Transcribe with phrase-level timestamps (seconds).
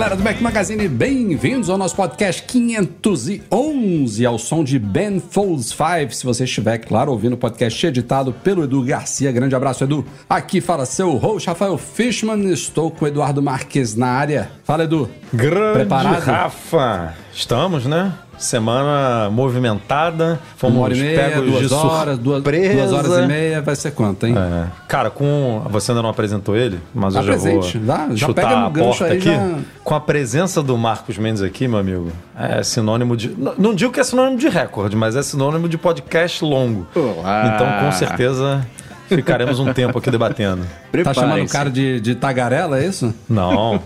[0.00, 6.14] Galera do Mac Magazine, bem-vindos ao nosso podcast 511, ao som de Ben Folds 5.
[6.14, 10.02] Se você estiver, claro, ouvindo o podcast editado pelo Edu Garcia, grande abraço, Edu.
[10.26, 12.50] Aqui fala seu host, Rafael Fishman.
[12.50, 14.50] Estou com o Eduardo Marques na área.
[14.64, 15.10] Fala, Edu.
[15.34, 16.24] Grande Preparado?
[16.24, 17.14] Rafa!
[17.34, 18.10] Estamos, né?
[18.40, 20.40] Semana movimentada.
[20.56, 23.76] Fomos Uma hora e meia, pegos duas de horas, duas, duas horas e meia, vai
[23.76, 24.34] ser quanto, hein?
[24.36, 24.66] É.
[24.88, 25.62] Cara, com.
[25.70, 28.66] Você ainda não apresentou ele, mas eu já Apresente, vou dá, já chutar pega no
[28.66, 29.28] a gancho porta aí, aqui.
[29.30, 33.28] já- Com a presença do Marcos Mendes aqui, meu amigo, é sinônimo de.
[33.36, 36.86] Não, não digo que é sinônimo de recorde, mas é sinônimo de podcast longo.
[36.96, 37.52] Olá.
[37.54, 38.66] Então, com certeza,
[39.16, 40.62] ficaremos um tempo aqui debatendo.
[41.04, 43.14] Tá chamando o cara de, de tagarela, é isso?
[43.28, 43.80] Não,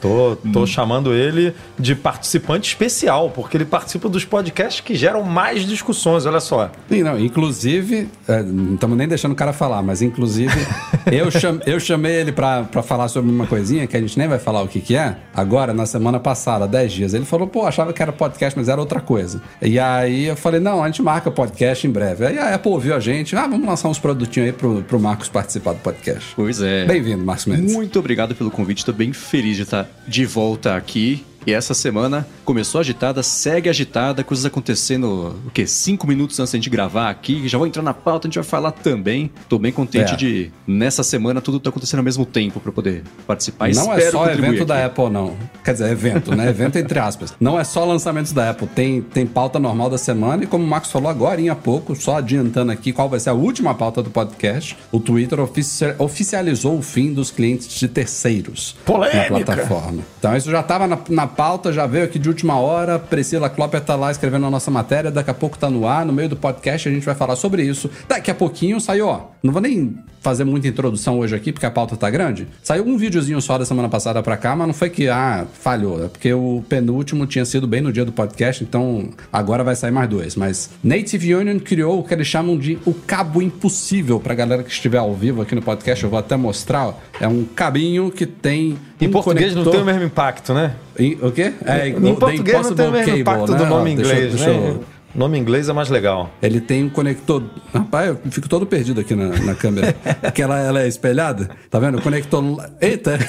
[0.00, 5.64] tô, tô chamando ele de participante especial, porque ele participa dos podcasts que geram mais
[5.66, 6.70] discussões, olha só.
[6.88, 10.52] Sim, não, inclusive, é, não estamos nem deixando o cara falar, mas inclusive,
[11.10, 14.28] eu, cham- eu chamei ele pra, pra falar sobre uma coisinha que a gente nem
[14.28, 15.16] vai falar o que que é.
[15.34, 18.80] Agora, na semana passada, 10 dias, ele falou, pô, achava que era podcast, mas era
[18.80, 19.40] outra coisa.
[19.62, 22.26] E aí eu falei, não, a gente marca podcast em breve.
[22.26, 25.28] Aí a Apple ouviu a gente, ah, vamos lançar uns produtinhos aí pro, pro Marcos
[25.28, 26.32] participar do podcast.
[26.34, 26.84] Pois é.
[26.86, 27.72] Bem-vindo, Marcos Mendes.
[27.72, 28.78] Muito obrigado pelo convite.
[28.78, 31.24] Estou bem feliz de estar de volta aqui.
[31.46, 35.66] E essa semana começou agitada, segue agitada, coisas acontecendo, o quê?
[35.66, 37.48] Cinco minutos antes da gente gravar aqui.
[37.48, 39.30] Já vou entrar na pauta, a gente vai falar também.
[39.48, 40.16] Tô bem contente É.
[40.16, 43.70] de, nessa semana, tudo tá acontecendo ao mesmo tempo para poder participar.
[43.74, 44.64] Não é só evento aqui.
[44.66, 45.34] da Apple, não.
[45.64, 46.48] Quer dizer, evento, né?
[46.48, 47.34] Evento entre aspas.
[47.40, 48.66] Não é só lançamentos da Apple.
[48.68, 52.16] Tem, tem pauta normal da semana e como o Marcos falou agora há pouco, só
[52.18, 56.82] adiantando aqui qual vai ser a última pauta do podcast, o Twitter ofici- oficializou o
[56.82, 59.30] fim dos clientes de terceiros Polêmica!
[59.38, 60.02] na plataforma.
[60.18, 62.98] Então isso já estava na, na pauta, já veio aqui de última hora.
[62.98, 66.12] Priscila Klopper tá lá escrevendo a nossa matéria, daqui a pouco tá no ar, no
[66.12, 67.90] meio do podcast a gente vai falar sobre isso.
[68.08, 69.28] Daqui a pouquinho saiu, ó.
[69.42, 72.46] Não vou nem fazer muita introdução hoje aqui, porque a pauta tá grande.
[72.62, 76.04] Saiu um videozinho só da semana passada pra cá, mas não foi que, ah, falhou.
[76.04, 79.90] É porque o penúltimo tinha sido bem no dia do podcast, então agora vai sair
[79.90, 80.36] mais dois.
[80.36, 84.70] Mas Native Union criou o que eles chamam de o cabo impossível pra galera que
[84.70, 86.04] estiver ao vivo aqui no podcast.
[86.04, 86.94] Eu vou até mostrar, ó.
[87.18, 88.76] É um cabinho que tem.
[89.00, 90.72] Em um português não conector- tem o mesmo impacto, né?
[90.98, 91.52] em- o quê?
[91.64, 93.70] É, em The português não tem o mesmo Impossible impacto Cable, do né?
[93.70, 94.68] nome em inglês, deixa né?
[94.68, 94.84] eu-
[95.14, 96.30] Nome inglês é mais legal.
[96.40, 97.42] Ele tem um conector.
[97.74, 99.92] Rapaz, eu fico todo perdido aqui na, na câmera.
[100.22, 101.50] Porque ela, ela é espelhada.
[101.68, 102.00] Tá vendo?
[102.00, 102.42] Conector.
[102.80, 103.18] Eita!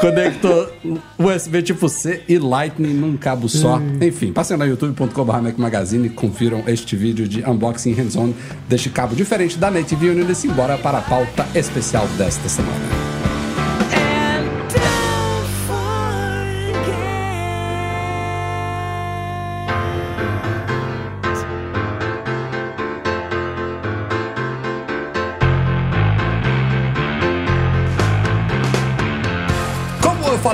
[0.00, 0.72] conector
[1.18, 3.80] USB tipo C e Lightning num cabo só.
[4.00, 8.32] Enfim, passem lá no youtube.com.br Magazine e confiram este vídeo de unboxing hands-on
[8.68, 13.11] deste cabo diferente da Native Union e simbora para a pauta especial desta semana.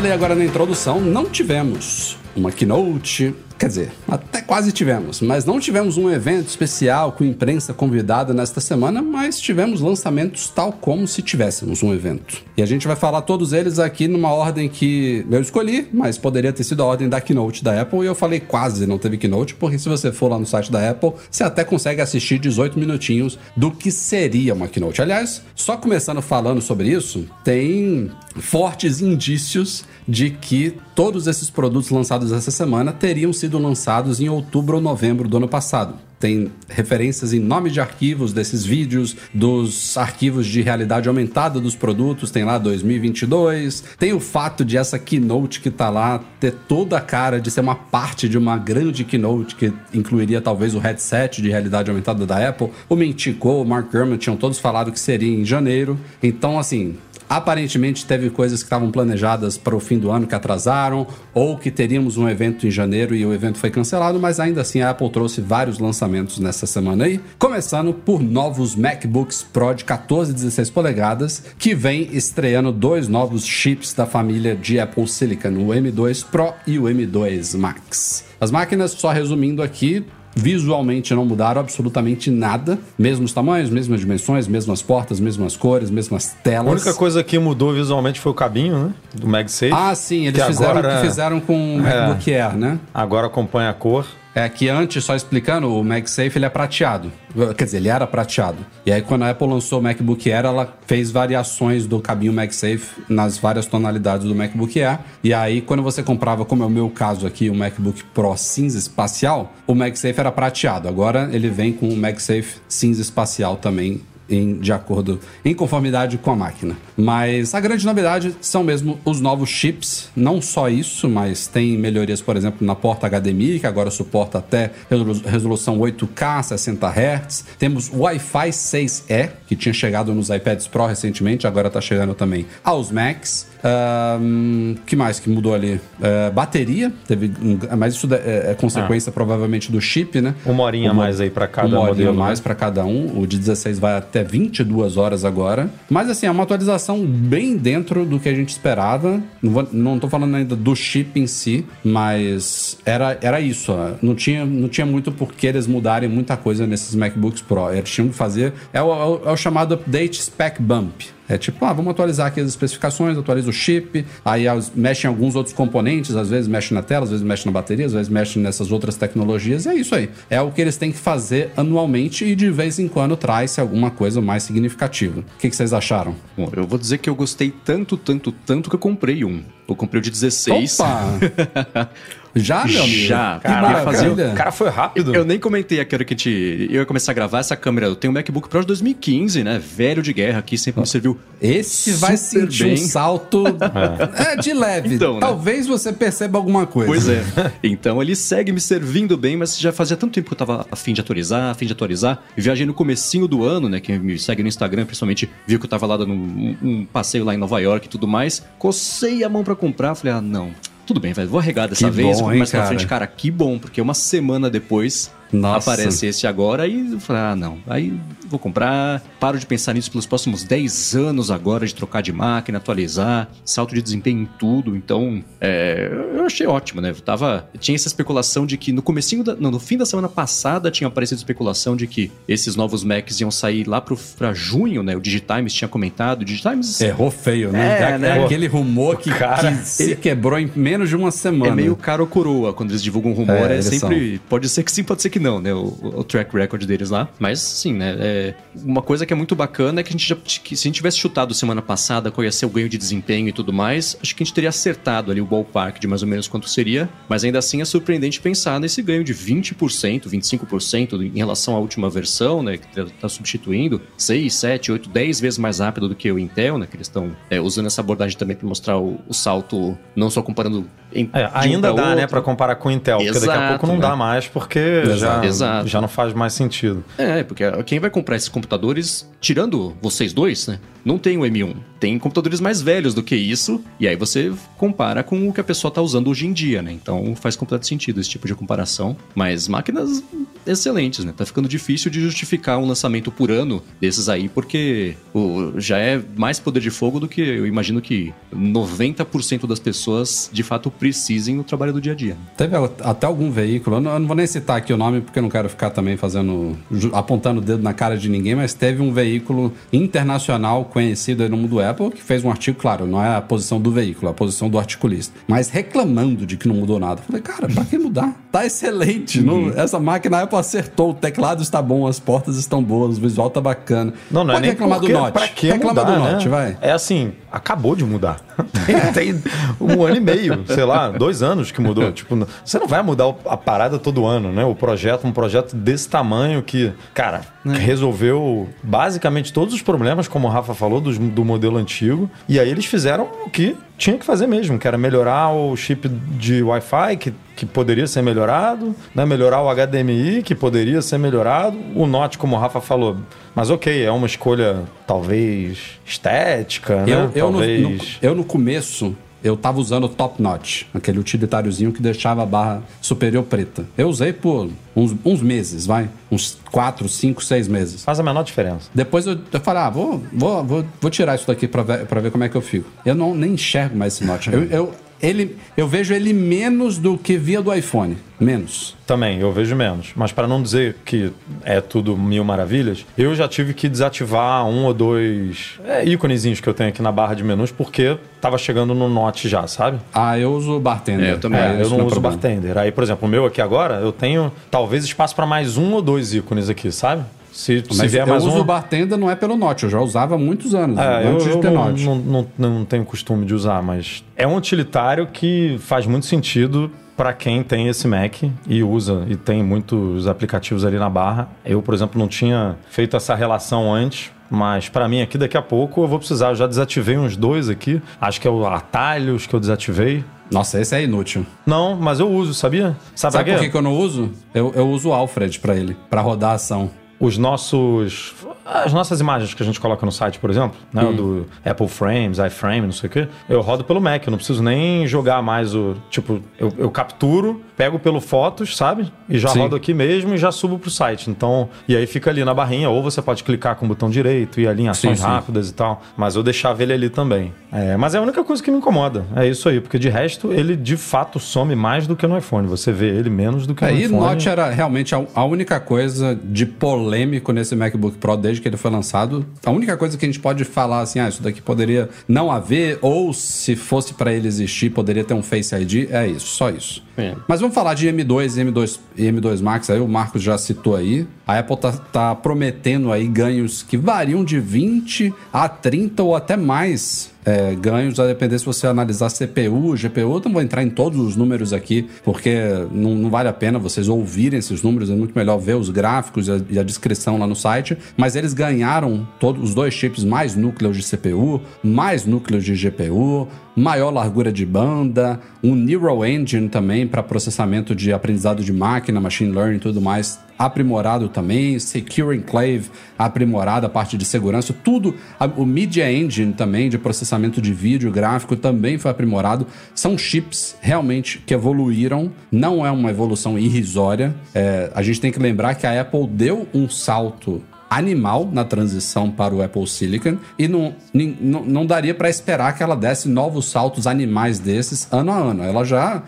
[0.09, 5.59] Falei agora na introdução, não tivemos uma keynote, quer dizer, até quase tivemos, mas não
[5.59, 11.23] tivemos um evento especial com imprensa convidada nesta semana, mas tivemos lançamentos tal como se
[11.23, 12.43] tivéssemos um evento.
[12.57, 16.53] E a gente vai falar todos eles aqui numa ordem que eu escolhi, mas poderia
[16.53, 19.55] ter sido a ordem da keynote da Apple, e eu falei quase não teve keynote,
[19.55, 23.39] porque se você for lá no site da Apple, você até consegue assistir 18 minutinhos
[23.57, 25.03] do que seria uma keynote.
[25.03, 32.33] Aliás, só começando falando sobre isso, tem fortes indícios de que todos esses produtos lançados
[32.33, 35.95] essa semana teriam sido lançados em outubro ou novembro do ano passado.
[36.19, 42.33] Tem referências em nome de arquivos desses vídeos, dos arquivos de realidade aumentada dos produtos,
[42.33, 43.85] tem lá 2022.
[43.97, 47.61] Tem o fato de essa keynote que tá lá ter toda a cara de ser
[47.61, 52.49] uma parte de uma grande keynote que incluiria talvez o headset de realidade aumentada da
[52.49, 52.71] Apple.
[52.89, 55.97] O Mintico, o Mark Gurman tinham todos falado que seria em janeiro.
[56.21, 56.97] Então, assim,
[57.29, 61.71] Aparentemente teve coisas que estavam planejadas para o fim do ano que atrasaram, ou que
[61.71, 65.11] teríamos um evento em janeiro e o evento foi cancelado, mas ainda assim a Apple
[65.11, 67.21] trouxe vários lançamentos nessa semana aí.
[67.39, 73.47] Começando por novos MacBooks Pro de 14 e 16 polegadas, que vem estreando dois novos
[73.47, 78.25] chips da família de Apple Silicon, o M2 Pro e o M2 Max.
[78.41, 80.05] As máquinas, só resumindo aqui,
[80.43, 82.79] Visualmente não mudaram absolutamente nada.
[82.97, 86.73] Mesmos tamanhos, mesmas dimensões, mesmas portas, mesmas cores, mesmas A telas.
[86.73, 88.91] única coisa que mudou visualmente foi o cabinho, né?
[89.15, 89.73] Do MagSafe.
[89.73, 92.79] Ah, sim, eles fizeram o agora- que fizeram com o MacBook Air, né?
[92.95, 94.07] Agora acompanha a cor.
[94.39, 97.11] É que antes, só explicando, o MagSafe ele é prateado.
[97.57, 98.65] Quer dizer, ele era prateado.
[98.87, 103.03] E aí, quando a Apple lançou o MacBook Air, ela fez variações do cabinho MagSafe
[103.09, 105.01] nas várias tonalidades do MacBook Air.
[105.25, 108.79] E aí, quando você comprava, como é o meu caso aqui, o MacBook Pro cinza
[108.79, 110.87] espacial, o MagSafe era prateado.
[110.87, 116.31] Agora ele vem com o MagSafe cinza espacial também em, de acordo, em conformidade com
[116.31, 116.77] a máquina.
[116.97, 120.11] Mas a grande novidade são mesmo os novos chips.
[120.15, 124.71] Não só isso, mas tem melhorias, por exemplo, na porta HDMI, que agora suporta até
[124.91, 127.45] resolu- resolução 8K, 60 Hz.
[127.59, 132.47] Temos o Wi-Fi 6E, que tinha chegado nos iPads Pro recentemente, agora está chegando também
[132.63, 133.47] aos Macs.
[133.63, 135.81] Ahn, que mais que mudou ali?
[136.01, 140.35] Ah, bateria, teve um- mas isso é, é consequência provavelmente do chip, né?
[140.45, 142.43] Uma horinha a Uma- mais aí pra cada uma horinha modelo, mais né?
[142.43, 143.19] para cada um.
[143.21, 145.71] O de 16 vai até 22 horas agora.
[145.91, 149.23] Mas assim, é uma atualização bem dentro do que a gente esperava.
[149.43, 153.73] Não, vou, não tô falando ainda do chip em si, mas era, era isso.
[154.03, 157.73] Não tinha, não tinha muito por que eles mudarem muita coisa nesses MacBooks Pro.
[157.73, 158.53] Eles tinham que fazer.
[158.73, 161.03] É o, é o- é o chamado Update Spec Bump.
[161.29, 164.45] É tipo, ah, vamos atualizar aqui as especificações, atualiza o chip, aí
[164.75, 167.87] mexe em alguns outros componentes, às vezes mexe na tela, às vezes mexe na bateria,
[167.87, 170.09] às vezes mexe nessas outras tecnologias, e é isso aí.
[170.31, 173.91] É o que eles têm que fazer anualmente e de vez em quando traz alguma
[173.91, 175.21] coisa mais significativa.
[175.21, 176.15] O que, que vocês acharam?
[176.37, 179.43] Bom, eu vou dizer que eu gostei tanto, tanto, tanto que eu comprei um.
[179.69, 180.81] Eu comprei o de 16.
[180.81, 181.91] Opa!
[182.39, 183.07] Já, meu amigo?
[183.07, 183.39] Já.
[183.41, 183.91] Que Caraca.
[184.33, 185.15] O cara foi rápido.
[185.15, 187.57] Eu nem comentei aqui a hora que a gente, eu ia começar a gravar essa
[187.57, 187.87] câmera.
[187.87, 189.59] Eu tenho um MacBook Pro de 2015, né?
[189.59, 191.19] Velho de guerra aqui, sempre me serviu.
[191.41, 192.75] Esse vai sentir bem.
[192.75, 193.45] um salto
[194.17, 194.95] é, de leve.
[194.95, 195.21] Então, né?
[195.21, 196.89] Talvez você perceba alguma coisa.
[196.89, 197.23] Pois é.
[197.63, 200.77] Então ele segue me servindo bem, mas já fazia tanto tempo que eu tava a
[200.77, 202.23] fim de atualizar, a fim de atualizar.
[202.37, 203.81] Viajei no comecinho do ano, né?
[203.81, 207.25] Quem me segue no Instagram, principalmente, viu que eu tava lá dando um, um passeio
[207.25, 208.45] lá em Nova York e tudo mais.
[208.59, 210.53] Cocei a mão pra comprar, falei, ah, não.
[210.89, 212.69] Tudo bem, velho, vou arregar dessa Que vez, bom, vou hein, mais pra cara?
[212.71, 212.87] frente.
[212.87, 215.71] Cara, que bom, porque uma semana depois Nossa.
[215.73, 217.59] aparece esse agora e eu falei, ah, não.
[217.67, 217.99] Aí
[218.29, 222.59] vou comprar, paro de pensar nisso pelos próximos 10 anos agora, de trocar de máquina,
[222.59, 224.77] atualizar, salto de desempenho em tudo.
[224.77, 226.91] Então, é, eu achei ótimo, né?
[226.91, 230.09] Eu tava, tinha essa especulação de que no comecinho, da, não, no fim da semana
[230.09, 234.83] passada tinha aparecido especulação de que esses novos Macs iam sair lá pro, pra junho,
[234.83, 234.97] né?
[234.97, 236.23] O Digitimes tinha comentado.
[236.23, 237.79] O Digitimes Errou feio, né?
[237.79, 238.25] É, É, né?
[238.25, 241.53] aquele rumor que, Cara, que se quebrou em menos de uma semana.
[241.53, 243.51] É meio caro coroa quando eles divulgam um rumor.
[243.51, 244.21] É, É, sempre.
[244.29, 245.53] Pode ser que sim, pode ser que não, né?
[245.53, 247.09] O, o track record deles lá.
[247.19, 247.97] Mas sim, né?
[247.99, 250.17] é, uma coisa que é muito bacana é que a gente já.
[250.17, 253.29] Que se a gente tivesse chutado semana passada qual ia ser o ganho de desempenho
[253.29, 256.09] e tudo mais, acho que a gente teria acertado ali o ballpark de mais ou
[256.09, 256.89] menos quanto seria.
[257.09, 261.89] Mas ainda assim é surpreendente pensar nesse ganho de 20%, 25% em relação à última
[261.91, 262.57] versão, né?
[262.57, 266.67] Que está substituindo 6, 7, 8, 10 vezes mais rápido do que o Intel, né?
[266.67, 270.23] Que eles estão é, usando essa abordagem também para mostrar o, o salto, não só
[270.23, 270.69] comparando.
[270.93, 273.49] Em, É, um ainda dá, né, pra comparar com o Intel, porque daqui a Exato,
[273.51, 273.81] pouco não né?
[273.81, 275.69] dá mais, porque já, Exato.
[275.69, 276.85] já não faz mais sentido.
[276.97, 280.59] É, porque quem vai comprar esses computadores, tirando vocês dois, né?
[280.85, 281.57] Não tem o M1.
[281.79, 285.45] Tem computadores mais velhos do que isso, e aí você compara com o que a
[285.45, 286.73] pessoa tá usando hoje em dia, né?
[286.73, 288.97] Então faz completo sentido esse tipo de comparação.
[289.15, 290.03] Mas máquinas
[290.47, 291.13] excelentes, né?
[291.17, 296.01] Tá ficando difícil de justificar um lançamento por ano desses aí, porque o, já é
[296.17, 301.37] mais poder de fogo do que eu imagino que 90% das pessoas de fato precisem
[301.37, 302.17] no trabalho do dia a dia.
[302.37, 305.19] Teve até algum veículo, eu não, eu não vou nem citar aqui o nome porque
[305.19, 306.57] eu não quero ficar também fazendo,
[306.93, 311.37] apontando o dedo na cara de ninguém, mas teve um veículo internacional conhecido aí no
[311.37, 314.15] mundo Apple que fez um artigo, claro, não é a posição do veículo, é a
[314.15, 317.01] posição do articulista, mas reclamando de que não mudou nada.
[317.01, 318.15] Eu falei, cara, pra que mudar?
[318.31, 319.21] Tá excelente.
[319.23, 323.31] não- essa máquina Apple acertou, o teclado está bom, as portas estão boas, o visual
[323.31, 323.93] tá bacana.
[324.11, 325.13] Não, não Pode é nem reclamar porque, do Note.
[325.13, 326.13] Pra que Reclama mudar, do né?
[326.13, 326.57] Note, vai.
[326.61, 328.21] É assim, acabou de mudar.
[328.95, 329.21] Tem
[329.61, 331.91] um ano e meio, sei lá, dois anos que mudou.
[331.93, 334.45] Tipo, você não vai mudar a parada todo ano, né?
[334.45, 340.31] O projeto, um projeto desse tamanho que, cara, resolveu basicamente todos os problemas, como o
[340.31, 342.11] Rafa falou, dos- do modelo antigo.
[342.29, 345.89] E aí eles fizeram o que tinha que fazer mesmo, que era melhorar o chip
[345.89, 349.07] de Wi-Fi, que, que poderia ser melhorado, né?
[349.07, 352.97] melhorar o HDMI, que poderia ser melhorado, o Note, como o Rafa falou.
[353.35, 356.93] Mas ok, é uma escolha talvez estética, né?
[356.93, 357.63] Eu, eu, no, talvez...
[357.63, 362.27] no- eu no começo, eu tava usando o Top Notch, aquele utilitáriozinho que deixava a
[362.27, 363.65] barra superior preta.
[363.77, 365.89] Eu usei por uns, uns meses, vai.
[366.11, 367.85] Uns 4, 5, 6 meses.
[367.85, 368.71] Faz a menor diferença.
[368.75, 372.01] Depois eu, eu falei, ah, vou, vou, vou, vou tirar isso daqui pra ver, pra
[372.01, 372.69] ver como é que eu fico.
[372.85, 374.29] Eu não nem enxergo mais esse Notch.
[374.29, 374.73] Eu, eu-
[375.03, 377.97] ele, eu vejo ele menos do que via do iPhone.
[378.19, 378.77] Menos.
[378.85, 379.93] Também, eu vejo menos.
[379.95, 381.13] Mas para não dizer que
[381.45, 386.49] é tudo mil maravilhas, eu já tive que desativar um ou dois é, íconezinhos que
[386.49, 389.79] eu tenho aqui na barra de menus porque tava chegando no Note já, sabe?
[389.95, 391.11] Ah, eu uso bartender.
[391.11, 391.41] É, eu também.
[391.41, 392.17] É, eu não é uso problema.
[392.17, 392.59] bartender.
[392.59, 395.83] Aí, por exemplo, o meu aqui agora, eu tenho talvez espaço para mais um ou
[395.83, 397.05] dois ícones aqui, sabe?
[397.39, 398.41] Se, se Mas vier eu mais uso um.
[398.41, 401.27] o bartender não é pelo Note, eu já usava há muitos anos, É, eu, antes
[401.27, 401.85] eu de ter não, Note.
[401.85, 401.97] não,
[402.37, 407.13] não, não tenho costume de usar, mas é um utilitário que faz muito sentido para
[407.13, 411.29] quem tem esse Mac e usa e tem muitos aplicativos ali na barra.
[411.45, 414.11] Eu, por exemplo, não tinha feito essa relação antes.
[414.31, 416.31] Mas para mim aqui daqui a pouco eu vou precisar.
[416.31, 417.81] Eu já desativei uns dois aqui.
[418.01, 420.05] Acho que é o atalhos que eu desativei.
[420.31, 421.25] Nossa, esse é inútil.
[421.47, 422.77] Não, mas eu uso, sabia?
[422.95, 424.11] Sabe, Sabe por que, que eu não uso?
[424.35, 426.69] Eu, eu uso o Alfred pra ele, pra rodar a ação.
[427.01, 428.15] Os nossos.
[428.45, 430.83] As nossas imagens que a gente coloca no site, por exemplo, né?
[430.83, 430.97] Hum.
[430.97, 433.09] Do Apple Frames, iFrame, não sei o quê.
[433.29, 435.77] Eu rodo pelo Mac, eu não preciso nem jogar mais o.
[435.91, 438.91] Tipo, eu, eu capturo, pego pelo Fotos, sabe?
[439.09, 439.41] E já Sim.
[439.41, 441.11] rodo aqui mesmo e já subo pro site.
[441.11, 444.41] Então, e aí fica ali na barrinha, ou você pode clicar com o botão direito
[444.41, 445.11] e ali em ações Sim, sim.
[445.11, 445.83] rápidas e tal.
[445.97, 447.33] Mas eu deixava ele ali também.
[447.51, 449.05] É, mas é a única coisa que me incomoda.
[449.17, 452.47] É isso aí, porque de resto, ele de fato some mais do que no iPhone.
[452.47, 454.01] Você vê ele menos do que no Aí iPhone.
[454.01, 458.57] Note era realmente a, a única coisa de polêmico nesse MacBook Pro desde que ele
[458.57, 459.27] foi lançado.
[459.45, 462.79] A única coisa que a gente pode falar assim, ah, isso daqui poderia não haver,
[462.81, 466.87] ou se fosse pra ele existir, poderia ter um Face ID, é isso, só isso.
[466.97, 467.15] É.
[467.27, 470.77] Mas vamos falar de M2 e M2, e M2 Max, aí o Marcos já citou
[470.77, 471.07] aí.
[471.27, 476.37] A Apple tá, tá prometendo aí ganhos que variam de 20 a 30 ou até
[476.37, 480.23] mais é, ganhos, a depender se você analisar CPU, GPU.
[480.25, 482.35] Não vou entrar em todos os números aqui, porque
[482.73, 486.27] não, não vale a pena vocês ouvirem esses números, é muito melhor ver os gráficos
[486.27, 487.77] e a, e a descrição lá no site.
[487.99, 493.29] Mas eles ganharam todos os dois chips, mais núcleos de CPU, mais núcleos de GPU,
[493.55, 499.33] maior largura de banda, um Neural Engine também para processamento de aprendizado de máquina, machine
[499.33, 505.27] learning e tudo mais, aprimorado também, Secure Enclave aprimorado, a parte de segurança, tudo, a-
[505.27, 509.47] o Media Engine também de processamento de vídeo gráfico também foi aprimorado.
[509.75, 514.15] São chips realmente que evoluíram, não é uma evolução irrisória.
[514.35, 519.11] É, a gente tem que lembrar que a Apple deu um salto animal na transição
[519.11, 523.51] para o Apple Silicon e não, não, não daria para esperar que ela desse novos
[523.51, 525.43] saltos animais desses ano a ano.
[525.43, 526.03] Ela já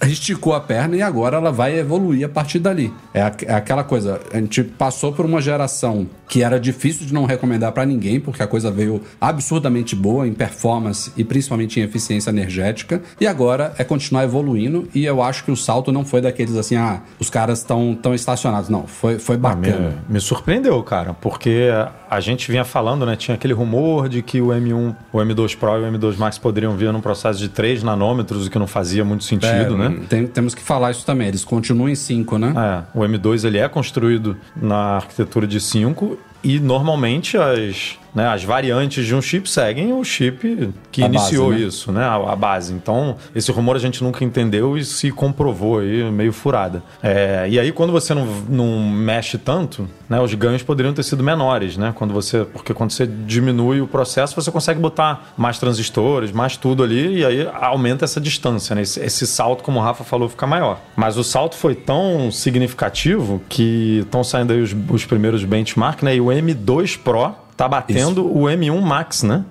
[0.06, 2.92] esticou a perna e agora ela vai evoluir a partir dali.
[3.12, 7.24] É, é aquela coisa, a gente passou por uma geração que era difícil de não
[7.24, 12.28] recomendar para ninguém, porque a coisa veio absurdamente boa em performance e principalmente em eficiência
[12.30, 16.54] energética, e agora é continuar evoluindo e eu acho que o salto não foi daqueles
[16.56, 18.68] assim, ah, os caras estão tão estacionados.
[18.68, 19.94] Não, foi, foi Me, bacana.
[20.08, 21.68] me surpreendeu, cara, porque
[22.10, 23.16] a gente vinha falando, né?
[23.16, 26.76] Tinha aquele rumor de que o M1, o M2 Pro e o M2 Max poderiam
[26.76, 29.87] vir num processo de 3 nanômetros, o que não fazia muito sentido, É, né?
[30.08, 31.28] Tem- temos que falar isso também.
[31.28, 32.52] Eles continuam em 5, né?
[32.94, 38.42] É, o M2 ele é construído na arquitetura de 5 e normalmente as, né, as
[38.42, 41.68] variantes de um chip seguem o chip que A iniciou base, né?
[41.68, 42.04] isso, né?
[42.04, 42.74] A, a base.
[42.74, 46.82] Então, esse rumor a gente nunca entendeu e se comprovou aí, meio furada.
[47.00, 51.22] É, e aí, quando você não, não mexe tanto, né, os ganhos poderiam ter sido
[51.22, 51.92] menores, né?
[51.94, 56.82] Quando você, porque quando você diminui o processo, você consegue botar mais transistores, mais tudo
[56.82, 58.82] ali, e aí aumenta essa distância, né?
[58.82, 60.80] Esse, esse salto, como o Rafa falou, fica maior.
[60.96, 66.16] Mas o salto foi tão significativo que estão saindo aí os, os primeiros benchmark, né?
[66.16, 69.44] E o M2 Pro tá batendo o M1 Max, né?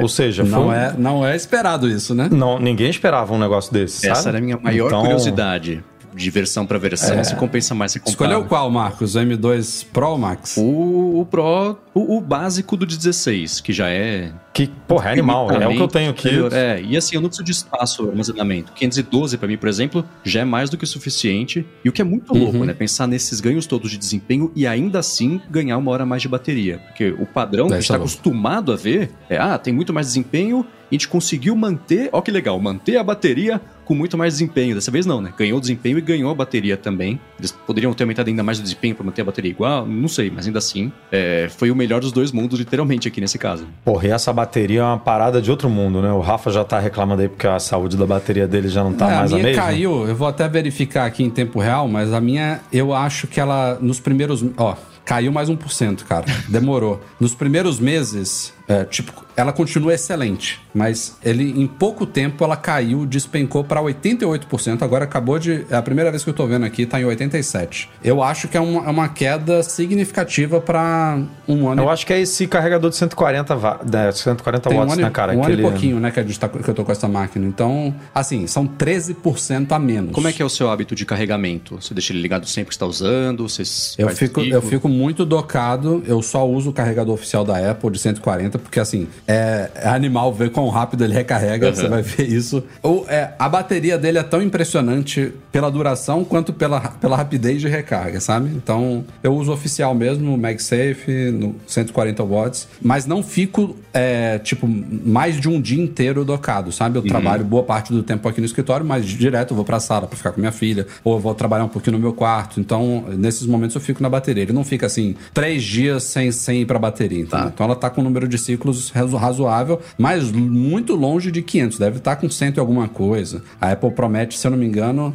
[0.00, 2.28] Ou seja, foi Não um- é, não é esperado isso, né?
[2.30, 4.28] não, ninguém esperava um negócio desse, Essa sabe?
[4.36, 5.82] era a minha maior Então, curiosidade.
[6.14, 8.12] De versão para versão, se compensa mais você comprar.
[8.12, 9.16] Escolheu qual, Marcos?
[9.16, 10.56] O M2 Pro Max?
[10.56, 14.30] O, o Pro, o, o básico do 16, que já é.
[14.54, 15.50] Que, porra, é animal.
[15.50, 16.28] É o que eu tenho aqui.
[16.52, 18.72] É, e assim, eu não preciso de espaço, armazenamento.
[18.72, 21.66] 512 para mim, por exemplo, já é mais do que o suficiente.
[21.84, 22.64] E o que é muito louco, Uhum.
[22.64, 22.72] né?
[22.72, 26.78] Pensar nesses ganhos todos de desempenho e ainda assim ganhar uma hora mais de bateria.
[26.78, 28.04] Porque o padrão que a gente louco.
[28.04, 32.30] acostumado a ver é, ah, tem muito mais desempenho a gente conseguiu manter, ó que
[32.30, 34.74] legal, manter a bateria com muito mais desempenho.
[34.74, 35.32] Dessa vez não, né?
[35.36, 37.20] Ganhou desempenho e ganhou a bateria também.
[37.38, 40.30] Eles poderiam ter aumentado ainda mais o desempenho para manter a bateria igual, não sei,
[40.30, 43.66] mas ainda assim, é, foi o melhor dos dois mundos, literalmente, aqui nesse caso.
[43.84, 44.43] Porra, e essa bateria
[44.76, 46.10] é uma parada de outro mundo, né?
[46.12, 49.10] O Rafa já tá reclamando aí porque a saúde da bateria dele já não tá
[49.10, 49.62] É, mais a a, minha mesma.
[49.62, 53.38] caiu, eu vou até verificar aqui em tempo real, mas a minha, eu acho que
[53.40, 54.44] ela, nos primeiros.
[54.56, 54.74] Ó,
[55.04, 56.24] caiu mais 1%, cara.
[56.48, 57.00] Demorou.
[57.20, 63.04] Nos primeiros meses, é, tipo, ela continua excelente, mas ele em pouco tempo ela caiu,
[63.04, 64.82] despencou para 88%.
[64.82, 65.66] Agora acabou de.
[65.70, 67.88] É a primeira vez que eu tô vendo aqui, tá em 87%.
[68.02, 71.18] Eu acho que é uma, é uma queda significativa para
[71.48, 71.82] um ano.
[71.82, 75.02] Eu acho que é esse carregador de 140, wa- né, 140 Tem um watts, ano,
[75.02, 75.32] e- né, cara?
[75.32, 77.08] um ano Aquele- e pouquinho, né, que, a gente tá- que eu tô com essa
[77.08, 77.46] máquina.
[77.46, 80.12] Então, assim, são 13% a menos.
[80.12, 81.76] Como é que é o seu hábito de carregamento?
[81.80, 83.48] Você deixa ele ligado sempre que está usando?
[83.48, 83.62] Você
[83.98, 87.98] Eu fico, eu fico muito docado, eu só uso o carregador oficial da Apple de
[87.98, 91.74] 140, porque assim, é, é animal ver quão rápido ele recarrega, Uhum.
[91.74, 92.62] você vai ver isso.
[92.82, 97.68] Ou, é, a bateria dele é tão impressionante pela duração quanto pela, pela rapidez de
[97.68, 98.50] recarga, sabe?
[98.54, 105.40] Então, eu uso oficial mesmo, MagSafe, no 140 watts, mas não fico, é, tipo, mais
[105.40, 106.96] de um dia inteiro docado, sabe?
[106.98, 107.08] Eu Uhum.
[107.08, 110.16] trabalho boa parte do tempo aqui no escritório, mas direto eu vou pra sala pra
[110.16, 112.58] ficar com minha filha, ou eu vou trabalhar um pouquinho no meu quarto.
[112.60, 114.42] Então, nesses momentos eu fico na bateria.
[114.42, 117.20] Ele não fica assim, três dias sem, sem ir pra bateria.
[117.20, 117.48] entendeu?
[117.48, 121.78] Então, ela tá com um número de ciclos razo- razoável, mas muito longe de 500.
[121.78, 123.42] Deve estar com 100 e alguma coisa.
[123.60, 125.14] A Apple promete, se eu não me engano,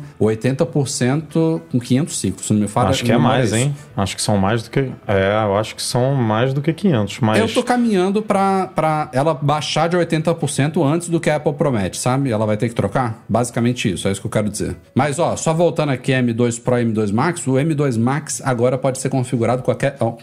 [0.66, 2.48] 80% com 500 ciclos.
[2.48, 3.76] Se não me fala, Acho que é mais, hein?
[3.96, 4.80] Acho que são mais do que.
[5.08, 7.40] É, eu acho que são mais do que 500, mas.
[7.40, 11.98] Eu tô caminhando pra, pra ela baixar de 80% antes do que a Apple promete,
[11.98, 12.32] sabe?
[12.32, 13.24] Ela vai ter que trocar?
[13.30, 14.76] Basicamente isso, é isso que eu quero dizer.
[14.96, 19.00] Mas, ó, só voltando aqui M2 Pro e M2 Max, o M2 Max agora pode
[19.00, 19.72] ser configurado com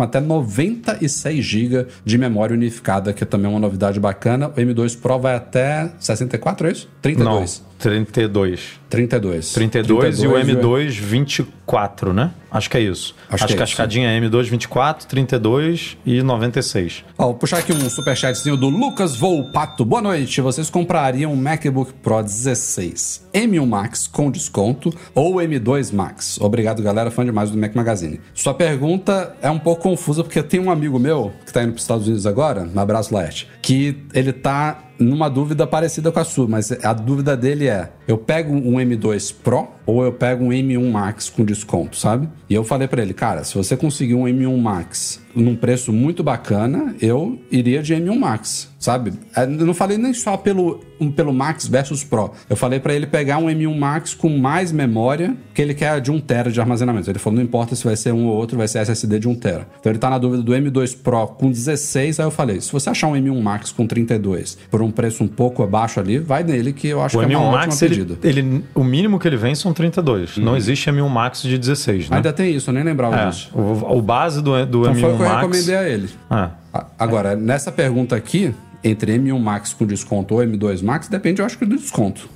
[0.02, 4.48] até 96 GB de memória unificada, que também é uma novidade bacana.
[4.48, 6.88] O M2 Pro vai até 64, é isso?
[7.02, 7.62] 32.
[7.64, 8.80] Não, 32.
[8.88, 9.52] 32.
[9.52, 12.30] 32 e o M2 24, né?
[12.50, 13.14] Acho que é isso.
[13.28, 17.04] Acho Acho, que que é a escadinha é M2 24, 32 e 96.
[17.18, 19.84] Ó, vou puxar aqui um superchatzinho do Lucas Volpato.
[19.84, 20.40] Boa noite.
[20.40, 26.38] Vocês comprariam um MacBook Pro 16 M1 Max com desconto ou M2 Max?
[26.40, 27.10] Obrigado, galera.
[27.10, 28.20] Fã demais do Mac Magazine.
[28.32, 31.76] Sua pergunta é um pouco confusa porque tem um amigo meu que tá indo para
[31.76, 36.24] os Estados Unidos agora, um abraço, Laerte, que ele tá numa dúvida parecida com a
[36.24, 40.48] sua, mas a dúvida dele é: eu pego um M2 Pro ou eu pego um
[40.48, 42.28] M1 Max com desconto, sabe?
[42.48, 46.22] E eu falei pra ele, cara, se você conseguir um M1 Max num preço muito
[46.24, 49.12] bacana, eu iria de M1 Max, sabe?
[49.36, 50.80] É, Eu não falei nem só pelo,
[51.14, 52.30] pelo Max versus Pro.
[52.48, 56.10] Eu falei pra ele pegar um M1 Max com mais memória, que ele quer de
[56.10, 57.10] 1 tera de armazenamento.
[57.10, 59.34] Ele falou, não importa se vai ser um ou outro, vai ser SSD de 1
[59.34, 59.68] tera.
[59.78, 62.88] Então ele tá na dúvida do M2 Pro com 16, aí eu falei, se você
[62.90, 66.72] achar um M1 Max com 32 por um preço um pouco abaixo ali, vai nele
[66.72, 68.18] que eu acho O que é M1 uma Max, ótima ele, pedida.
[68.26, 70.38] ele- o mínimo que ele vem são 32.
[70.38, 72.16] Não existe M1 Max de 16, né?
[72.16, 73.50] Ainda tem isso, eu nem lembrava É, disso.
[73.54, 75.46] o, o base do, do Então M1 foi o que eu Max.
[75.46, 76.10] recomendei a ele.
[76.30, 76.34] É.
[76.72, 81.46] A- Agora, nessa pergunta aqui, entre M1 Max com desconto ou M2 Max, depende, eu
[81.46, 82.28] acho que do desconto.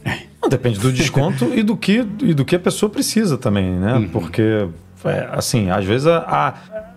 [0.43, 4.09] Não, depende do desconto e do que e do que a pessoa precisa também, né?
[4.11, 4.67] Porque,
[5.05, 6.55] é, assim, às vezes a, a,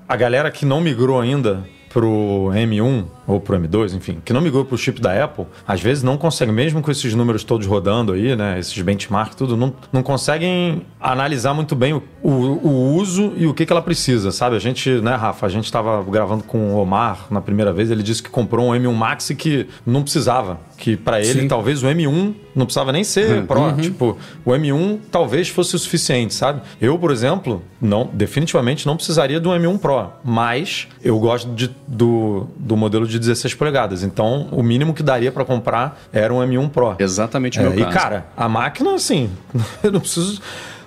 [0.08, 4.66] a galera que não migrou ainda pro M1 ou pro M2, enfim, que não migrou
[4.66, 8.36] pro chip da Apple, às vezes não consegue, mesmo com esses números todos rodando aí,
[8.36, 8.60] né?
[8.60, 13.54] Esses benchmark tudo, não, não conseguem analisar muito bem o, o, o uso e o
[13.54, 14.56] que, que ela precisa, sabe?
[14.56, 18.04] A gente, né, Rafa, a gente estava gravando com o Omar na primeira vez, ele
[18.04, 21.48] disse que comprou um M1 Max e que não precisava, que para ele Sim.
[21.48, 23.78] talvez o M1 não precisava nem ser Pro, Uhum.
[23.78, 26.62] tipo, o M1 talvez fosse o suficiente, sabe?
[26.80, 32.48] Eu, por exemplo, não, definitivamente não precisaria do M1 Pro, mas eu gosto de- do,
[32.58, 36.70] do modelo de 16 polegadas, então o mínimo que daria para comprar era um M1
[36.70, 36.96] Pro.
[37.00, 37.98] Exatamente o É, meu e caso.
[37.98, 39.30] cara, a máquina, assim,
[39.84, 40.42] eu não preciso,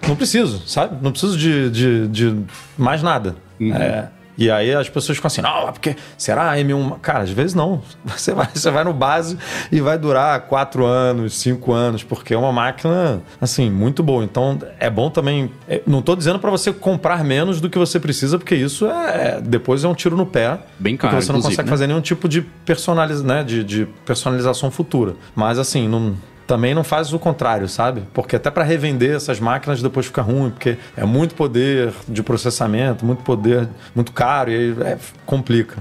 [0.07, 0.97] não preciso, sabe?
[1.03, 2.37] Não preciso de, de, de
[2.77, 3.35] mais nada.
[3.61, 6.99] É, e aí as pessoas ficam assim, não, é porque será M1?
[7.01, 7.83] Cara, às vezes não.
[8.17, 9.39] Você vai, você vai no base
[9.71, 14.25] e vai durar quatro anos, cinco anos, porque é uma máquina, assim, muito boa.
[14.25, 15.51] Então é bom também.
[15.69, 19.41] é, não tô dizendo para você comprar menos do que você precisa, porque isso é.
[19.41, 20.59] Depois é um tiro no pé.
[20.79, 21.71] Bem caro, Porque você não consegue né?
[21.71, 25.15] fazer nenhum tipo de, personaliz, né, de, de personalização futura.
[25.35, 26.17] Mas assim, não,
[26.47, 28.03] também não faz o contrário, sabe?
[28.15, 33.05] Porque até para revender essas máquinas depois fica ruim, porque é muito poder de processamento,
[33.05, 35.77] muito poder, muito caro, e aí é, complica.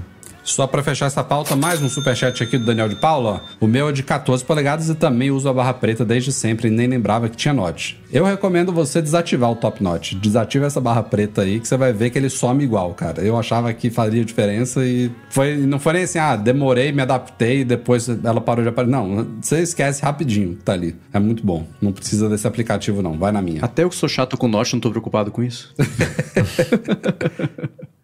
[0.46, 3.42] Só para fechar essa pauta, mais um superchat aqui do Daniel de Paula.
[3.60, 6.70] O meu é de 14 polegadas e também uso a barra preta desde sempre e
[6.70, 8.00] nem lembrava que tinha Note.
[8.12, 10.14] Eu recomendo você desativar o Top Note.
[10.14, 13.22] Desativa essa barra preta aí que você vai ver que ele some igual, cara.
[13.22, 17.62] Eu achava que faria diferença e foi, não foi nem assim, ah, demorei, me adaptei
[17.62, 18.92] e depois ela parou de aparecer.
[18.92, 20.94] Não, você esquece rapidinho que tá ali.
[21.12, 21.66] É muito bom.
[21.82, 23.64] Não precisa desse aplicativo não, vai na minha.
[23.64, 25.74] Até eu que sou chato com Note, não tô preocupado com isso.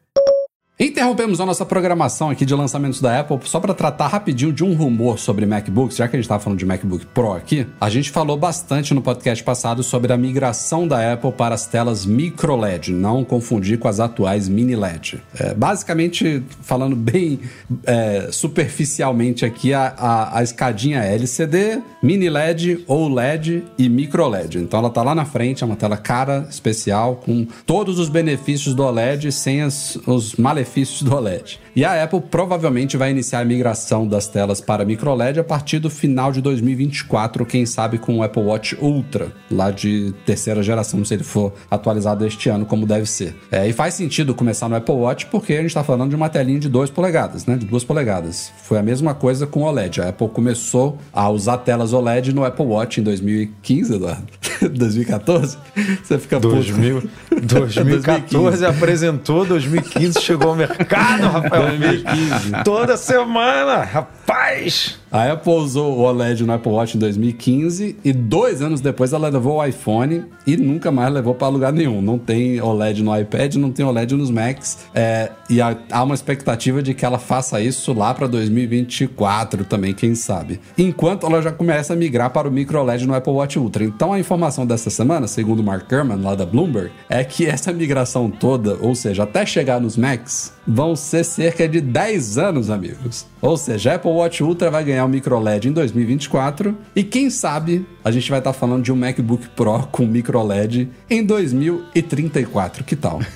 [0.83, 4.75] Interrompemos a nossa programação aqui de lançamentos da Apple só para tratar rapidinho de um
[4.75, 7.65] rumor sobre MacBooks, já que a gente estava falando de MacBook Pro aqui.
[7.81, 12.05] A gente falou bastante no podcast passado sobre a migração da Apple para as telas
[12.05, 15.23] micro LED, não confundir com as atuais mini LED.
[15.39, 17.39] É, basicamente, falando bem
[17.87, 24.59] é, superficialmente aqui, a, a, a escadinha é LCD, mini LED, OLED e micro LED.
[24.59, 28.75] Então ela tá lá na frente, é uma tela cara, especial, com todos os benefícios
[28.75, 30.72] do OLED sem as, os malefícios
[31.05, 31.59] do OLED.
[31.75, 35.79] E a Apple provavelmente vai iniciar a migração das telas para micro LED a partir
[35.79, 41.03] do final de 2024, quem sabe com o Apple Watch Ultra, lá de terceira geração,
[41.03, 43.35] se ele for atualizado este ano como deve ser.
[43.51, 46.29] É, e faz sentido começar no Apple Watch porque a gente está falando de uma
[46.29, 47.57] telinha de 2 polegadas, né?
[47.57, 48.53] De 2 polegadas.
[48.65, 50.03] Foi a mesma coisa com o OLED.
[50.03, 54.27] A Apple começou a usar telas OLED no Apple Watch em 2015, Eduardo.
[54.69, 55.59] 2014?
[56.03, 57.03] Você fica 2000,
[57.43, 61.62] 2014 apresentou, 2015 chegou ao mercado, Rafael.
[61.63, 62.65] 2015.
[62.65, 65.02] Toda semana, rapaz!
[65.13, 69.29] A Apple usou o OLED no Apple Watch em 2015 e dois anos depois ela
[69.29, 72.01] levou o iPhone e nunca mais levou para lugar nenhum.
[72.01, 74.87] Não tem OLED no iPad, não tem OLED nos Macs.
[74.95, 80.15] É, e há, uma expectativa de que ela faça isso lá para 2024 também, quem
[80.15, 80.59] sabe.
[80.79, 83.85] Enquanto ela já começa a migrar para o micro OLED no Apple Watch Ultra.
[83.85, 88.31] Então a informação dessa semana, segundo Mark Gurman, lá da Bloomberg, é que essa migração
[88.31, 93.31] toda, ou seja, até chegar nos Macs, vão ser cerca de 10 anos, amigos.
[93.43, 97.29] Ou seja, a Apple Watch Ultra vai ganhar o micro LED em 2024 e quem
[97.29, 101.25] sabe a gente vai estar tá falando de um MacBook Pro com micro LED em
[101.25, 102.85] 2034.
[102.85, 103.21] Que tal?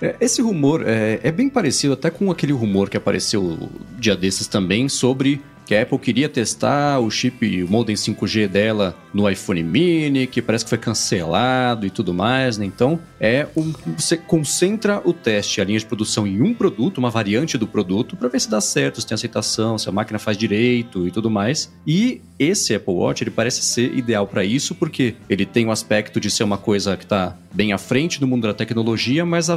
[0.00, 4.48] É, esse rumor é, é, bem parecido até com aquele rumor que apareceu dia desses
[4.48, 5.40] também sobre
[5.72, 10.42] que a Apple queria testar o chip, o modem 5G dela no iPhone mini, que
[10.42, 12.66] parece que foi cancelado e tudo mais, né?
[12.66, 17.08] Então, é um, você concentra o teste, a linha de produção em um produto, uma
[17.08, 20.36] variante do produto, para ver se dá certo, se tem aceitação, se a máquina faz
[20.36, 21.72] direito e tudo mais.
[21.86, 25.72] E esse Apple Watch, ele parece ser ideal para isso, porque ele tem o um
[25.72, 29.50] aspecto de ser uma coisa que está bem à frente no mundo da tecnologia, mas
[29.50, 29.56] a,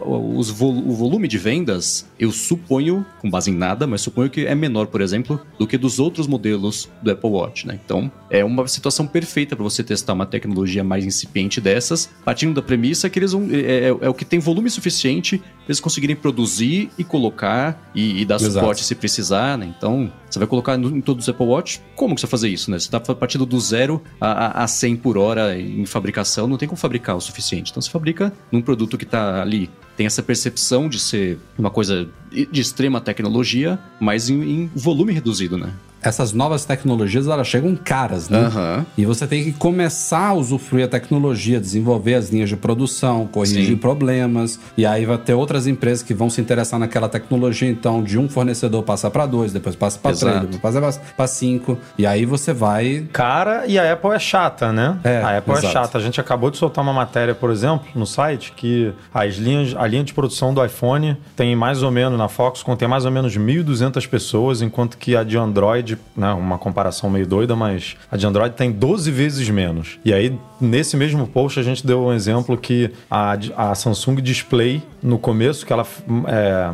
[0.00, 4.54] os o volume de vendas, eu suponho, com base em nada, mas suponho que é
[4.54, 7.78] menor, por exemplo, do que dos outros modelos do Apple Watch, né?
[7.82, 12.62] Então, é uma situação perfeita para você testar uma tecnologia mais incipiente dessas, partindo da
[12.62, 16.16] premissa que eles vão, é, é, é o que tem volume suficiente para eles conseguirem
[16.16, 18.52] produzir e colocar e, e dar Exato.
[18.54, 19.72] suporte se precisar, né?
[19.76, 22.78] Então, você vai colocar em todos os Apple Watch, como vai fazer isso, né?
[22.78, 26.78] Você está partindo do zero a, a 100 por hora em fabricação, não tem como
[26.78, 27.70] fabricar o suficiente.
[27.70, 32.08] Então, você fabrica num produto que está ali tem essa percepção de ser uma coisa
[32.30, 35.74] de extrema tecnologia, mas em, em volume reduzido, né?
[36.02, 38.40] Essas novas tecnologias elas chegam caras, né?
[38.40, 38.86] Uhum.
[38.96, 43.66] E você tem que começar a usufruir a tecnologia, desenvolver as linhas de produção, corrigir
[43.66, 43.76] Sim.
[43.76, 44.58] problemas.
[44.76, 47.68] E aí vai ter outras empresas que vão se interessar naquela tecnologia.
[47.68, 51.78] Então, de um fornecedor passa para dois, depois passa para três, depois passa para cinco.
[51.98, 53.06] E aí você vai.
[53.12, 54.98] Cara, e a Apple é chata, né?
[55.04, 55.66] É, a Apple é exato.
[55.66, 55.98] é chata.
[55.98, 59.86] A gente acabou de soltar uma matéria, por exemplo, no site, que as linhas, a
[59.86, 63.36] linha de produção do iPhone tem mais ou menos, na Foxconn, tem mais ou menos
[63.36, 68.26] 1.200 pessoas, enquanto que a de Android né, uma comparação meio doida, mas a de
[68.26, 69.98] Android tem 12 vezes menos.
[70.04, 74.82] E aí, nesse mesmo post, a gente deu um exemplo que a, a Samsung Display,
[75.02, 75.86] no começo, que ela
[76.28, 76.70] é.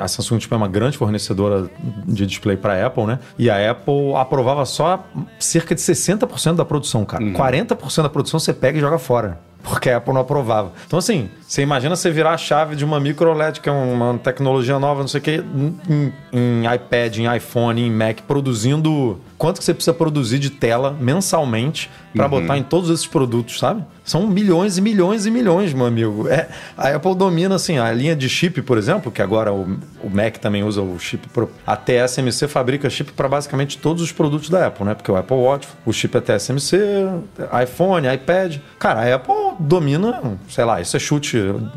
[0.00, 1.68] A Samsung tipo, é uma grande fornecedora
[2.06, 3.18] de display para a Apple, né?
[3.38, 5.04] E a Apple aprovava só
[5.38, 7.22] cerca de 60% da produção, cara.
[7.22, 7.34] Uhum.
[7.34, 10.72] 40% da produção você pega e joga fora porque a Apple não aprovava.
[10.86, 14.18] Então, assim, você imagina você virar a chave de uma micro LED, que é uma
[14.18, 15.44] tecnologia nova, não sei o quê,
[15.88, 20.96] em, em iPad, em iPhone, em Mac, produzindo quanto que você precisa produzir de tela
[20.98, 22.30] mensalmente para uhum.
[22.30, 23.84] botar em todos esses produtos, sabe?
[24.08, 26.26] São milhões e milhões e milhões, meu amigo.
[26.28, 30.08] É, a Apple domina, assim, a linha de chip, por exemplo, que agora o, o
[30.08, 31.28] Mac também usa o chip.
[31.28, 34.94] Pro, a TSMC fabrica chip para basicamente todos os produtos da Apple, né?
[34.94, 36.78] Porque o Apple Watch, o chip é TSMC,
[37.62, 38.56] iPhone, iPad.
[38.78, 41.36] Cara, a Apple domina, sei lá, isso é chute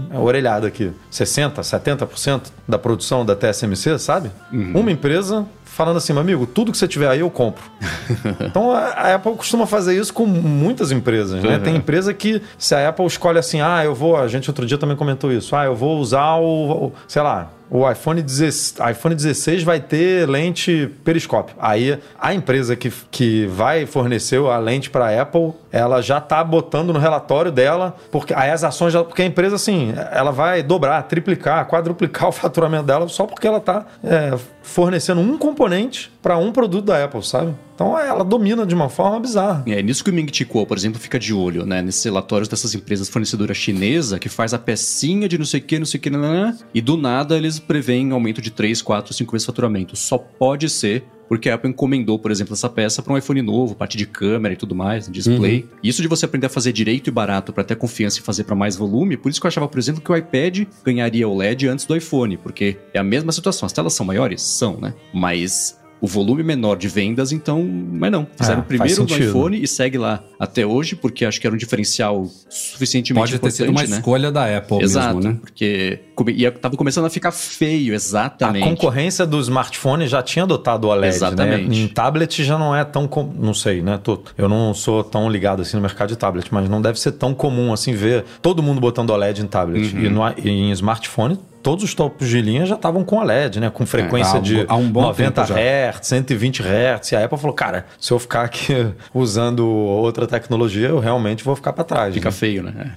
[0.09, 0.89] é orelhada aqui.
[1.11, 4.31] 60%, 70% da produção da TSMC, sabe?
[4.53, 4.71] Uhum.
[4.79, 7.63] Uma empresa falando assim, meu amigo, tudo que você tiver aí eu compro.
[8.45, 11.55] então a Apple costuma fazer isso com muitas empresas, né?
[11.55, 11.63] Uhum.
[11.63, 14.77] Tem empresa que se a Apple escolhe assim, ah, eu vou, a gente outro dia
[14.77, 19.15] também comentou isso, ah, eu vou usar o, o sei lá, o iPhone 16, iPhone
[19.15, 21.55] 16 vai ter lente periscópio.
[21.57, 26.43] Aí a empresa que, que vai fornecer a lente para a Apple, ela já está
[26.43, 31.01] botando no relatório dela, porque aí as ações, porque a empresa assim, ela vai dobrar,
[31.03, 36.51] triplicar, quadruplicar o faturamento dela só porque ela está é, fornecendo um componente para um
[36.51, 37.55] produto da Apple, sabe?
[37.81, 39.63] Então ela domina de uma forma bizarra.
[39.65, 41.81] É nisso que o Ming Chi Kuo, por exemplo, fica de olho, né?
[41.81, 45.79] Nesses relatórios dessas empresas fornecedoras chinesa que faz a pecinha de não sei o que,
[45.79, 49.31] não sei o que, nanana, e do nada eles preveem aumento de 3, 4, 5
[49.31, 49.95] vezes faturamento.
[49.95, 53.73] Só pode ser porque a Apple encomendou, por exemplo, essa peça para um iPhone novo,
[53.73, 55.61] parte de câmera e tudo mais, display.
[55.61, 55.77] Uhum.
[55.81, 58.53] Isso de você aprender a fazer direito e barato para ter confiança e fazer para
[58.53, 61.69] mais volume, por isso que eu achava, por exemplo, que o iPad ganharia o LED
[61.69, 63.65] antes do iPhone, porque é a mesma situação.
[63.65, 64.41] As telas são maiores?
[64.41, 64.93] São, né?
[65.13, 67.63] Mas o volume menor de vendas, então.
[67.63, 68.27] Mas não.
[68.35, 69.29] Fizeram É, primeiro sentido.
[69.29, 73.37] iPhone e segue lá até hoje, porque acho que era um diferencial suficientemente Pode ter
[73.37, 73.97] importante, sido uma né?
[73.97, 75.37] escolha da Apple Exato, mesmo, né?
[75.39, 78.63] porque ia, tava começando a ficar feio, A exatamente.
[78.67, 81.67] concorrência do smartphone já tinha adotado o OLED, Exatamente.
[81.69, 81.75] né?
[81.75, 83.07] Em tablet já não é tão...
[83.07, 83.23] Com...
[83.23, 83.99] Não sei, né?
[84.03, 87.11] Tô- Eu não sou tão ligado assim no mercado de tablet, mas não deve ser
[87.13, 89.93] tão comum assim ver todo mundo botando OLED em tablet.
[89.95, 90.01] Uhum.
[90.03, 93.69] E, no, e em smartphone, todos os topos de linha já estavam com OLED, né?
[93.69, 95.91] Com frequência um- de um bom 90 tempo já.
[95.91, 97.11] Hz, 120 Hz.
[97.11, 98.73] E a Apple falou, cara, se eu ficar aqui
[99.13, 102.13] usando outra tecnologia, eu realmente vou ficar para trás.
[102.13, 102.31] Fica né?
[102.35, 102.93] feio, né?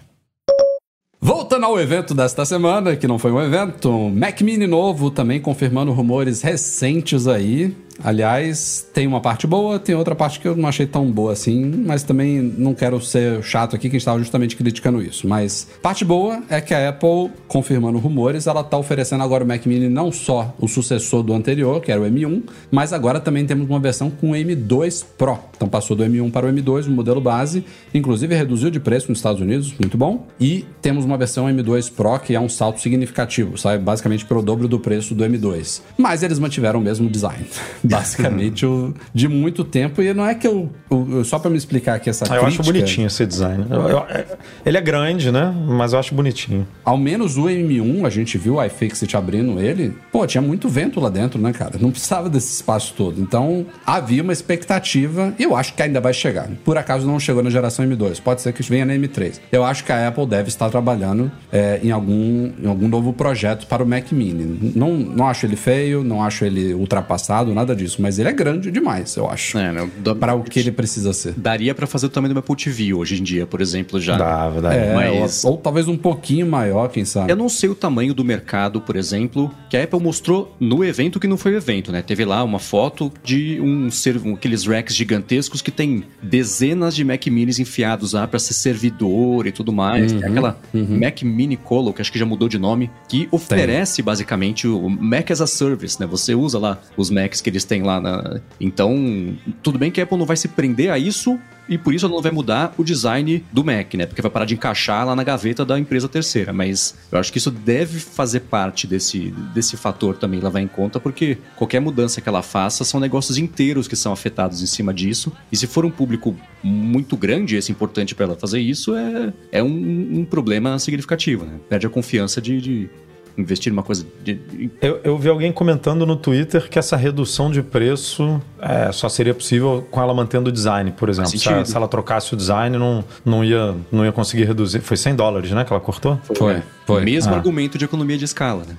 [1.21, 5.91] Voltando ao evento desta semana, que não foi um evento, Mac Mini novo, também confirmando
[5.91, 7.75] rumores recentes aí.
[8.03, 11.65] Aliás, tem uma parte boa, tem outra parte que eu não achei tão boa assim,
[11.87, 15.29] mas também não quero ser chato aqui, que estava justamente criticando isso.
[15.29, 19.65] Mas parte boa é que a Apple, confirmando rumores, ela está oferecendo agora o Mac
[19.67, 23.69] Mini não só o sucessor do anterior, que era o M1, mas agora também temos
[23.69, 25.39] uma versão com o M2 Pro.
[25.57, 29.19] Então passou do M1 para o M2, o modelo base, inclusive reduziu de preço nos
[29.19, 30.27] Estados Unidos, muito bom.
[30.41, 34.69] E temos uma versão M2 Pro que é um salto significativo, sai basicamente pelo dobro
[34.69, 35.81] do preço do M2.
[35.97, 37.47] Mas eles mantiveram o mesmo design,
[37.89, 38.67] basicamente
[39.13, 40.03] de muito tempo.
[40.03, 42.59] E não é que eu, eu- só para me explicar aqui essa Ah, eu acho
[42.59, 43.67] crítica, bonitinho esse design.
[43.71, 44.25] Eu- eu- é-
[44.65, 45.55] ele é grande, né?
[45.69, 46.67] Mas eu acho bonitinho.
[46.85, 50.99] Ao menos o M1, a gente viu o iFixit abrindo ele, pô, tinha muito vento
[51.01, 51.73] lá dentro, né, cara?
[51.81, 53.21] Não precisava desse espaço todo.
[53.21, 56.49] Então, havia uma expectativa, e eu acho que ainda vai chegar.
[56.65, 59.41] Por acaso não chegou na geração M2, pode ser que venha na M3.
[59.53, 63.67] Eu acho que a Apple deve estar trabalhando é, em, algum, em algum novo projeto
[63.67, 64.73] para o Mac Mini.
[64.75, 68.71] Não, não acho ele feio, não acho ele ultrapassado, nada disso, mas ele é grande
[68.71, 69.59] demais, eu acho.
[69.59, 69.89] É, né?
[70.19, 71.33] Para o que ele precisa ser.
[71.37, 74.17] Daria pra fazer o tamanho do Apple TV hoje em dia, por exemplo, já.
[74.17, 74.75] Dava, dava.
[74.75, 77.31] É, mas- ou, ou talvez um pouquinho maior, quem sabe.
[77.33, 81.19] Eu não sei o tamanho do mercado, por exemplo, que a Apple mostrou no evento
[81.21, 82.03] que não foi o evento, né?
[82.03, 87.05] Teve lá uma foto de um ser, um- aqueles racks gigantescos que tem dezenas de
[87.05, 90.13] Mac Minis enfiados lá pra ser servidor e tudo mais.
[90.13, 94.67] Tem aquela Mac Mini Colo, que acho que já mudou de nome, que oferece basicamente
[94.67, 96.07] o Mac as a Service, né?
[96.07, 98.41] Você usa lá os Macs que eles têm lá na.
[98.61, 102.07] Então, tudo bem que a Apple não vai se prender a isso, e por isso
[102.07, 104.07] ela não vai mudar o design do Mac, né?
[104.07, 106.53] Porque vai parar de encaixar lá na gaveta da empresa terceira.
[106.53, 111.01] Mas eu acho que isso deve fazer parte desse, desse fator também levar em conta,
[111.01, 115.33] porque qualquer mudança que ela faça são negócios inteiros que são afetados em cima disso.
[115.51, 119.63] E se for um público muito grande, esse importante para ela fazer isso, é, é
[119.63, 121.59] um, um problema significativo, né?
[121.69, 122.91] Perde a confiança de, de
[123.37, 124.07] investir numa coisa.
[124.23, 124.39] De,
[124.81, 129.35] Eu, eu vi alguém comentando no Twitter que essa redução de preço é, só seria
[129.35, 131.31] possível com ela mantendo o design, por exemplo.
[131.31, 134.81] Se, se ela trocasse o design, não, não, ia, não ia conseguir reduzir.
[134.81, 136.19] Foi 100 dólares, né, que ela cortou?
[136.37, 137.05] Foi, foi.
[137.05, 137.37] Mesmo Ah.
[137.37, 138.77] argumento de economia de escala, né?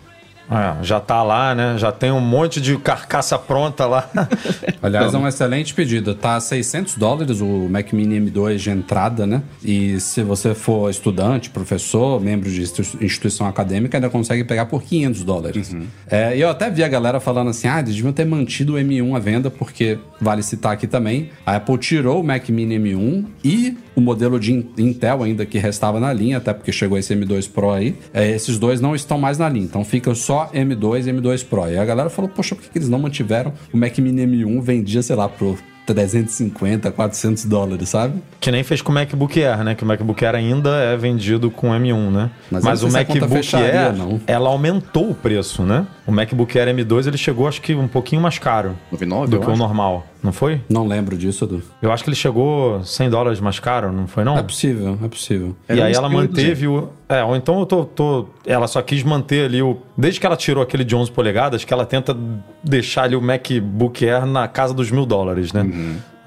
[0.49, 1.75] É, já tá lá, né?
[1.77, 4.09] Já tem um monte de carcaça pronta lá.
[4.81, 6.13] Aliás, é um excelente pedido.
[6.13, 9.41] Tá a 600 dólares o Mac Mini M2 de entrada, né?
[9.63, 14.83] E se você for estudante, professor, membro de institu- instituição acadêmica, ainda consegue pegar por
[14.83, 15.75] 500 dólares.
[16.07, 18.77] É, e eu até vi a galera falando assim, ah, eles deviam ter mantido o
[18.77, 23.25] M1 à venda, porque vale citar aqui também, a Apple tirou o Mac Mini M1
[23.43, 27.15] e o modelo de In- Intel ainda que restava na linha, até porque chegou esse
[27.15, 27.95] M2 Pro aí.
[28.13, 31.69] É, esses dois não estão mais na linha, então fica só M2 e M2 Pro.
[31.69, 34.61] E a galera falou, poxa, por que que eles não mantiveram o Mac Mini M1
[34.61, 38.15] vendia, sei lá, por 350, 400 dólares, sabe?
[38.39, 39.73] que nem fez com o MacBook Air, né?
[39.75, 42.29] Que o MacBook Air ainda é vendido com M1, né?
[42.51, 44.21] Mas Mas, o MacBook fecharia, Air, não.
[44.27, 45.85] ela aumentou o preço, né?
[46.05, 49.47] O MacBook Air M2, ele chegou, acho que um pouquinho mais caro 99, do que
[49.47, 49.57] o acho.
[49.59, 50.05] normal.
[50.25, 50.59] Não foi?
[50.67, 51.61] Não lembro disso, Edu.
[51.81, 54.37] Eu acho que ele chegou 100 dólares mais caro, não foi não?
[54.37, 55.55] É possível, é possível.
[55.69, 56.89] E Era aí ela 500, manteve o.
[57.07, 59.77] É, ou então eu tô, tô- Ela só quis manter ali o.
[59.95, 62.17] Desde que ela tirou aquele de 11 polegadas, que ela tenta
[62.63, 65.63] deixar ali o MacBook Air na casa dos mil dólares, né?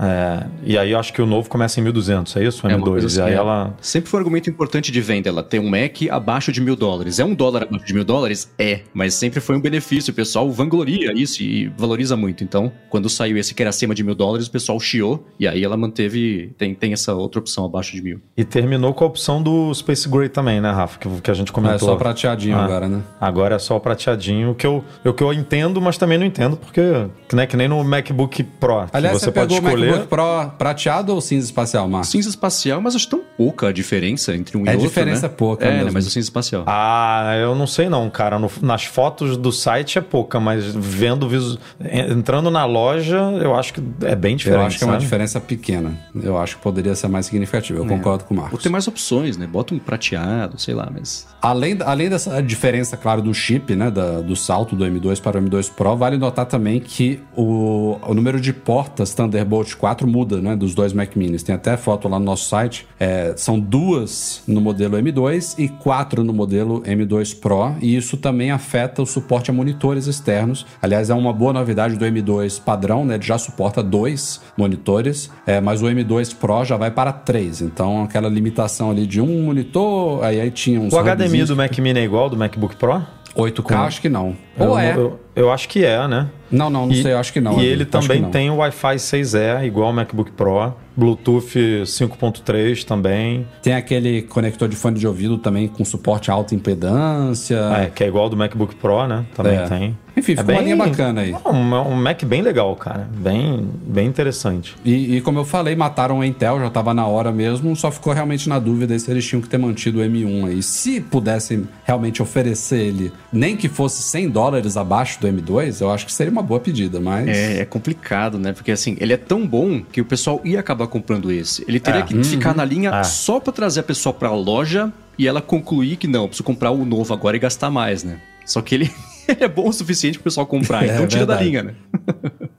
[0.01, 2.67] É, e aí eu acho que o novo começa em 1.200, é isso?
[2.67, 2.91] O É uma M2.
[2.91, 3.37] coisa e assim, aí é.
[3.37, 3.75] ela.
[3.81, 7.19] Sempre foi um argumento importante de venda, ela ter um Mac abaixo de mil dólares.
[7.19, 8.53] É um dólar abaixo de mil dólares?
[8.59, 10.13] É, mas sempre foi um benefício.
[10.13, 12.45] O pessoal vangloria isso e valoriza muito.
[12.45, 15.65] Então, quando saiu esse que era acima de mil dólares, o pessoal chiou e aí
[15.65, 16.53] ela manteve.
[16.57, 18.21] Tem, tem essa outra opção abaixo de mil.
[18.37, 20.99] E terminou com a opção do Space Gray também, né, Rafa?
[20.99, 21.77] Que, que a gente comentou.
[21.89, 22.65] É só prateadinho Ah.
[22.65, 23.03] agora, né?
[23.21, 26.57] Agora é só o prateadinho, que eu, o que eu entendo, mas também não entendo,
[26.57, 26.81] porque
[27.29, 29.88] que, né, que nem no MacBook Pro, que Aliás, você, você, pode pegou o escolher.
[29.91, 32.11] MacBook Pro prateado ou cinza espacial, Marcos?
[32.11, 34.89] Cinza espacial, mas acho tão pouca a diferença entre um É e outro.
[34.89, 35.35] diferença né?
[35.37, 35.85] pouca É, mesmo.
[35.87, 36.65] né, mas o cinza espacial.
[36.67, 38.39] Ah, eu não sei não, cara.
[38.39, 41.59] No- nas fotos do site é pouca, mas vendo visu...
[41.81, 44.61] en- entrando na loja, eu acho que é bem diferente.
[44.61, 45.05] Eu acho que é uma sabe?
[45.05, 45.93] diferença pequena.
[46.15, 47.79] Eu acho que poderia ser mais significativa.
[47.79, 47.89] Eu É.
[47.89, 48.63] concordo com o Ou Marcos.
[48.63, 49.47] tem mais opções, né?
[49.47, 51.27] Bota um prateado, sei lá, mas.
[51.41, 55.43] Além, além dessa diferença, claro, do chip, né, da- do salto do M2 para o
[55.43, 60.57] M2 Pro, vale notar também que o, o número de portas Thunderbolt 4 muda, né,
[60.57, 61.43] dos dois Mac Minis.
[61.43, 62.87] Tem até foto lá no nosso site.
[62.99, 68.51] É, são duas no modelo M2 e quatro no modelo M2 Pro, e isso também
[68.51, 70.67] afeta o suporte a monitores externos.
[70.83, 75.61] Aliás, é uma boa novidade do M2 padrão, né, ele já suporta dois monitores, é,
[75.61, 77.61] mas o M2 Pro já vai para três.
[77.61, 81.79] Então, aquela limitação ali de um monitor, aí, aí tinha uns O HDMI do Mac
[81.79, 83.03] Mini é igual ao do MacBook Pro?
[83.37, 84.37] 8K, acho que não.
[84.59, 84.97] Eu, Ou é.
[84.97, 86.29] eu, eu acho que é, né?
[86.51, 87.53] Não, não, não E- sei, acho que não.
[87.53, 90.73] E Edu, ele também tem o Wi-Fi 6E, igual ao MacBook Pro.
[90.97, 93.47] Bluetooth 5.3 também.
[93.63, 97.57] Tem aquele conector de fone de ouvido também com suporte a alta impedância.
[97.79, 99.25] É, que é igual do MacBook Pro, né?
[99.35, 99.69] Também É.
[99.69, 99.97] tem.
[100.17, 101.33] Enfim, ficou uma linha bacana aí.
[101.47, 103.09] Um, um Mac bem legal, cara.
[103.17, 104.75] Bem, bem interessante.
[104.85, 108.13] E, e como eu falei, mataram o Intel, já tava na hora mesmo, só ficou
[108.13, 110.61] realmente na dúvida se eles tinham que ter mantido o M1 aí.
[110.65, 116.07] Se pudessem realmente oferecer ele, nem que fosse 100 dólares abaixo do M2, eu acho
[116.07, 117.29] que seria uma boa pedida, mas...
[117.29, 118.53] É, é complicado, né?
[118.53, 121.65] Porque assim, ele é tão bom que o pessoal ia acabar comprando esse.
[121.69, 123.05] Ele teria que ficar na linha É.
[123.05, 126.71] só pra trazer a pessoa pra loja e ela concluir que não, eu preciso comprar
[126.71, 128.21] o novo agora e gastar mais, né?
[128.47, 128.91] Só que ele,
[129.29, 131.51] ele é bom o suficiente pro pessoal comprar, É então tira da verdade.
[131.51, 131.75] linha, né?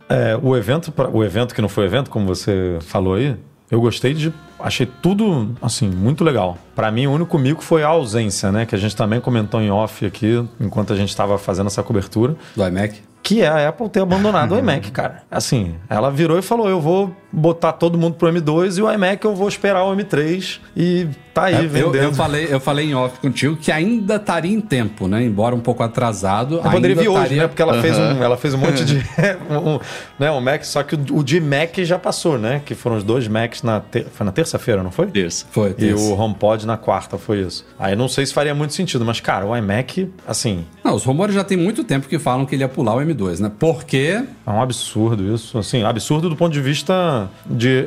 [0.08, 3.36] É, o evento, pra- o evento que não foi evento, como você falou aí,
[3.72, 4.34] eu gostei de.
[4.60, 6.58] Achei tudo, assim, muito legal.
[6.76, 8.66] Pra mim, o único mico foi a ausência, né?
[8.66, 12.36] Que a gente também comentou em off aqui, enquanto a gente estava fazendo essa cobertura.
[12.56, 13.02] Do iMac?
[13.22, 15.24] Que é a Apple ter abandonado o iMac, cara.
[15.30, 19.24] Assim, ela virou e falou: eu vou botar todo mundo pro M2 e o iMac
[19.24, 21.96] eu vou esperar o M3 e tá aí É, eu, vendendo.
[21.96, 25.24] eu falei, eu falei em off contigo que ainda estaria em tempo, né?
[25.24, 26.56] Embora um pouco atrasado.
[26.56, 27.48] Eu poderia vir hoje, estaria- né?
[27.48, 28.14] Porque ela, fez Aham.
[28.20, 28.98] um, ela fez um monte de.
[29.50, 29.80] um,
[30.18, 32.62] né, um Mac, só que o, o de Mac já passou, né?
[32.66, 35.08] Que foram os dois Macs na, ter- foi na terça-feira, não foi?
[35.08, 35.46] Terça.
[35.52, 37.66] Foi, E o HomePod na quarta, foi isso.
[37.78, 41.36] Aí não sei se faria muito sentido, mas, cara, o iMac, assim, Não, os rumores
[41.36, 43.52] já tem muito tempo que falam que ele ia pular o M2, né?
[43.60, 45.58] Porque é um absurdo isso.
[45.58, 47.86] Assim, absurdo do ponto de vista de.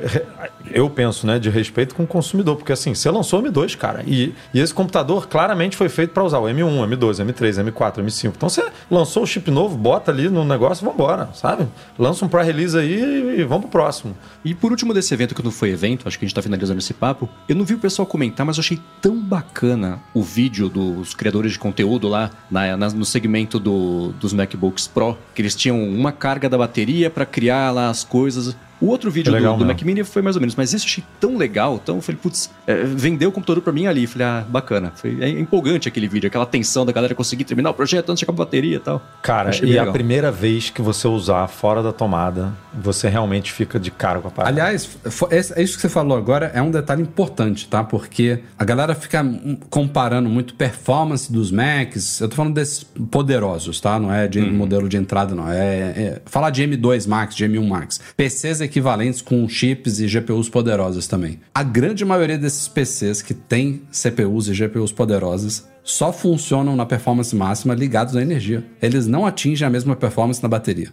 [0.71, 1.39] Eu penso, né?
[1.39, 2.57] De respeito com o consumidor.
[2.57, 4.03] Porque, assim, você lançou o M2, cara.
[4.07, 8.33] E, e esse computador claramente foi feito para usar o M1, M2, M3, M4, M5.
[8.37, 11.67] Então você lançou o chip novo, bota ali no negócio e vambora, sabe?
[11.99, 14.17] Lança um pré-release aí e vamos pro próximo.
[14.45, 16.79] E por último desse evento, que não foi evento, acho que a gente tá finalizando
[16.79, 20.69] esse papo, eu não vi o pessoal comentar, mas eu achei tão bacana o vídeo
[20.69, 25.55] dos criadores de conteúdo lá na- na- no segmento do- dos MacBooks Pro, que eles
[25.55, 28.57] tinham uma carga da bateria pra criar lá as coisas.
[28.83, 29.67] O outro vídeo É legal do, do.
[29.67, 32.19] Mac Mini foi mais ou menos, mas esse eu achei tão legal, tão, eu falei,
[32.21, 34.07] putz, é, vendeu o computador pra mim ali.
[34.09, 34.93] Falei, ah, bacana.
[34.97, 38.25] Foi é empolgante aquele vídeo, aquela tensão da galera conseguir terminar o projeto antes de
[38.25, 39.01] acabar a bateria e tal.
[39.23, 39.93] Cara, e bem a legal.
[39.93, 44.31] primeira vez que você usar fora da tomada, você realmente fica de cara com a
[44.33, 44.53] parada.
[44.53, 44.89] Aliás,
[45.31, 47.85] é isso que você falou agora é um detalhe importante, tá?
[47.85, 49.25] Porque a galera fica
[49.71, 52.21] comparando muito performance dos Macs.
[52.21, 53.99] Eu tô falando desses poderosos, tá?
[53.99, 55.49] Não é de modelo de entrada, não.
[55.49, 58.01] É, é- falar de M2 Max, de M1 Max.
[58.17, 61.39] PCs equivalentes com chips e GPUs poderosos também.
[61.55, 67.35] A grande maioria desses PCs que tem CPUs e GPUs poderosas só funcionam na performance
[67.35, 68.65] máxima ligados à energia.
[68.81, 70.89] Eles não atingem a mesma performance na bateria.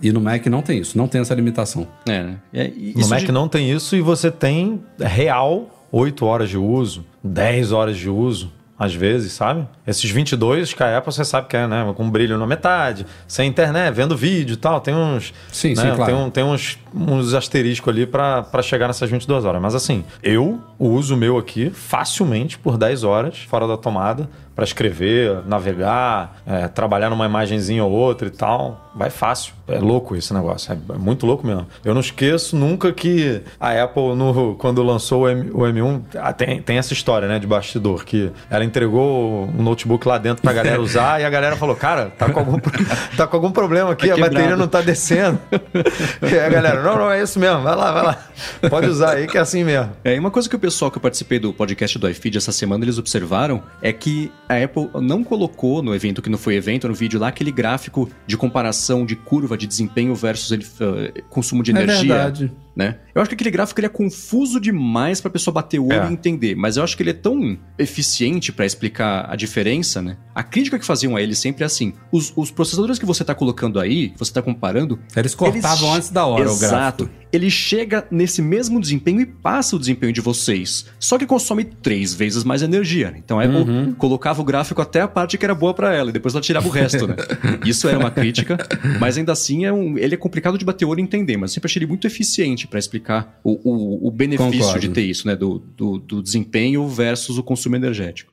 [0.00, 1.88] E no Mac não tem isso, não tem essa limitação.
[2.06, 2.36] É, né?
[2.52, 7.04] É, No Mac de- não tem isso e você tem real 8 horas de uso,
[7.24, 9.66] 10 horas de uso, às vezes, sabe?
[9.86, 11.92] Esses 22 que a Apple você sabe que é, né?
[11.96, 14.80] Com brilho na metade, sem internet, vendo vídeo e tal.
[14.80, 15.32] Tem uns.
[15.52, 15.76] Sim, né?
[15.76, 16.04] sim, claro.
[16.06, 19.60] Tem, um- tem uns, uns asteriscos ali pra pra chegar nessas 22 horas.
[19.60, 24.28] Mas assim, eu uso o meu aqui facilmente por 10 horas fora da tomada.
[24.54, 28.90] para escrever, navegar, é, trabalhar numa imagenzinha ou outra e tal.
[28.94, 29.54] Vai fácil.
[29.66, 30.70] É louco esse negócio.
[30.72, 31.66] É muito louco mesmo.
[31.82, 36.32] Eu não esqueço nunca que a Apple, no, quando lançou o, M, o M1, ah,
[36.34, 40.52] tem, tem essa história, né, de bastidor, que ela entregou um notebook lá dentro pra
[40.52, 42.58] galera usar e a galera falou, cara, tá com algum,
[43.16, 45.38] tá com algum problema aqui, Tá a bateria não tá descendo.
[46.20, 48.26] e aí galera, não, não, é isso mesmo, vai lá, vai lá.
[48.68, 49.92] Pode usar aí que é assim mesmo.
[50.04, 52.52] É, e uma coisa que o pessoal que eu participei do podcast do iFeed essa
[52.52, 56.88] semana, eles observaram, é que a Apple não colocou no evento que não foi evento,
[56.88, 61.70] no vídeo lá, aquele gráfico de comparação de curva de desempenho versus eh, consumo de
[61.70, 62.14] É energia.
[62.14, 62.52] verdade.
[62.74, 62.96] Né?
[63.14, 66.10] Eu acho que aquele gráfico ele é confuso demais pra pessoa bater o olho É.
[66.10, 70.16] e entender, mas eu acho que ele é tão eficiente pra explicar a diferença, né?
[70.34, 73.34] A crítica que faziam a ele sempre é assim: os, os processadores que você tá
[73.34, 77.04] colocando aí, você tá comparando, Eles cortavam Eles- antes da hora o Exato.
[77.04, 77.22] gráfico.
[77.32, 80.84] Ele chega nesse mesmo desempenho e passa o desempenho de vocês.
[81.00, 83.10] Só que consome três vezes mais energia.
[83.10, 83.18] né?
[83.24, 83.94] Então a Apple Uhum.
[83.94, 86.66] colocava o gráfico até a parte que era boa pra ela e depois ela tirava
[86.68, 87.16] o resto, né?
[87.64, 88.58] Isso era uma crítica,
[89.00, 91.50] mas ainda assim é um- ele é complicado de bater o olho e entender, mas
[91.50, 94.80] eu sempre achei ele muito eficiente pra explicar o, o- o benefício Concordo.
[94.80, 95.34] de ter isso, né?
[95.36, 98.32] Do, do, do desempenho versus o consumo energético.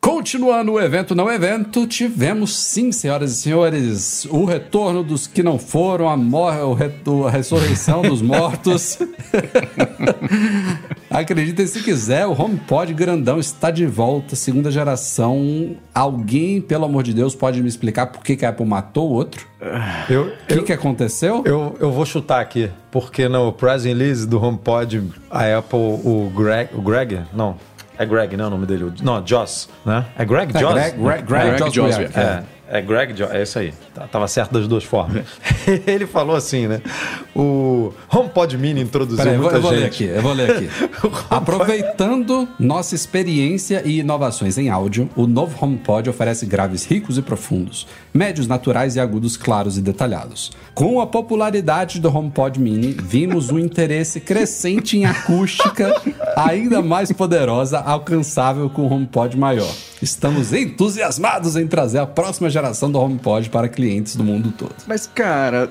[0.00, 5.58] Continuando o evento não evento, tivemos sim, senhoras e senhores, o retorno dos que não
[5.58, 6.52] foram, a, mor
[7.26, 8.98] a ressurreição dos mortos.
[11.20, 15.74] Acreditem se quiser, o HomePod grandão está de volta, segunda geração.
[15.94, 19.14] Alguém, pelo amor de Deus, pode me explicar por que, que a Apple matou o
[19.14, 19.46] outro?
[19.62, 21.42] O que, que aconteceu?
[21.46, 26.68] Eu, eu vou chutar aqui, porque no press release do HomePod, a Apple, o Greg,
[26.74, 27.56] o Greg, não,
[27.98, 30.04] é Greg, não é o nome dele, não, Joss, né?
[30.18, 30.74] É Greg É, Joss?
[30.74, 32.42] Greg, Greg, Greg, Greg Joswiak, Joswiak, é.
[32.68, 33.72] É, Greg Joss, é isso aí.
[33.94, 35.24] Tá- Tava certo das duas formas.
[35.86, 36.80] Ele falou assim, né?
[37.34, 40.04] O HomePod Mini introduziu Peraí, eu vou, muita eu vou ler gente.
[40.04, 40.68] aqui, eu vou ler aqui.
[41.30, 47.86] Aproveitando nossa experiência e inovações em áudio, o novo HomePod oferece graves ricos e profundos,
[48.12, 50.50] médios naturais e agudos claros e detalhados.
[50.74, 55.94] Com a popularidade do HomePod Mini, vimos um interesse crescente em acústica
[56.36, 59.72] ainda mais poderosa, alcançável com o HomePod maior.
[60.02, 64.74] Estamos entusiasmados em trazer a próxima geração do HomePod para clientes do mundo todo.
[64.86, 65.70] Mas, cara,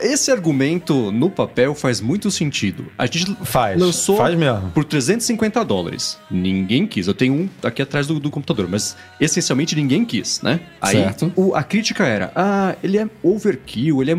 [0.00, 2.86] esse argumento no papel faz muito sentido.
[2.96, 4.70] A gente Faz, lançou faz mesmo.
[4.72, 6.18] por 350 dólares.
[6.30, 7.06] Ninguém quis.
[7.06, 10.60] Eu tenho um aqui atrás do, do computador, mas essencialmente ninguém quis, né?
[10.80, 11.32] Aí Certo.
[11.36, 14.14] o- a crítica era: ah, ele é overkill, ele é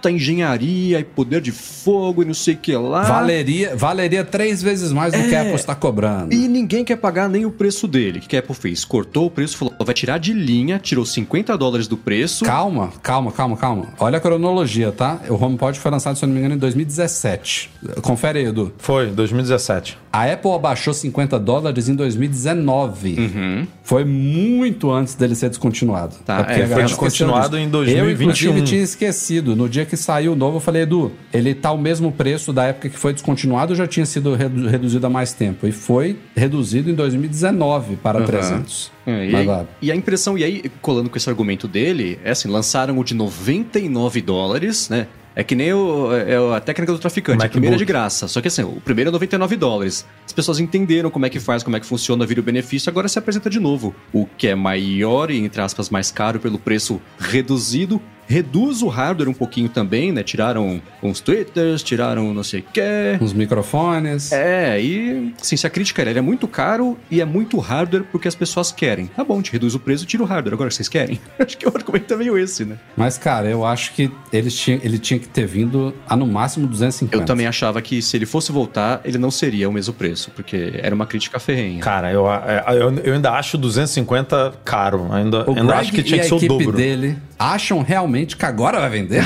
[0.00, 3.02] muita engenharia e poder de fogo e não sei o que lá.
[3.02, 6.32] Valeria, valeria três vezes mais do que a Apple está cobrando.
[6.32, 8.18] E ninguém quer pagar nem o preço dele.
[8.18, 8.84] O que a Apple fez?
[8.84, 12.44] Cortou o preço, falou: vai tirar de linha, tirou 50 dólares do preço.
[12.44, 13.88] Calma, calma, calma, calma.
[13.98, 15.20] Olha a cronologia, tá?
[15.28, 17.70] O HomePod foi lançado, se eu não me engano, em 2017.
[18.02, 18.72] Confere aí, Edu.
[18.78, 19.98] Foi, 2017.
[20.12, 23.68] A Apple abaixou 50 dólares em 2019.
[23.82, 26.16] Foi muito antes dele ser descontinuado.
[26.24, 27.90] Tá, porque é, a foi descontinuado em disso.
[27.90, 28.30] Eu, 2021.
[28.50, 29.54] inclusive, tinha esquecido.
[29.54, 32.64] No dia que saiu o novo, eu falei, Edu, ele tá o mesmo preço da
[32.64, 35.66] época que foi descontinuado ou já tinha sido redu- reduzido há mais tempo?
[35.66, 38.90] E foi reduzido em 2019 para 300.
[39.06, 42.48] É, e, aí- e a impressão, e aí, colando com esse argumento dele, é assim,
[42.48, 45.06] lançaram o de 99 dólares, né?
[45.34, 47.36] É que nem o, é a técnica do traficante.
[47.36, 47.52] A MacBook.
[47.52, 48.26] primeira é de graça.
[48.26, 50.04] Só que assim, o primeiro é 99 dólares.
[50.26, 53.06] As pessoas entenderam como é que faz, como é que funciona, vira o benefício, agora
[53.08, 53.94] se apresenta de novo.
[54.12, 58.02] O que é maior e, entre aspas, mais caro pelo preço reduzido.
[58.30, 60.22] Reduz o hardware um pouquinho também, né?
[60.22, 63.18] Tiraram uns twitters, tiraram não sei o que.
[63.20, 64.30] Uns microfones.
[64.30, 68.04] É, e assim, se a crítica era, ele é muito caro e é muito hardware
[68.04, 69.06] porque as pessoas querem.
[69.08, 70.54] Tá bom, te reduz o preço e tira o hardware.
[70.54, 71.20] Agora vocês querem?
[71.40, 72.78] Acho que o argumento é meio esse, né?
[72.96, 76.68] Mas, cara, eu acho que eles tinha, ele tinha que ter vindo a no máximo
[76.68, 77.16] 250.
[77.16, 80.74] Eu também achava que se ele fosse voltar, ele não seria o mesmo preço, porque
[80.74, 81.80] era uma crítica ferrenha.
[81.80, 85.08] Cara, eu, é, eu, eu ainda acho 250 caro.
[85.10, 86.76] Ainda, O ainda Greg acho que tinha e que ser o dobro.
[86.76, 89.24] dele acham realmente que agora vai vender?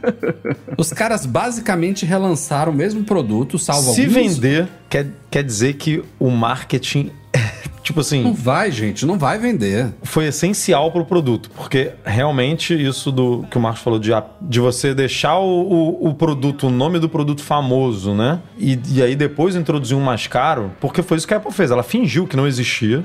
[0.78, 4.38] Os caras basicamente relançaram o mesmo produto, salvo Se alguns...
[4.38, 7.12] vender, quer, quer dizer que o marketing,
[7.84, 9.94] tipo Não assim, vai, gente, não vai vender.
[10.02, 11.48] foi essencial pro produto.
[11.54, 14.10] Porque realmente isso do que o Marcos falou de,
[14.40, 15.44] de você deixar o,
[16.02, 18.40] o, o produto, o nome do produto famoso, né?
[18.58, 21.70] E, e aí depois introduzir um mais caro, porque foi isso que a Apple fez.
[21.70, 23.04] Ela fingiu que não existia.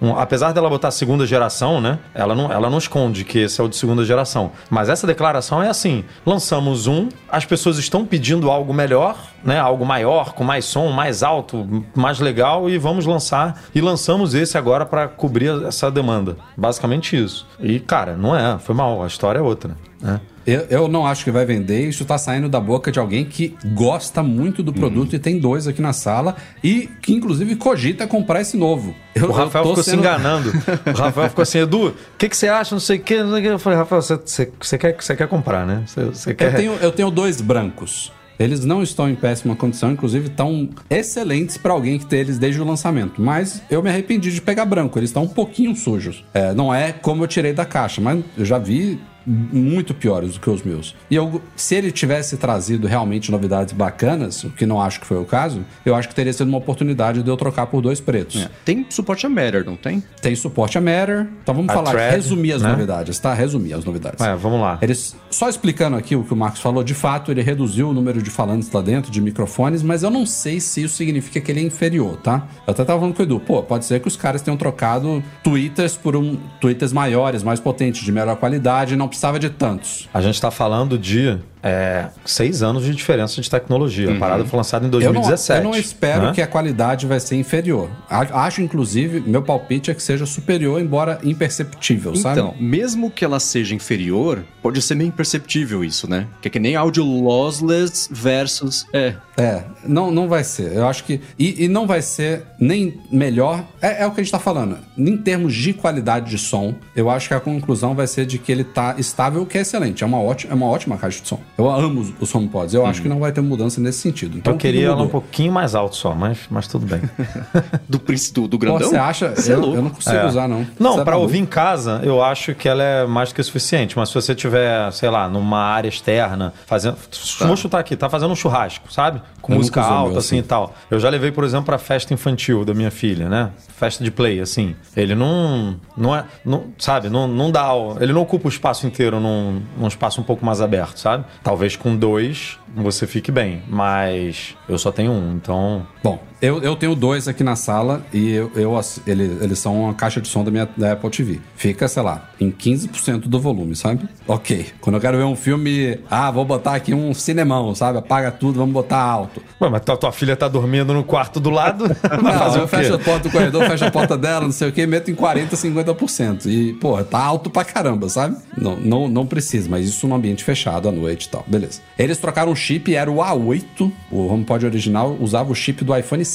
[0.00, 1.98] Um- apesar dela botar segunda geração, né?
[2.14, 4.52] Ela não, ela não esconde que esse é o de segunda geração.
[4.70, 9.58] Mas essa declaração é assim: lançamos um, as pessoas estão pedindo algo melhor, né?
[9.58, 13.60] Algo maior, com mais som, mais alto, mais legal, e vamos lançar.
[13.74, 16.36] E lançamos esse agora para cobrir essa demanda.
[16.56, 17.46] Basicamente isso.
[17.60, 19.76] E, cara, não é, foi mal, a história é outra.
[20.00, 20.20] Né?
[20.44, 21.88] Eu, eu não acho que vai vender.
[21.88, 25.68] Isso tá saindo da boca de alguém que gosta muito do produto e tem dois
[25.68, 26.34] aqui na sala
[26.64, 28.92] e que, inclusive, cogita comprar esse novo.
[29.14, 30.50] Eu, O Rafael ficou se sendo- enganando.
[30.86, 32.74] O Rafael ficou assim, Edu, o que, que você acha?
[32.74, 33.14] Não sei o que.
[33.14, 35.84] Eu falei, Rafael, você, você, você quer, você quer comprar, né?
[35.86, 36.50] Você, você quer.
[36.52, 38.10] Eu tenho, eu tenho dois brancos.
[38.42, 42.60] Eles não estão em péssima condição, inclusive estão excelentes para alguém que tem eles desde
[42.60, 43.22] o lançamento.
[43.22, 46.24] Mas eu me arrependi de pegar branco, eles estão um pouquinho sujos.
[46.34, 50.40] É, não é como eu tirei da caixa, mas eu já vi muito piores do
[50.40, 50.94] que os meus.
[51.10, 55.18] E eu, se ele tivesse trazido realmente novidades bacanas, o que não acho que foi
[55.18, 58.42] o caso, eu acho que teria sido uma oportunidade de eu trocar por dois pretos.
[58.42, 58.50] É.
[58.64, 60.02] Tem suporte a Matter, não tem?
[60.20, 61.28] Tem suporte a Matter.
[61.42, 62.70] Então vamos A falar, Thread, resumir as né?
[62.70, 63.34] novidades, tá?
[63.34, 64.24] Resumir as novidades.
[64.24, 64.78] É, vamos lá.
[64.82, 68.22] Eles, só explicando aqui o que o Marcos falou, de fato ele reduziu o número
[68.22, 71.60] de falantes lá dentro, de microfones, mas eu não sei se isso significa que ele
[71.60, 72.46] é inferior, tá?
[72.66, 75.22] Eu até tava falando com o Edu, pô, pode ser que os caras tenham trocado
[75.42, 80.08] tweeters por um tweeters maiores, mais potentes, de melhor qualidade, não precisava de tantos.
[80.12, 84.12] A gente está falando de é, seis anos de diferença de tecnologia.
[84.12, 85.58] A parada foi lançada em Eu não, 2017.
[85.58, 86.32] eu não espero né?
[86.32, 87.88] que a qualidade vai ser inferior.
[88.08, 92.40] Acho, inclusive, meu palpite é que seja superior, embora imperceptível, sabe?
[92.40, 96.26] Então, mesmo que ela seja inferior, pode ser meio imperceptível isso, né?
[96.40, 98.86] Que é que nem áudio lossless versus.
[98.92, 99.14] É.
[99.36, 100.72] É, não, não vai ser.
[100.72, 101.20] Eu acho que.
[101.38, 103.64] E, e não vai ser nem melhor.
[103.80, 104.78] É, é o que a gente tá falando.
[104.96, 108.52] Em termos de qualidade de som, eu acho que a conclusão vai ser de que
[108.52, 110.04] ele tá estável, o que é excelente.
[110.04, 111.40] É uma ótima, é uma ótima caixa de som.
[111.58, 112.72] Eu amo os, HomePods.
[112.74, 114.38] Eu acho que não vai ter mudança nesse sentido.
[114.38, 116.86] Então, Eu o que queria que ela um pouquinho mais alto só, mas, mas tudo
[116.86, 117.00] bem.
[117.88, 118.88] Do do, do Pô, grandão?
[118.88, 119.36] você acha?
[119.36, 119.76] Cê é eu, louco.
[119.76, 120.26] eu não consigo É.
[120.26, 120.66] usar, não.
[120.78, 121.20] Não, Você é pra maluco?
[121.28, 123.96] ouvir em casa, eu acho que ela é mais do que suficiente.
[123.98, 126.96] Mas se você tiver, sei lá, numa área externa, fazendo.
[127.40, 129.20] Vou chutar aqui, tá fazendo um churrasco, sabe?
[129.40, 130.38] Com Eu música o alta, meu assim, assim.
[130.38, 130.74] e tal.
[130.90, 133.50] Eu já levei, por exemplo, pra festa infantil da minha filha, né?
[133.76, 134.74] Festa de play, assim.
[134.96, 135.76] Ele não.
[135.96, 136.24] Não é.
[136.44, 137.08] Não, sabe?
[137.10, 137.74] Não, não dá.
[137.74, 141.24] o- Ele não ocupa o espaço inteiro num, num espaço um pouco mais aberto, sabe?
[141.42, 143.62] Talvez com dois você fique bem.
[143.68, 145.86] Mas eu só tenho um, então.
[146.02, 149.94] Bom, eu, eu tenho dois aqui na sala e eu, eu ele- eles são uma
[149.94, 151.40] caixa de som da minha da Apple TV.
[151.56, 154.08] Fica, sei lá, em 15% do volume, sabe?
[154.26, 154.66] Ok.
[154.80, 157.98] Quando eu quero ver um filme, ah, vou botar aqui um cinemão, sabe?
[157.98, 159.40] Apaga tudo, vamos botar alto.
[159.60, 161.84] Ué, mas tua, tua filha tá dormindo no quarto do lado.
[162.22, 162.76] Não, fazer eu quê?
[162.76, 165.14] fecho a porta do corredor, fecho a porta dela, não sei o que, meto em
[165.14, 166.46] 40%, 50%.
[166.46, 168.36] E, porra, tá alto pra caramba, sabe?
[168.56, 171.44] Não, não, não precisa, mas isso num ambiente fechado à noite e tal.
[171.46, 171.80] Beleza.
[171.98, 173.92] Eles trocaram o chip, era o A8.
[174.10, 176.31] O HomePod original usava o chip do iPhone 6.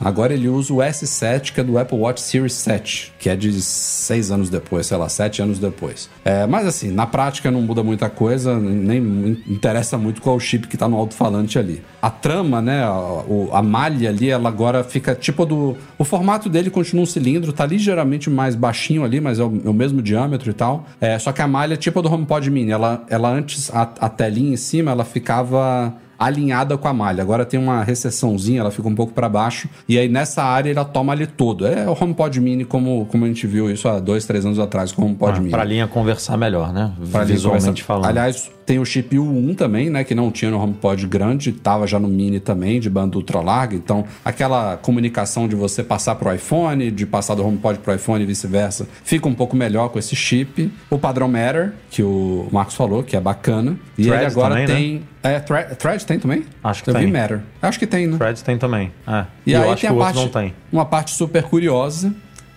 [0.00, 3.60] Agora ele usa o S7, que é do Apple Watch Series 7, que é de
[3.60, 6.08] 6 anos depois, sei lá, 7 anos depois.
[6.24, 10.66] É, mas assim, na prática não muda muita coisa, nem interessa muito qual o chip
[10.66, 11.82] que tá no alto-falante ali.
[12.00, 15.76] A trama, né, a, a malha ali, ela agora fica tipo do...
[15.98, 19.68] O formato dele continua um cilindro, tá ligeiramente mais baixinho ali, mas é o, é
[19.68, 20.86] o mesmo diâmetro e tal.
[21.00, 22.70] É, só que a malha é tipo a do HomePod Mini.
[22.70, 27.22] Ela, ela antes, a, a telinha em cima, ela ficava alinhada com a malha.
[27.22, 29.68] Agora tem uma recessãozinha, ela fica um pouco para baixo.
[29.88, 31.66] E aí nessa área ela toma ali todo.
[31.66, 34.90] É o HomePod Mini como, como a gente viu isso há dois, três anos atrás
[34.92, 35.50] com o HomePod Ah, Mini.
[35.50, 36.92] pra linha conversar melhor, né?
[37.12, 38.06] Pra Visualmente falando.
[38.06, 40.04] Aliás, tem o chip U1 também, né?
[40.04, 43.74] Que não tinha no HomePod grande, tava já no Mini também, de banda ultra larga.
[43.74, 48.26] Então, aquela comunicação de você passar pro iPhone, de passar do HomePod pro iPhone e
[48.26, 50.70] vice-versa, fica um pouco melhor com esse chip.
[50.90, 53.74] O padrão Matter, que o Marcos falou, que é bacana.
[53.96, 54.74] E Thread ele agora também, né?
[55.22, 55.32] tem.
[55.32, 56.44] É, Thread, Thread tem também?
[56.62, 57.06] Acho que Eu tem.
[57.06, 57.40] vi Matter.
[57.62, 58.18] Acho que tem, né?
[58.18, 58.92] Threads tem também.
[59.06, 59.24] É.
[59.46, 60.54] E, eu aí acho tem que a parte, não tem.
[60.70, 62.14] uma parte super curiosa,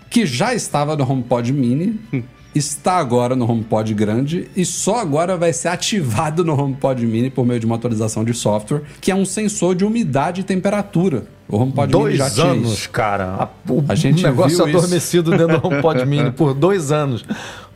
[0.10, 1.98] que já estava no HomePod Mini.
[2.54, 7.46] está agora no HomePod grande e só agora vai ser ativado no HomePod Mini por
[7.46, 11.26] meio de uma atualização de software, que é um sensor de umidade e temperatura.
[11.48, 12.90] O HomePod Mini Dois já tinha anos, isso.
[12.90, 13.26] cara.
[13.40, 14.78] A, o A gente negócio viu isso.
[14.78, 17.24] adormecido dentro do HomePod Mini por dois anos.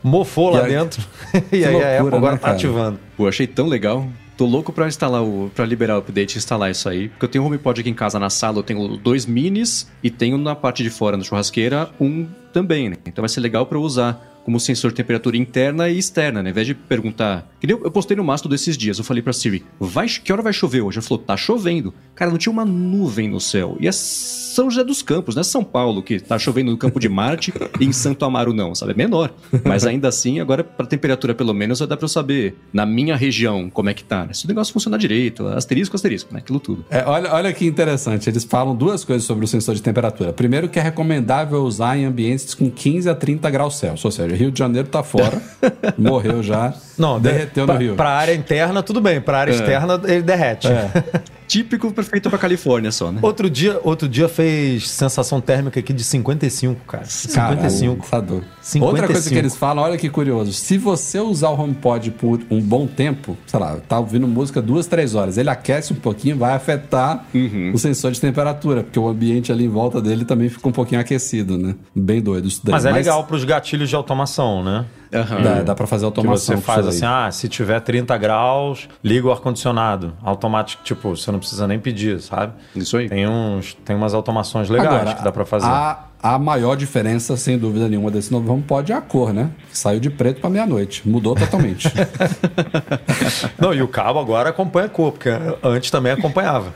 [0.02, 1.02] Mofou lá aí- dentro.
[1.52, 2.98] e aí a loucura, Apple agora né, tá ativando.
[3.16, 4.06] Pô, achei tão legal.
[4.36, 5.50] Tô louco pra instalar o.
[5.54, 7.08] para liberar o update e instalar isso aí.
[7.08, 10.10] Porque eu tenho um HomePod aqui em casa na sala, eu tenho dois minis e
[10.10, 12.96] tenho na parte de fora, na churrasqueira, um também, né?
[13.06, 16.50] Então vai ser legal pra eu usar como sensor de temperatura interna e externa, né?
[16.50, 17.50] Ao invés de perguntar.
[17.60, 20.40] Que eu, eu postei no Mastodon desses dias, eu falei pra Siri, vai, que hora
[20.40, 20.98] vai chover hoje?
[20.98, 21.92] Ela falou, tá chovendo.
[22.14, 23.76] Cara, não tinha uma nuvem no céu.
[23.80, 27.00] E é São José dos Campos, não é São Paulo, que tá chovendo no campo
[27.00, 28.92] de Marte e em Santo Amaro não, sabe?
[28.92, 29.34] É menor.
[29.64, 33.16] Mas ainda assim, agora pra temperatura pelo menos, vai dar pra eu saber na minha
[33.16, 34.26] região como é que tá.
[34.26, 34.32] né?
[34.32, 36.38] Se o negócio funcionar direito, asterisco, asterisco, né?
[36.38, 36.84] Aquilo tudo.
[36.88, 40.32] É, olha, olha que interessante, eles falam duas coisas sobre o sensor de temperatura.
[40.32, 44.35] Primeiro que é recomendável usar em ambientes com 15 a 30 graus Celsius, ou seja,
[44.36, 45.40] Rio de Janeiro tá fora,
[45.98, 47.94] morreu já, Não, derreteu pra, no Rio.
[47.96, 49.20] Pra área interna, tudo bem.
[49.20, 50.68] Pra área externa, ele derrete.
[50.68, 50.90] É.
[51.46, 53.20] Típico perfeito pra Califórnia só, né?
[53.22, 57.04] Outro dia, outro dia fez sensação térmica aqui de 55, cara.
[57.04, 58.04] 55.
[58.10, 58.84] Caralho, 55.
[58.84, 60.52] Outra coisa que eles falam, olha que curioso.
[60.52, 64.88] Se você usar o HomePod por um bom tempo, sei lá, tá ouvindo música duas,
[64.88, 67.70] três horas, ele aquece um pouquinho, vai afetar Uhum.
[67.72, 71.00] o sensor de temperatura, porque o ambiente ali em volta dele também fica um pouquinho
[71.00, 71.76] aquecido, né?
[71.94, 72.72] Bem doido isso daí.
[72.72, 74.25] Mas é legal pros gatilhos de automação,
[74.62, 74.84] né?
[75.14, 75.40] Aham.
[75.42, 77.26] Dá, dá pra fazer Que automação você com faz assim, aí.
[77.28, 80.12] ah, se tiver 30 graus, liga o ar-condicionado.
[80.22, 82.52] Automático, tipo, você não precisa nem pedir, sabe?
[82.74, 83.08] Isso aí.
[83.08, 85.66] Tem, uns, tem umas automações legais que dá pra fazer.
[85.66, 85.98] A,
[86.34, 89.50] a maior diferença, sem dúvida nenhuma, desse novo HomePod é a cor, né?
[89.72, 91.06] Saiu de preto pra meia-noite.
[91.08, 91.88] Mudou totalmente.
[93.58, 95.28] Não, e o cabo agora acompanha a cor, porque
[95.62, 96.72] antes também acompanhava.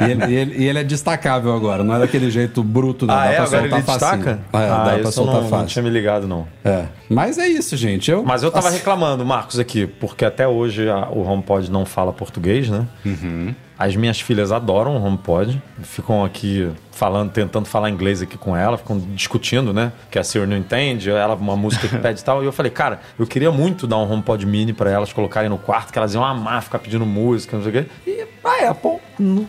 [0.00, 3.14] e, ele, e ele- e ele é destacável agora, não é daquele jeito bruto, não.
[3.14, 3.34] ah, dá é?
[3.36, 4.18] pra Agora soltar ele facinho.
[4.24, 4.40] destaca?
[4.52, 5.66] É, ah, dá pra soltar não, não fácil.
[5.68, 6.46] tinha me ligado, não.
[6.64, 6.84] É.
[7.08, 8.10] Mas é isso, gente.
[8.10, 12.12] Eu, Mas eu tava reclamando, Marcos, aqui, porque até hoje a- o HomePod não fala
[12.12, 12.86] português, né?
[13.78, 18.76] As minhas filhas adoram o HomePod, ficam aqui falando, tentando falar inglês aqui com ela,
[18.76, 19.92] ficam discutindo, né?
[20.10, 22.42] Que a Siri não entende, ela uma música que pede e tal.
[22.42, 25.58] E eu falei, cara, eu queria muito dar um HomePod mini pra elas colocarem no
[25.58, 27.90] quarto, que elas iam amar ficar pedindo música, não sei o quê.
[28.04, 28.98] E a Apple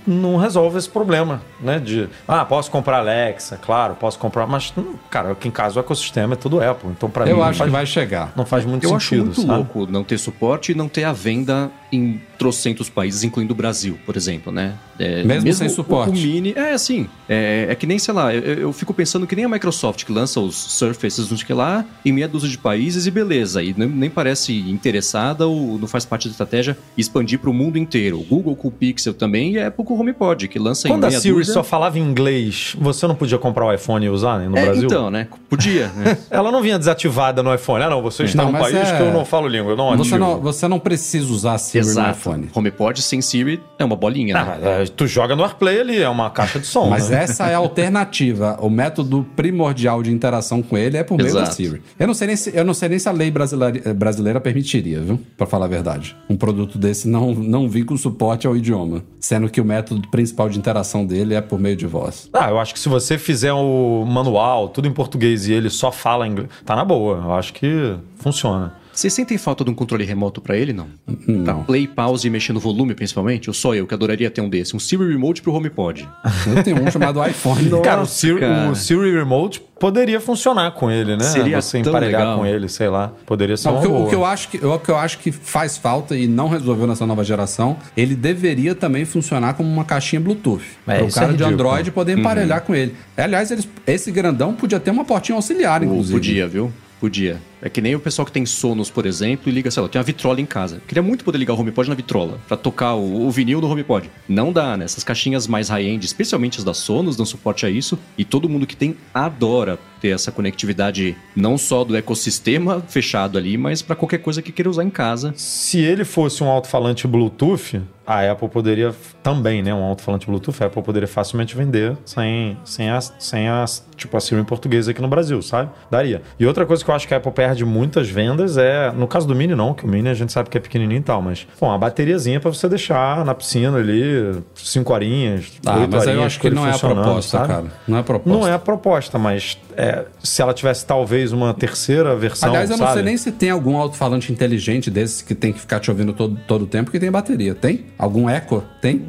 [0.05, 1.79] não resolve esse problema, né?
[1.79, 4.71] De, ah, posso comprar Alexa, claro, posso comprar, mas,
[5.09, 7.57] cara, aqui em casa o ecossistema é tudo Apple, então pra mim Eu não acho
[7.59, 8.31] faz, que vai chegar.
[8.35, 9.53] não faz muito Eu acho sentido, muito sabe?
[9.53, 13.97] louco não ter suporte e não ter a venda em trocentos países, incluindo o Brasil,
[14.05, 14.73] por exemplo, né?
[14.97, 16.11] É, Mesmo sem o- suporte.
[16.11, 19.35] O, Mini, é assim, é, é que nem, sei lá, eu, eu fico pensando que
[19.35, 22.47] nem a Microsoft que lança os Surfaces, não sei o que lá, em meia dúzia
[22.49, 26.77] de países e beleza, e nem, nem parece interessada ou não faz parte da estratégia
[26.97, 28.19] expandir para o mundo inteiro.
[28.19, 31.03] O Google com o Pixel também e a Apple com o HomePod, que lança Quando
[31.03, 31.53] em a meia Siri dúzia.
[31.53, 34.85] só falava inglês, você não podia comprar o iPhone e usar né, no É, Brasil?
[34.85, 35.27] então, né?
[35.49, 36.17] Podia, né?
[36.29, 37.83] Ela não vinha desativada no iPhone.
[37.83, 39.77] Ah, não, você está Não, num mas país é- que eu não falo língua, eu
[39.77, 40.17] não Você ativo.
[40.19, 42.11] não, você não precisa usar a Siri no Exato.
[42.11, 42.49] iPhone.
[42.53, 44.43] HomePod sem Siri é uma bolinha, né?
[44.45, 46.89] mas, é, tu joga no AirPlay ali, é uma caixa de som.
[46.89, 47.23] Mas né?
[47.23, 48.57] essa é a alternativa.
[48.61, 51.55] O método primordial de interação com ele é por meio da Exato.
[51.55, 51.81] Siri.
[51.97, 54.99] Eu não sei nem se, eu não sei nem se a lei brasileira, brasileira permitiria,
[55.01, 55.19] viu?
[55.37, 56.15] Pra falar a verdade.
[56.29, 59.03] Um produto desse não, não vir com suporte ao idioma.
[59.19, 62.29] Sendo que o método principal de interação dele é por meio de voz.
[62.33, 65.91] Ah, eu acho que se você fizer o manual, tudo em português e ele só
[65.91, 67.17] fala inglês, tá na boa.
[67.23, 68.73] Eu acho que funciona.
[68.99, 70.87] Vocês sentem falta de um controle remoto pra ele, não?
[71.25, 71.43] Não.
[71.45, 73.49] Pra play, pause e mexer no volume, principalmente?
[73.49, 74.75] Ou só eu que adoraria ter um desse?
[74.75, 76.05] Um Siri Remote pro HomePod.
[76.45, 77.69] Eu tenho um chamado iPhone.
[77.81, 78.69] cara, o Siri, cara.
[78.69, 81.23] o Siri Remote poderia funcionar com ele, né?
[81.23, 82.39] Seria você tão emparelhar legal.
[82.39, 83.13] com ele, sei lá.
[83.25, 84.05] Poderia ser Não, uma o, que, eu- boa.
[84.05, 86.85] o que eu acho que, o que eu acho que faz falta e não resolveu
[86.85, 90.61] nessa nova geração, ele deveria também funcionar como uma caixinha Bluetooth.
[90.85, 91.43] É, para o cara é de.
[91.45, 92.93] Android poder emparelhar com ele.
[93.15, 96.13] Aliás, eles- esse grandão podia ter uma portinha auxiliar, Ou inclusive.
[96.19, 96.69] podia, viu?
[96.99, 97.37] Podia.
[97.61, 99.99] É que nem o pessoal que tem Sonos, por exemplo, e liga, sei lá, tem
[99.99, 100.81] uma vitrola em casa.
[100.87, 104.09] Queria muito poder ligar o HomePod na vitrola, pra tocar o, o vinil no HomePod.
[104.27, 104.85] Não dá, né?
[104.85, 107.99] Essas caixinhas mais high-end, especialmente as da Sonos, dão suporte a isso.
[108.17, 113.57] E todo mundo que tem adora ter essa conectividade não só do ecossistema fechado ali,
[113.57, 115.33] mas pra qualquer coisa que queira usar em casa.
[115.35, 119.73] Se ele fosse um alto-falante Bluetooth, a Apple poderia também, né?
[119.73, 124.19] Um alto-falante Bluetooth, a Apple poderia facilmente vender sem, sem, a, sem a, tipo, a
[124.39, 125.69] em português aqui no Brasil, sabe?
[125.91, 126.21] Daria.
[126.39, 127.31] E outra coisa que eu acho que a Apple
[127.65, 130.57] muitas vendas é, no caso do Mini não, que o Mini a gente sabe que
[130.57, 134.93] é pequenininho e tal, mas, bom, uma bateriazinha pra você deixar na piscina ali, cinco
[134.93, 137.47] horinhas, Ah, oito mas aí eu horinhas, acho que não é a proposta, sabe?
[137.47, 137.65] cara.
[137.87, 138.39] Não é a proposta.
[138.39, 142.77] Não é a proposta, mas é, se ela tivesse talvez uma terceira versão, Aliás, eu
[142.77, 142.97] não sabe?
[142.99, 146.37] sei nem se tem algum alto-falante inteligente desse que tem que ficar te ouvindo todo,
[146.47, 147.55] todo o tempo que tem bateria.
[147.55, 147.85] Tem?
[147.97, 148.63] Algum eco?
[148.81, 149.05] Tem?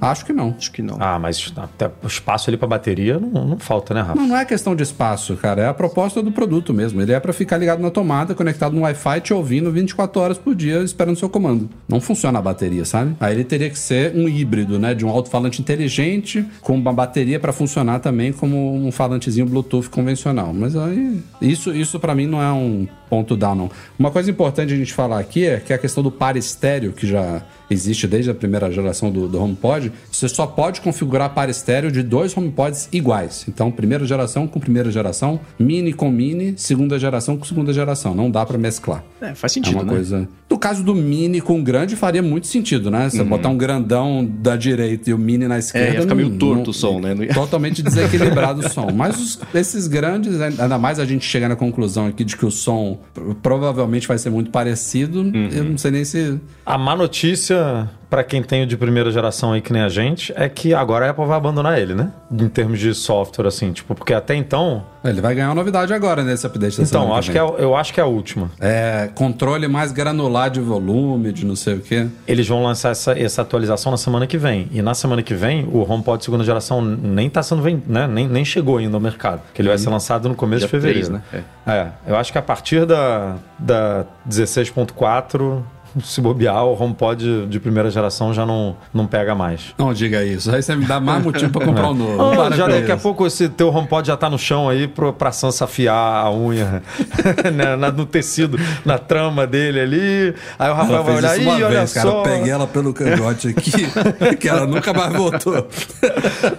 [0.00, 0.54] Acho que não.
[0.56, 0.96] Acho que não.
[1.00, 4.14] Ah, mas até o espaço ali pra bateria não, não falta, né, Rafa?
[4.14, 5.62] Não, não é questão de espaço, cara.
[5.62, 7.00] É a proposta do produto mesmo.
[7.00, 10.54] Ele é pra ficar ligado na tomada, conectado no Wi-Fi, te ouvindo 24 horas por
[10.54, 11.68] dia, esperando seu comando.
[11.88, 13.16] Não funciona a bateria, sabe?
[13.20, 14.94] Aí ele teria que ser um híbrido, né?
[14.94, 20.52] De um alto-falante inteligente com uma bateria pra funcionar também como um falantezinho Bluetooth convencional.
[20.52, 23.70] Mas aí isso, isso para mim não é um ponto não.
[23.98, 27.06] Uma coisa importante a gente falar aqui é que a questão do par estéreo, que
[27.06, 31.90] já existe desde a primeira geração do, do HomePod, você só pode configurar par estéreo
[31.90, 33.44] de dois HomePods iguais.
[33.48, 38.14] Então, primeira geração com primeira geração, mini com mini, segunda geração com segunda geração.
[38.14, 39.04] Não dá pra mesclar.
[39.20, 39.90] É, faz É sentido, uma né?
[39.92, 40.28] coisa.
[40.48, 43.04] No caso do mini com grande, faria muito sentido, né?
[43.04, 43.10] Uhum.
[43.10, 45.88] Você botar um grandão da direita e o mini na esquerda.
[45.88, 47.14] É, ia ficar meio não- torto não- o som, né?
[47.18, 48.90] Ia- Totalmente desequilibrado o som.
[48.94, 52.50] Mas os- esses grandes, ainda mais a gente chega na conclusão aqui de que o
[52.50, 52.95] som
[53.42, 55.20] provavelmente vai ser muito parecido.
[55.20, 55.48] Uhum.
[55.52, 56.40] Eu não sei nem se.
[56.64, 60.32] A má notícia pra quem tem o de primeira geração aí que nem a gente,
[60.36, 62.10] é que agora a Apple vai abandonar ele, né?
[62.30, 64.84] Em termos de software, assim, tipo, porque até então.
[65.04, 67.76] Ele vai ganhar uma novidade agora nesse update da Então, semana acho que é, eu
[67.76, 68.50] acho que é a última.
[68.60, 72.06] É, controle mais granular de volume, de não sei o quê.
[72.26, 74.68] Eles vão lançar essa, essa atualização na semana que vem.
[74.72, 78.06] E na semana que vem, o HomePod segunda geração nem tá sendo vendido, né?
[78.06, 79.42] Nem, nem chegou ainda ao mercado.
[79.54, 81.08] Que ele vai ser lançado no começo Dia de fevereiro.
[81.08, 81.44] 3, né?
[81.66, 85.62] É, eu acho que a partir da, da 16.4,
[86.02, 89.74] se bobear, o HomePod de primeira geração já não, não pega mais.
[89.78, 90.50] Não diga isso.
[90.54, 92.22] Aí você me dá mais motivo pra comprar um novo.
[92.22, 93.02] Ah, Para já daqui a isso.
[93.02, 96.82] pouco esse teu HomePod já tá no chão aí pro, pra Sansa afiar a unha
[97.54, 100.34] né, na- no tecido, na trama dele ali.
[100.58, 102.10] Aí o Rafael vai olhar, ih, uma olha vez, cara.
[102.10, 102.16] só.
[102.18, 103.72] Eu peguei ela pelo cangote aqui,
[104.38, 105.66] que ela nunca mais voltou.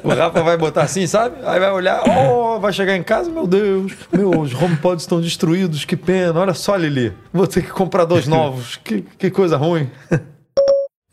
[0.03, 1.35] O Rafa vai botar assim, sabe?
[1.45, 5.95] Aí vai olhar, oh, vai chegar em casa, meu Deus, meus HomePods estão destruídos, que
[5.95, 6.39] pena.
[6.39, 8.79] Olha só, Lili, vou ter que comprar dois novos.
[8.83, 9.89] que, que coisa ruim.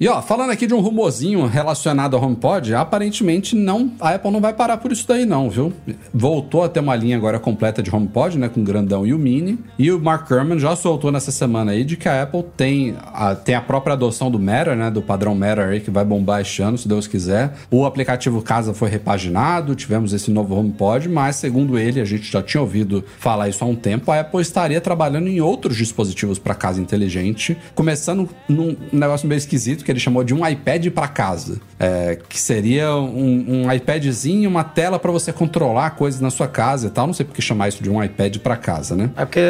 [0.01, 4.41] E ó, falando aqui de um rumorzinho relacionado ao HomePod, aparentemente não, a Apple não
[4.41, 5.73] vai parar por isso daí não, viu?
[6.13, 9.19] Voltou a ter uma linha agora completa de HomePod, né, com o grandão e o
[9.21, 9.57] mini.
[9.79, 13.37] E o Mark Gurman já soltou nessa semana aí de que a Apple tem a,
[13.37, 16.61] tem a própria adoção do Matter, né, do padrão Matter aí que vai bombar este
[16.61, 17.55] ano, se Deus quiser.
[17.71, 22.43] O aplicativo Casa foi repaginado, tivemos esse novo HomePod, mas segundo ele, a gente já
[22.43, 26.53] tinha ouvido falar isso há um tempo, a Apple estaria trabalhando em outros dispositivos para
[26.53, 31.61] casa inteligente, começando num negócio meio esquisito que ele chamou de um iPad para casa,
[31.79, 36.87] é, que seria um, um iPadzinho, uma tela para você controlar coisas na sua casa
[36.89, 37.07] e tal.
[37.07, 39.11] Não sei por que chamar isso de um iPad para casa, né?
[39.17, 39.41] É porque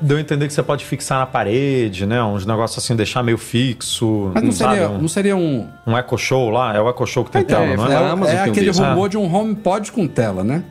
[0.00, 2.22] deu a entender que você pode fixar na parede, né?
[2.22, 4.30] Uns negócios assim, deixar meio fixo.
[4.34, 4.74] Mas não sabe?
[4.74, 5.68] seria, Um, não seria um.
[5.86, 7.96] um Echo Show lá, é o Echo Show que tem Então, tela, não é?
[7.96, 10.62] a Amazon é que eu aquele rumor de um HomePod com tela, né?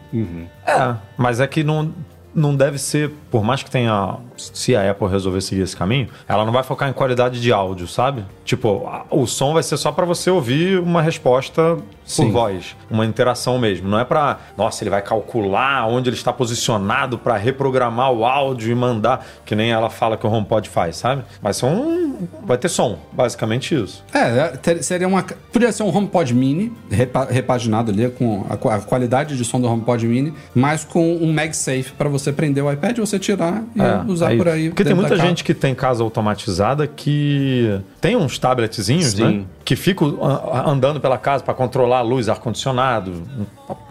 [0.66, 1.94] É, mas é que não,
[2.34, 4.18] não deve ser, por mais que tenha.
[4.38, 7.88] Se a Apple resolver seguir esse caminho, ela não vai focar em qualidade de áudio,
[7.88, 8.24] sabe?
[8.46, 12.26] Tipo, o som vai ser só pra você ouvir uma resposta Sim.
[12.26, 13.88] por voz, uma interação mesmo.
[13.90, 18.72] Não é pra, nossa, ele vai calcular onde ele está posicionado pra reprogramar o áudio
[18.72, 21.24] e mandar, que nem ela fala que o HomePod faz, sabe?
[21.42, 22.28] Vai ser um.
[22.44, 24.04] Vai ter som, basicamente isso.
[24.14, 25.24] É, ter- seria uma.
[25.24, 29.68] Podia ser um HomePod Mini, repa- repaginado ali com a, a qualidade de som do
[29.68, 34.02] HomePod Mini, mas com um MagSafe para você prender o iPad, você tirar e É,
[34.08, 34.70] usar aí- por aí.
[34.70, 39.24] Porque tem muita gente que tem casa automatizada que tem uns tabletzinhos, Sim.
[39.40, 39.46] né?
[39.66, 43.24] Que ficam a- andando pela casa para controlar a luz, ar-condicionado,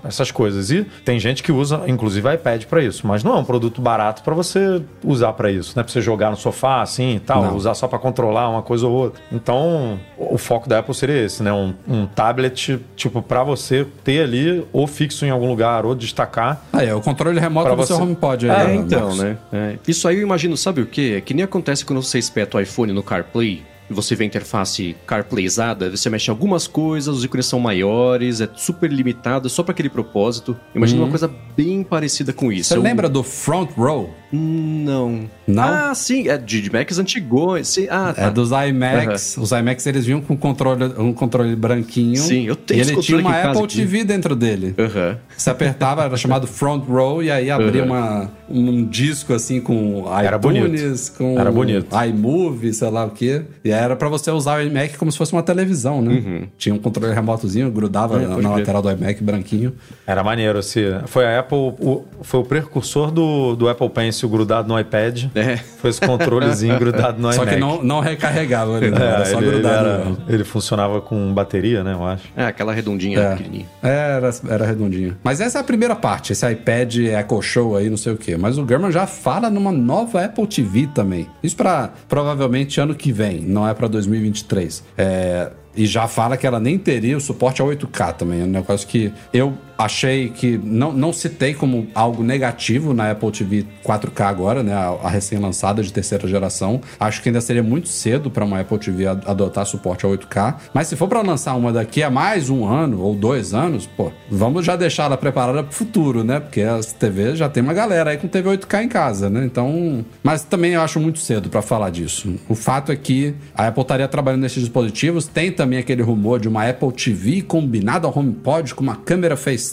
[0.05, 0.71] essas coisas.
[0.71, 3.07] E tem gente que usa, inclusive, iPad para isso.
[3.07, 5.83] Mas não é um produto barato para você usar para isso, né?
[5.83, 7.57] Para você jogar no sofá assim e tal, Não.
[7.57, 9.23] usar só para controlar uma coisa ou outra.
[9.33, 11.53] Então, o foco da Apple seria esse, né?
[11.53, 16.63] Um, um tablet, tipo, para você ter ali ou fixo em algum lugar ou destacar.
[16.73, 18.47] Aí, é o controle remoto do seu você- HomePod.
[18.49, 19.22] É, aí, então, Marcos.
[19.23, 19.39] Né?
[19.53, 19.79] É.
[19.87, 21.15] Isso aí eu imagino, sabe o quê?
[21.17, 23.63] É que nem acontece quando você espeta o iPhone no CarPlay.
[23.91, 28.41] e Você vê a interface CarPlayzada, você mexe em algumas coisas, os ícones são maiores,
[28.41, 30.57] é super limitado, é só para aquele propósito.
[30.75, 32.71] Imagina uma coisa bem parecida com isso.
[32.71, 34.15] Você Eu- lembra do Front Row?
[34.33, 35.29] Não.
[35.55, 35.63] Não?
[35.63, 37.69] Ah, sim, é de, de Macs antigos.
[37.69, 37.87] Sim.
[37.91, 38.23] Ah, tá.
[38.23, 39.37] É dos iMacs.
[39.39, 42.17] Os iMacs eles vinham com controle, um controle branquinho.
[42.21, 43.77] Sim, eu tenho E ele tinha uma Apple aqui.
[43.77, 44.75] TV dentro dele.
[44.79, 45.19] Aham.
[45.37, 47.89] Você apertava, era chamado Front Row, e aí abria Uhum.
[47.89, 51.95] uma, um disco assim com Era iTunes, com Era bonito.
[51.97, 53.43] iMovie, sei lá o quê.
[53.65, 56.13] E aí era pra você usar o iMac como se fosse uma televisão, né?
[56.15, 56.47] Uhum.
[56.57, 58.59] Tinha um controle remotozinho, grudava na, pode na crer.
[58.61, 59.73] lateral do iMac branquinho.
[60.07, 60.59] Era maneiro.
[60.61, 65.25] Esse, foi a Apple, o- foi o precursor do, do Apple Pencil grudado no iPad.
[65.35, 65.42] É.
[65.79, 67.55] Foi esse controlezinho grudado no Só iMac.
[67.55, 69.89] que não, não recarregava, ele, É, era só ele, ele grudado.
[69.89, 70.19] era- mesmo.
[70.29, 71.93] ele funcionava com bateria, né?
[71.95, 72.25] Eu acho.
[72.37, 73.31] É, aquela redondinha É.
[73.37, 73.67] pequenininha.
[73.83, 75.17] Era, era redondinho.
[75.25, 78.37] Mas essa é a primeira parte, esse iPad Echo Show aí, não sei o quê.
[78.37, 81.27] Mas o German já fala numa nova Apple TV também.
[81.43, 84.85] Isso pra provavelmente ano que vem, não é pra 2023.
[84.97, 88.41] É, e já fala que ela nem teria o suporte a 8K também.
[88.43, 89.55] É um negócio que eu
[89.85, 94.73] achei que não, não citei como algo negativo na Apple TV 4K agora, né?
[94.73, 96.81] A, a recém-lançada de terceira geração.
[96.99, 100.55] Acho que ainda seria muito cedo para uma Apple TV ad- adotar suporte a 8K.
[100.73, 104.13] Mas se for para lançar uma daqui a mais um ano ou dois anos, pô,
[104.31, 106.41] vamos já deixar ela preparada pro futuro, né?
[106.41, 109.45] Porque as TV já tem uma galera aí com TV 8K em casa, né?
[109.45, 110.05] Então.
[110.23, 112.35] Mas também eu acho muito cedo para falar disso.
[112.49, 115.27] O fato é que a Apple estaria trabalhando nesses dispositivos.
[115.27, 119.72] Tem também aquele rumor de uma Apple TV combinada ao HomePod com uma câmera FaceTime.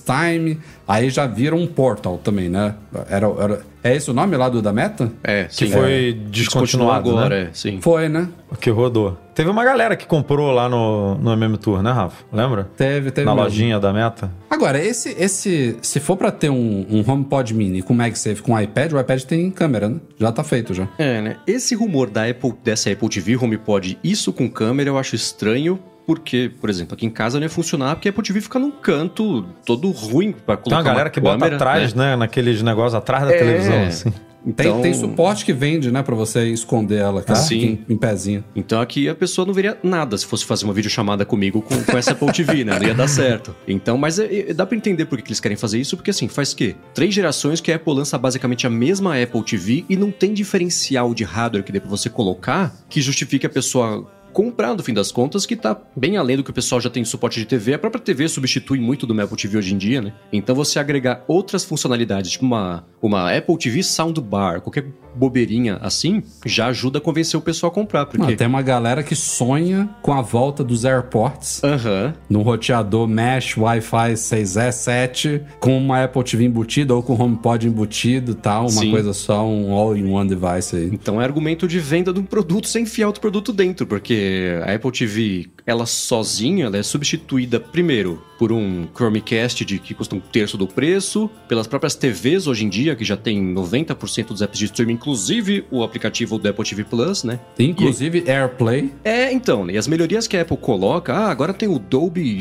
[0.88, 2.76] Aí já vira um Portal também, né?
[3.10, 5.10] Era, era- é esse o nome lá do da Meta?
[5.24, 5.72] É, Que sim.
[5.72, 6.30] foi É.
[6.30, 7.42] descontinuado, agora, né?
[7.44, 7.80] é, sim.
[7.82, 8.28] Foi, né?
[8.60, 9.18] Que rodou.
[9.34, 12.26] Teve uma galera que comprou lá no, no MM Tour, né, Rafa?
[12.34, 12.70] Lembra?
[12.76, 13.26] Teve, teve.
[13.26, 13.46] Na mesmo.
[13.46, 14.30] lojinha da Meta.
[14.50, 18.92] Agora, esse, esse, se for pra ter um, um HomePod Mini com MagSafe com iPad,
[18.92, 19.98] o iPad tem câmera, né?
[20.20, 20.88] Já tá feito já.
[20.98, 21.38] É, né?
[21.48, 25.80] Esse rumor da Apple, dessa Apple TV HomePod, isso com câmera, eu acho estranho.
[26.10, 28.72] Porque, por exemplo, aqui em casa não ia funcionar porque a Apple TV fica num
[28.72, 32.16] canto todo ruim pra Tem colocar uma galera que bota câmera, atrás, né?
[32.16, 33.38] Naqueles negócios atrás da É.
[33.38, 34.10] televisão, assim.
[34.56, 37.84] Tem, Então- tem suporte que vende, né, pra você esconder ela, que Ah, ela sim.
[37.88, 38.44] em, em pezinho.
[38.56, 41.96] Então aqui a pessoa não veria nada se fosse fazer uma videochamada comigo com, com
[41.98, 42.80] essa Apple TV, né?
[42.80, 43.54] Não ia dar certo.
[43.68, 46.10] Então, mas é- é- dá pra entender por que que eles querem fazer isso, porque
[46.10, 46.76] assim, faz quê?
[46.96, 51.14] Três gerações que a Apple lança basicamente a mesma Apple TV e não tem diferencial
[51.14, 55.12] de hardware que dê pra você colocar que justifique a pessoa comprar, no fim das
[55.12, 57.74] contas, que tá bem além do que o pessoal já tem suporte de TV.
[57.74, 60.14] A própria TV substitui muito do Apple TV hoje em dia, né?
[60.32, 66.68] Então você agregar outras funcionalidades, tipo uma, uma Apple TV Soundbar, qualquer bobeirinha assim, já
[66.68, 68.34] ajuda a convencer o pessoal a comprar, porque...
[68.34, 72.14] Ah, tem uma galera que sonha com a volta dos AirPorts Aham.
[72.30, 78.32] num roteador Mesh Wi-Fi 6E 7 com uma Apple TV embutida ou com HomePod embutido
[78.32, 78.92] e tal, uma Sim.
[78.92, 80.86] coisa só, um all-in-one device aí.
[80.86, 84.19] Então é argumento de venda de um produto sem enfiar outro produto dentro, porque
[84.66, 90.16] a Apple TV, ela sozinha, ela é substituída primeiro por um Chromecast de que custa
[90.16, 94.42] um terço do preço, pelas próprias TVs hoje em dia, que já tem 90% dos
[94.42, 97.40] apps de streaming, inclusive o aplicativo do Apple TV Plus, né?
[97.58, 98.92] Inclusive AirPlay.
[99.04, 99.74] É, então, né?
[99.74, 102.40] E as melhorias que a Apple coloca, ah, agora tem o Dolby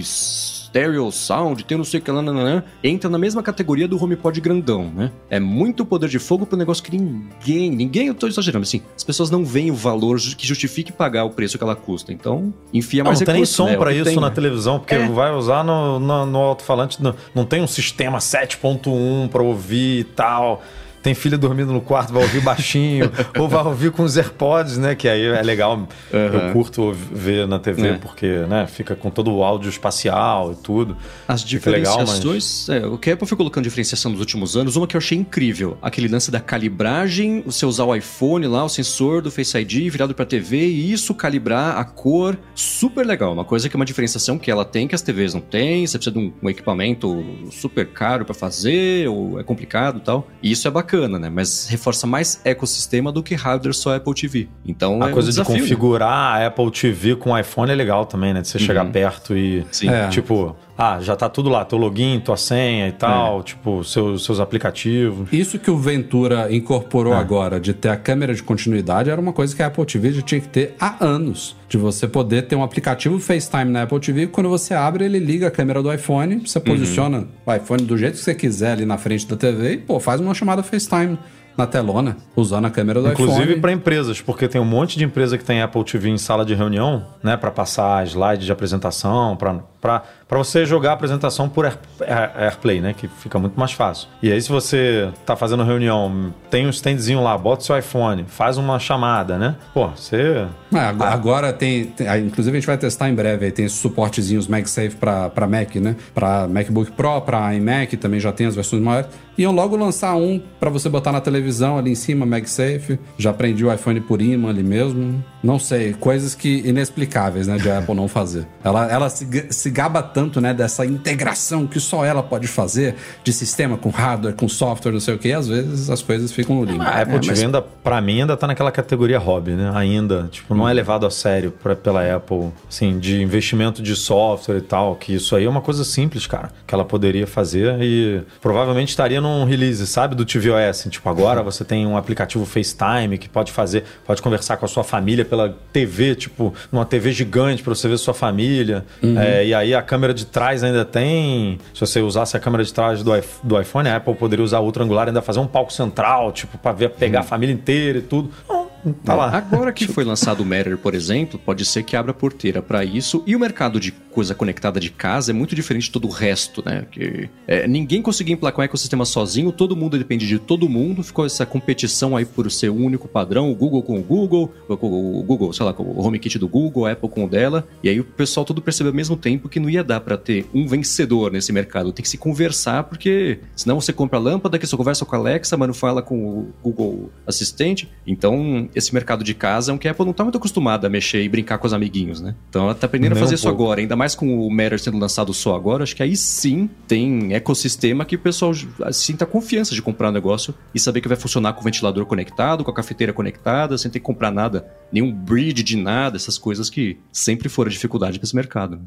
[0.68, 4.38] Stereo Sound, tem não sei o que lá, nananã, entra na mesma categoria do HomePod
[4.40, 5.10] grandão, né?
[5.30, 9.02] É muito poder de fogo pro negócio que ninguém, ninguém, eu tô exagerando, assim, as
[9.02, 13.02] pessoas não veem o valor que justifique pagar o preço que ela custa, então enfia
[13.02, 13.76] Não, mais não tem nem recurso, som né?
[13.78, 14.34] Que isso tem, na né?
[14.34, 15.08] televisão, porque É.
[15.08, 17.02] vai usar no, no, no alto-falante.
[17.02, 20.62] Não, não tem um sistema 7.1 pra ouvir e tal.
[21.02, 24.94] Tem filha dormindo no quarto, vai ouvir baixinho, ou vai ouvir com os AirPods, né?
[24.94, 25.86] Que aí é legal.
[26.12, 27.92] Eu curto ver na TV, É.
[27.98, 30.96] porque né, fica com todo o áudio espacial e tudo.
[31.26, 34.96] As legal, mas- diferenciações, é, o Apple foi colocando diferenciação nos últimos anos, uma que
[34.96, 39.30] eu achei incrível, aquele lance da calibragem, você usar o iPhone lá, o sensor do
[39.30, 43.76] Face ID virado pra TV e isso calibrar a cor, super legal, uma coisa que
[43.76, 46.32] é uma diferenciação que ela tem que as TVs não têm, você precisa de um,
[46.42, 50.87] um equipamento super caro pra fazer, ou é complicado e tal, e isso é bacana,
[50.96, 54.48] né, mas reforça mais ecossistema do que hardware só Apple TV.
[54.66, 55.68] Então A é coisa um desafio, de né?
[55.68, 56.10] configurar
[56.42, 58.40] a Apple TV com o iPhone é legal também, né?
[58.40, 59.66] De você chegar perto e.
[59.70, 59.88] Sim.
[59.90, 60.08] É.
[60.08, 64.38] Tipo, ah, já tá tudo lá, teu login, tua senha e tal, tipo, seus, seus
[64.38, 65.28] aplicativos.
[65.32, 67.16] Isso que o Ventura incorporou É.
[67.16, 70.22] agora, de ter a câmera de continuidade, era uma coisa que a Apple TV já
[70.22, 71.56] tinha que ter há anos.
[71.68, 75.48] De você poder ter um aplicativo FaceTime na Apple TV, quando você abre, ele liga
[75.48, 78.96] a câmera do iPhone, você posiciona o iPhone do jeito que você quiser ali na
[78.96, 81.18] frente da TV e, pô, faz uma chamada FaceTime
[81.56, 83.60] na telona, usando a câmera do Inclusive iPhone.
[83.60, 86.54] para empresas, porque tem um monte de empresa que tem Apple TV em sala de
[86.54, 90.04] reunião, né, para passar slide de apresentação, para
[90.36, 94.08] você jogar a apresentação por Air, Air- AirPlay, né, que fica muito mais fácil.
[94.22, 98.58] E aí se você tá fazendo reunião, tem um standzinho lá, bota seu iPhone, faz
[98.58, 99.54] uma chamada, né?
[99.72, 103.46] Pô, você É, ag- agora tem, tem- Inclusive a gente vai testar em breve.
[103.46, 105.96] Aí tem esses suportezinhos MagSafe pra Mac, né?
[106.14, 109.08] Pra MacBook Pro, pra iMac também já tem as versões maiores.
[109.38, 112.98] Iam logo lançar um pra você botar na televisão ali em cima, MagSafe.
[113.16, 115.22] Já prendi o iPhone por imã ali mesmo.
[115.42, 117.56] Não sei, coisas que inexplicáveis, né?
[117.56, 118.46] De a Apple não fazer.
[118.64, 120.52] Ela, ela se, se gaba tanto, né?
[120.52, 125.14] Dessa integração que só ela pode fazer de sistema com hardware, com software, não sei
[125.14, 125.28] o que.
[125.28, 126.82] E às vezes as coisas ficam no limbo.
[126.82, 129.70] A Apple É, TV mas- ainda, pra mim, ainda tá naquela categoria hobby, né?
[129.74, 130.28] Ainda.
[130.32, 134.62] Tipo, não é levado a sério pra, pela Apple, assim, de investimento de software e
[134.62, 134.96] tal.
[134.96, 139.20] Que isso aí é uma coisa simples, cara, que ela poderia fazer e provavelmente estaria
[139.28, 140.86] num release, sabe, do tvOS.
[140.90, 144.84] Tipo, agora você tem um aplicativo FaceTime que pode fazer, pode conversar com a sua
[144.84, 148.84] família pela TV, tipo, numa TV gigante pra você ver sua família.
[149.02, 151.58] É, e aí a câmera de trás ainda tem.
[151.74, 153.12] Se você usasse a câmera de trás do,
[153.42, 156.56] do iPhone, a Apple poderia usar outra angular e ainda fazer um palco central, tipo,
[156.58, 158.30] pra ver, pegar a família inteira e tudo.
[158.48, 158.57] Não,
[159.04, 159.36] tá lá.
[159.36, 163.22] Agora que foi lançado o Matter, por exemplo, pode ser que abra porteira para isso.
[163.26, 166.62] E o mercado de coisa conectada de casa é muito diferente de todo o resto,
[166.64, 166.86] né?
[166.90, 171.02] Que, é, ninguém conseguiu emplacar um ecossistema sozinho, todo mundo depende de todo mundo.
[171.02, 174.74] Ficou essa competição aí por ser o único padrão, o Google com o Google, o
[174.74, 177.66] o Google, sei lá, com o HomeKit do Google, a Apple com o dela.
[177.82, 180.46] E aí o pessoal todo percebeu ao mesmo tempo que não ia dar para ter
[180.54, 181.92] um vencedor nesse mercado.
[181.92, 185.18] Tem que se conversar, porque senão você compra a lâmpada, que só conversa com a
[185.18, 187.88] Alexa, mas não fala com o Google Assistente.
[188.06, 190.90] Então, esse mercado de casa é um que a Apple não tá muito acostumada a
[190.90, 192.34] mexer e brincar com os amiguinhos, né?
[192.48, 193.62] Então ela tá aprendendo Nem a fazer um isso pouco.
[193.62, 197.34] agora, ainda mais com o Matter sendo lançado só agora, acho que aí sim tem
[197.34, 198.52] ecossistema que o pessoal
[198.92, 202.64] sinta confiança de comprar o negócio e saber que vai funcionar com o ventilador conectado,
[202.64, 206.70] com a cafeteira conectada, sem ter que comprar nada, nenhum bridge de nada, essas coisas
[206.70, 208.80] que sempre foram dificuldade para esse mercado.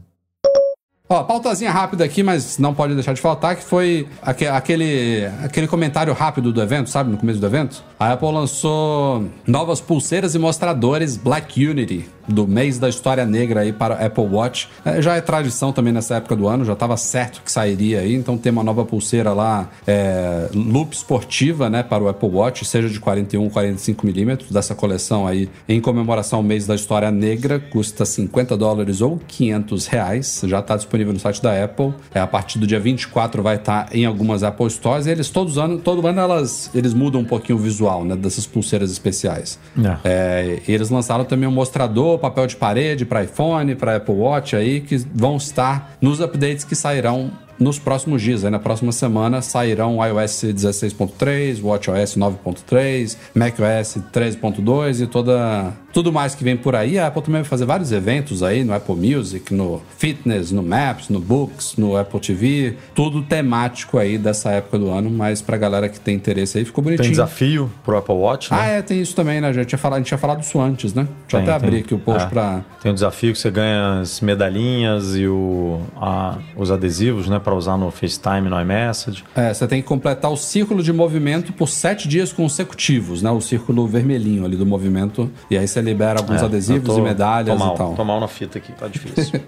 [1.11, 5.67] Ó, pautazinha rápida aqui, mas não pode deixar de faltar, que foi aque- aquele, aquele
[5.67, 7.11] comentário rápido do evento, sabe?
[7.11, 7.83] No começo do evento.
[7.99, 13.73] A Apple lançou novas pulseiras e mostradores Black Unity, do mês da história negra aí
[13.73, 14.69] para Apple Watch.
[14.85, 18.15] É, já é tradição também nessa época do ano, já estava certo que sairia aí,
[18.15, 22.87] então tem uma nova pulseira lá, é, loop esportiva, né, para o Apple Watch, seja
[22.87, 27.59] de 41 ou 45 milímetros, dessa coleção aí, em comemoração ao mês da história negra,
[27.59, 31.93] custa 50 dólares ou 500 reais, já está disponível no site da Apple.
[32.13, 35.57] É, a partir do dia 24 vai estar em algumas Apple Stores e eles todos
[35.57, 39.59] ano, todo ano elas, eles mudam um pouquinho o visual, né, dessas pulseiras especiais.
[39.77, 39.97] É.
[40.03, 44.55] É, e eles lançaram também um mostrador, papel de parede para iPhone, para Apple Watch
[44.55, 47.31] aí, que vão estar nos updates que sairão
[47.61, 48.43] nos próximos dias.
[48.43, 56.35] Aí na próxima semana sairão iOS 16.3, WatchOS 9.3, macOS 13.2 e toda tudo mais
[56.35, 56.97] que vem por aí.
[56.99, 61.09] A Apple também vai fazer vários eventos aí no Apple Music, no Fitness, no Maps,
[61.09, 65.89] no Books, no Apple TV, tudo temático aí dessa época do ano, mas pra galera
[65.89, 67.03] que tem interesse aí ficou bonitinho.
[67.03, 68.57] Tem desafio pro Apple Watch, né?
[68.59, 69.51] Ah, é, tem isso também, né?
[69.53, 71.07] Já tinha falado, a gente tinha falado isso antes, né?
[71.27, 71.79] Deixa eu até abrir tem.
[71.81, 72.29] aqui o post É.
[72.29, 72.61] pra.
[72.81, 77.53] Tem um desafio que você ganha as medalhinhas e o, a- os adesivos, né, para
[77.55, 79.23] usar no FaceTime, no iMessage.
[79.35, 83.29] É, você tem que completar o círculo de movimento por sete dias consecutivos, né?
[83.31, 85.29] O círculo vermelhinho ali do movimento.
[85.49, 87.93] E aí você libera alguns É, adesivos tô- e medalhas mal, e tal.
[87.95, 89.39] Tô mal na fita aqui, tá difícil.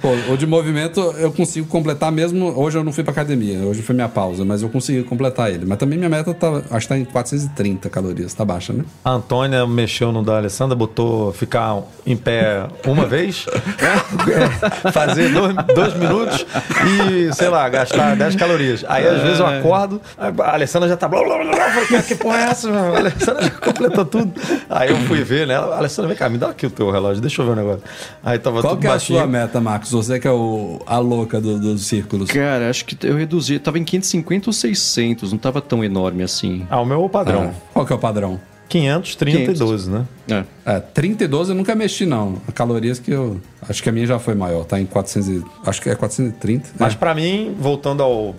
[0.00, 2.52] Pô, o de movimento eu consigo completar mesmo.
[2.58, 5.64] Hoje eu não fui pra academia, hoje foi minha pausa, mas eu consegui completar ele.
[5.64, 8.84] Mas também minha meta tá, acho que tá em 430 calorias, tá baixa, né?
[9.04, 13.46] A Antônia mexeu no da Alessandra, botou ficar em pé uma vez,
[13.78, 16.44] é, fazer dois, dois minutos
[17.08, 18.84] e, sei lá, gastar 10 calorias.
[18.88, 21.06] Aí às vezes eu acordo, a Alessandra já tá.
[21.08, 22.94] Blá, blá, blá, blá, eu falei, "Cara, que porra é essa, meu?
[22.94, 24.32] A Alessandra já completou tudo.
[24.68, 25.54] Aí eu fui ver, né?
[25.64, 27.82] Alessandra, vem cá, me dá aqui o teu relógio, deixa eu ver o negócio.
[28.22, 29.90] Aí tava Qual tudo que é a sua meta, Marcos?
[29.92, 32.30] Você que é o, a louca do- dos círculos.
[32.30, 33.58] Cara, acho que eu reduzi.
[33.58, 36.66] Tava em 550 ou 600, não tava tão enorme assim.
[36.70, 37.50] Ah, o meu padrão.
[37.54, 38.40] Ah, Qual que é o padrão?
[38.68, 39.58] 500, 30 e 500.
[39.58, 40.04] 12, né?
[40.30, 40.44] É.
[40.64, 42.36] É, 30 e 12 eu nunca mexi, não.
[42.54, 43.38] Calorias que eu.
[43.68, 45.28] Acho que a minha já foi maior, tá em 400.
[45.28, 46.70] e- Acho que é 430.
[46.78, 46.96] Mas É.
[46.96, 48.34] pra mim, voltando ao,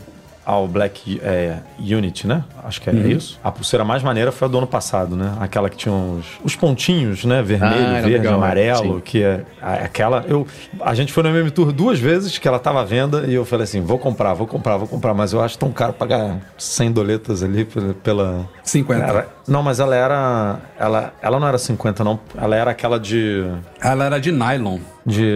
[0.45, 2.43] ao Black é, Unity, né?
[2.63, 3.07] Acho que é Uhum.
[3.07, 3.39] isso.
[3.43, 5.33] A pulseira mais maneira foi a do ano passado, né?
[5.39, 7.41] Aquela que tinha os, os pontinhos, né?
[7.41, 8.35] Vermelho, Ah, verde, legal, é.
[8.37, 9.01] amarelo, Sim.
[9.01, 10.23] que é aquela.
[10.27, 10.45] Eu,
[10.81, 13.45] a gente foi no MM Tour duas vezes que ela tava à venda e eu
[13.45, 16.91] falei assim: vou comprar, vou comprar, vou comprar, mas eu acho tão caro pagar 100
[16.91, 17.93] doletas ali pela.
[18.03, 19.03] pela 50.
[19.05, 20.57] Era- não, mas ela era.
[20.79, 22.19] Ela, ela não era 50, não.
[22.37, 23.45] Ela era aquela de.
[23.81, 24.79] Ela era de nylon.
[25.05, 25.35] de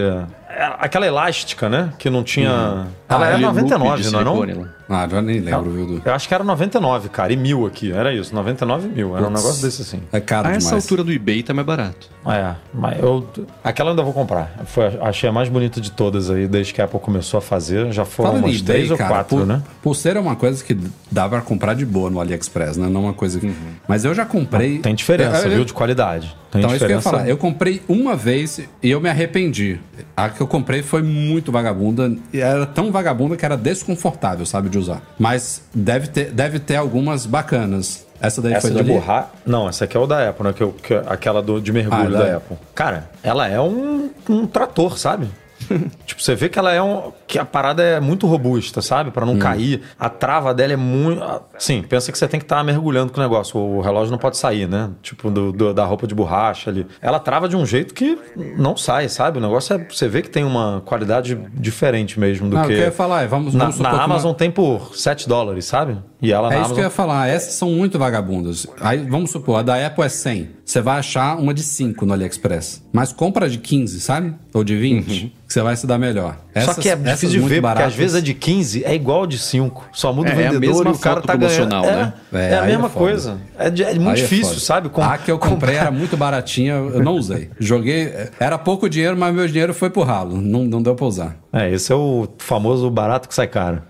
[0.49, 1.93] era aquela elástica, né?
[1.99, 2.49] Que não tinha.
[2.49, 4.67] Ela Ah, era Aquele loop 99, de não é não?
[4.89, 5.85] Ah, já nem lembro, viu?
[5.85, 6.01] Du?
[6.05, 7.91] Eu acho que era 99, cara, e mil aqui.
[7.91, 9.17] Era isso, 99 mil.
[9.17, 10.01] Era um negócio desse assim.
[10.11, 10.65] É caro A demais.
[10.65, 12.09] essa altura do eBay tá mais barato.
[12.29, 13.27] É, mas eu.
[13.63, 14.51] Aquela eu ainda vou comprar.
[14.65, 17.91] Foi, achei a mais bonita de todas aí, desde que a Apple começou a fazer.
[17.91, 19.61] Já foram em umas três ou quatro, né?
[19.81, 20.77] Pulseira é uma coisa que
[21.11, 22.87] dá pra comprar de boa no AliExpress, né?
[22.89, 23.53] Não uma coisa que...
[23.87, 24.79] Mas eu já comprei...
[24.79, 25.65] Tem diferença, Eu- eu- viu?
[25.65, 26.35] De qualidade.
[26.51, 27.09] Tem Então, isso que eu ia diferença.
[27.17, 27.29] falar.
[27.29, 29.79] Eu comprei uma vez e eu me arrependi.
[30.15, 32.13] A que eu comprei foi muito vagabunda.
[32.33, 35.01] E era tão vagabunda que era desconfortável, sabe, de usar.
[35.19, 38.06] Mas deve ter, deve ter algumas bacanas.
[38.19, 39.31] Essa daí Essa foi de borrar.
[39.45, 40.53] Não, essa aqui é o da Apple, né?
[40.53, 42.57] Que eu- que é aquela do, de mergulho Ah, da da- Apple.
[42.73, 45.27] Cara, ela é um, um trator, sabe?
[46.05, 47.11] tipo, você vê que ela é um.
[47.25, 49.11] que a parada é muito robusta, sabe?
[49.11, 49.39] Pra não Hum.
[49.39, 49.81] cair.
[49.99, 51.21] A trava dela é muito.
[51.57, 53.59] Sim, pensa que você tem que estar mergulhando com o negócio.
[53.59, 54.91] O relógio não pode sair, né?
[55.01, 56.85] Tipo, do, do- da roupa de borracha ali.
[57.01, 58.17] Ela trava de um jeito que
[58.57, 59.39] não sai, sabe?
[59.39, 59.87] O negócio é.
[59.89, 62.73] Você vê que tem uma qualidade diferente mesmo do Não, que.
[62.73, 65.97] eu ia falar é, vamos, na, vamos na uma- Amazon tem por 7 dólares, sabe?
[66.21, 66.83] E ela É na isso que eu Amazon.
[66.85, 67.27] ia falar.
[67.27, 68.67] Essas são muito vagabundas.
[68.79, 70.56] Aí, vamos supor, a da Apple é 100.
[70.67, 72.83] Você vai achar uma de 5 no AliExpress.
[72.91, 74.33] Mas compra de 15, sabe?
[74.53, 76.31] Ou de 20, que você vai se dar melhor.
[76.53, 76.61] Uhum.
[76.61, 78.83] Só Essas- que é essas difícil de ver, porque baratas- às vezes a de 15
[78.83, 79.87] é igual a de 5.
[79.93, 81.73] Só muda É, o é vendedor mesma e o cara tá ganhando.
[81.73, 82.13] É, né?
[82.33, 83.37] é, É, a é mesma coisa.
[83.57, 84.89] É, é muito Aí é difícil, sabe?
[84.89, 87.49] Com- A que eu comprei comprar- era muito baratinha, eu não usei.
[87.57, 88.11] Joguei.
[88.37, 90.35] Era pouco dinheiro, mas meu dinheiro foi pro ralo.
[90.41, 91.37] Não, não deu pra usar.
[91.53, 93.81] É, esse é o famoso barato que sai caro.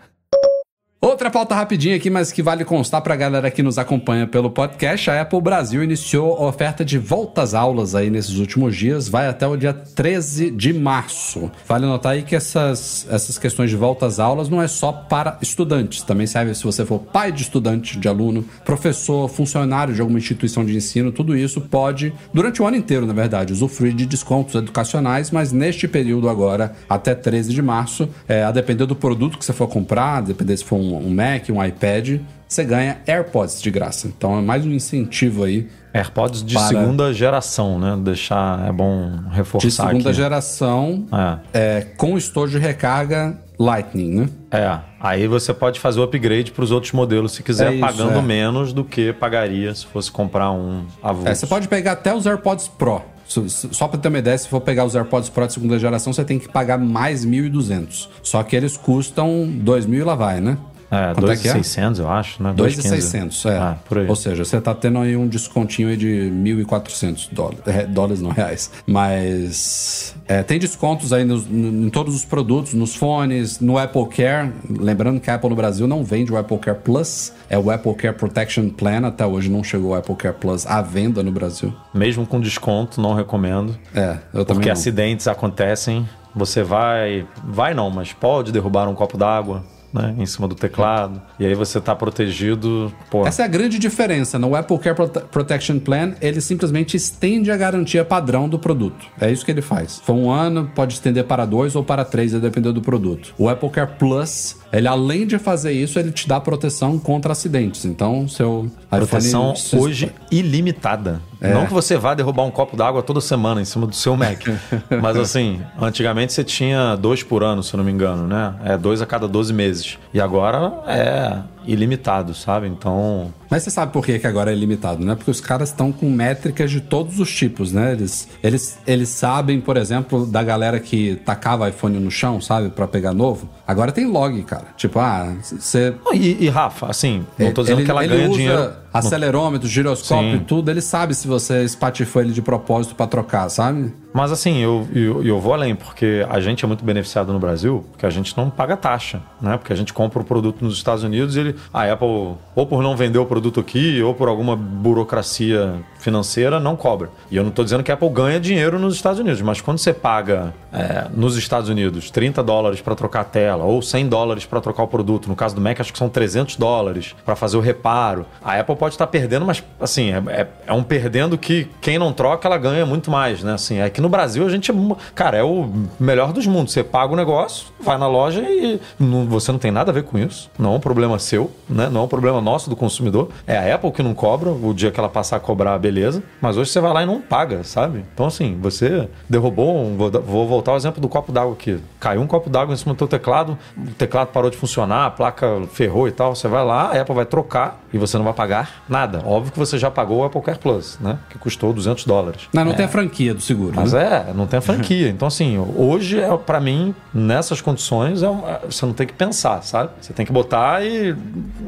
[1.00, 5.12] Outra pauta rapidinha aqui, mas que vale constar pra galera que nos acompanha pelo podcast.
[5.12, 9.08] A Apple Brasil iniciou a oferta de volta às aulas aí nesses últimos dias.
[9.08, 11.52] Vai até o dia 13 de março.
[11.68, 15.38] Vale notar aí que essas, essas questões de volta às aulas não é só para
[15.40, 16.02] estudantes.
[16.02, 20.66] Também serve se você for pai de estudante, de aluno, professor, funcionário de alguma instituição
[20.66, 21.12] de ensino.
[21.12, 25.88] Tudo isso pode, durante o ano inteiro, na verdade, usufruir de descontos educacionais, mas neste
[25.88, 30.18] período agora, até 13 de março, é, a depender do produto que você for comprar,
[30.18, 34.08] a depender se for um um, um Mac, um iPad, você ganha AirPods de graça.
[34.08, 37.98] Então é mais um incentivo aí AirPods de Para- segunda geração, né?
[38.02, 40.14] Deixar é bom reforçar de segunda aqui.
[40.18, 41.06] geração
[41.54, 41.78] É.
[41.78, 44.30] é, com estojo de recarga Lightning, né?
[44.52, 48.20] É, aí você pode fazer o upgrade para os outros modelos se quiser, É pagando
[48.20, 48.22] é.
[48.22, 51.28] menos do que pagaria se fosse comprar um avulso.
[51.30, 53.02] É, você pode pegar até os AirPods Pro.
[53.28, 56.24] Só pra ter uma ideia, se for pegar os AirPods Pro de segunda geração, você
[56.24, 58.08] tem que pagar mais 1.200.
[58.24, 60.58] Só que eles custam 2.000 e lá vai, né?
[60.90, 61.54] É, Quanto é que é?
[61.54, 62.54] 2.600, eu acho, né?
[62.56, 63.58] 2.600, é.
[63.58, 64.08] Ah, por aí.
[64.08, 67.60] Ou seja, você tá tendo aí um descontinho aí de 1.400 dólares.
[67.68, 68.72] É, dólares não, reais.
[68.86, 74.52] Mas é, tem descontos aí nos- em todos os produtos, nos fones, no Apple Care.
[74.70, 77.34] Lembrando que a Apple no Brasil não vende o Apple Care Plus.
[77.50, 79.06] É o Apple Care Protection Plan.
[79.08, 81.74] Até hoje não chegou o Apple Care Plus à venda no Brasil.
[81.94, 83.78] Mesmo com desconto, não recomendo.
[83.94, 84.74] É, eu também Porque não.
[84.74, 87.26] acidentes acontecem, você vai.
[87.44, 89.64] Vai não, mas pode derrubar um copo d'água.
[89.98, 91.20] Né, em cima do teclado.
[91.40, 92.94] E aí você tá protegido.
[93.10, 94.38] Pô, Essa é a grande diferença.
[94.38, 99.08] No Apple Care Prote- Protection Plan, ele simplesmente estende a garantia padrão do produto.
[99.20, 100.00] É isso que ele faz.
[100.06, 103.34] For um ano, pode estender para dois ou para três, a depender do produto.
[103.38, 107.84] O Apple Care Plus, ele além de fazer isso, ele te dá proteção contra acidentes.
[107.86, 109.82] Então, seu proteção iPhone...
[109.82, 111.22] hoje ilimitada.
[111.40, 111.54] É.
[111.54, 114.42] Não que você vá derrubar um copo d'água toda semana em cima do seu Mac.
[115.02, 118.56] Mas assim, antigamente você tinha dois por ano, se eu não me engano, né?
[118.64, 119.98] É dois a cada 12 meses.
[120.14, 122.68] E agora é ilimitado, sabe?
[122.68, 123.34] Então.
[123.50, 125.16] Mas você sabe por que, que agora é limitado, né?
[125.16, 127.94] Porque os caras estão com métricas de todos os tipos, né?
[127.94, 132.70] Eles, eles, eles sabem, por exemplo, da galera que tacava iPhone no chão, sabe?
[132.70, 133.50] Pra pegar novo.
[133.68, 134.68] Agora tem log, cara.
[134.76, 138.38] Tipo, ah, você E, e, Rafa, assim, não tô dizendo ele, que ela ganha usa
[138.38, 138.74] dinheiro.
[138.94, 140.38] acelerômetro, giroscópio Sim.
[140.38, 143.94] e tudo, ele sabe se você espatifou ele de propósito pra trocar, sabe?
[144.18, 147.86] Mas assim, eu, eu, eu vou além, porque a gente é muito beneficiado no Brasil,
[147.92, 149.56] porque a gente não paga taxa, né?
[149.58, 152.08] Porque a gente compra o produto nos Estados Unidos e ele, a Apple,
[152.56, 157.12] ou por não vender o produto aqui, ou por alguma burocracia financeira, não cobra.
[157.30, 159.78] E eu não estou dizendo que a Apple ganha dinheiro nos Estados Unidos, mas quando
[159.78, 164.46] você paga é, nos Estados Unidos 30 dólares para trocar a tela, ou 100 dólares
[164.48, 167.58] para trocar o produto, no caso do Mac acho que são 300 dólares para fazer
[167.58, 171.68] o reparo, a Apple pode estar perdendo, mas assim, é, é- é um perdendo que
[171.80, 173.54] quem não troca, ela ganha muito mais, né?
[173.54, 174.76] Assim, é que no Brasil a gente, é
[175.16, 176.74] cara, é o melhor dos mundos.
[176.74, 180.04] Você paga o negócio, vai na loja e não- você não tem nada a ver
[180.04, 180.50] com isso.
[180.58, 181.90] Não é um problema seu, né?
[181.92, 183.30] Não é um problema nosso do consumidor.
[183.46, 186.22] É a Apple que não cobra, o dia que ela passar a cobrar, beleza.
[186.42, 188.04] Mas hoje você vai lá e não paga, sabe?
[188.14, 189.96] Então, assim, você derrubou um.
[189.98, 191.80] Vou, vou voltar ao exemplo do copo d'água aqui.
[192.00, 195.12] Caiu um copo d'água em cima do teu teclado, o teclado parou de funcionar, a
[195.12, 196.36] placa ferrou e tal.
[196.36, 199.22] Você vai lá, a Apple vai trocar e você não vai pagar nada.
[199.26, 201.18] Óbvio que você já pagou o Apple Care Plus, né?
[201.30, 202.48] Que custou 200 dólares.
[202.54, 203.74] Não, não tem a franquia do seguro.
[203.76, 203.97] Mas né?
[203.98, 205.08] É, não tem a franquia.
[205.18, 209.14] Então, assim, hoje, é, para mim, nessas condições, é um- é- você não tem que
[209.14, 209.92] pensar, sabe?
[210.02, 211.16] Você tem que botar e,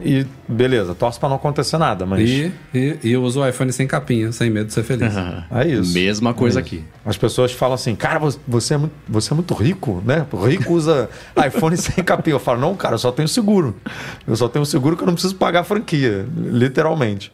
[0.04, 3.72] e beleza, torce para não acontecer nada, mas E, e, e eu uso o iPhone
[3.72, 5.14] sem capinha, sem medo de ser feliz.
[5.52, 5.94] é isso.
[5.94, 6.84] Mesma coisa aqui.
[7.06, 10.26] As pessoas falam assim, cara, vo- você é muito, você é muito rico, né?
[10.32, 11.10] O rico usa
[11.48, 12.36] iPhone sem capinha.
[12.36, 13.76] Eu falo, não, cara, eu só tenho seguro.
[14.28, 17.32] Eu só tenho seguro que eu não preciso pagar a franquia, literalmente.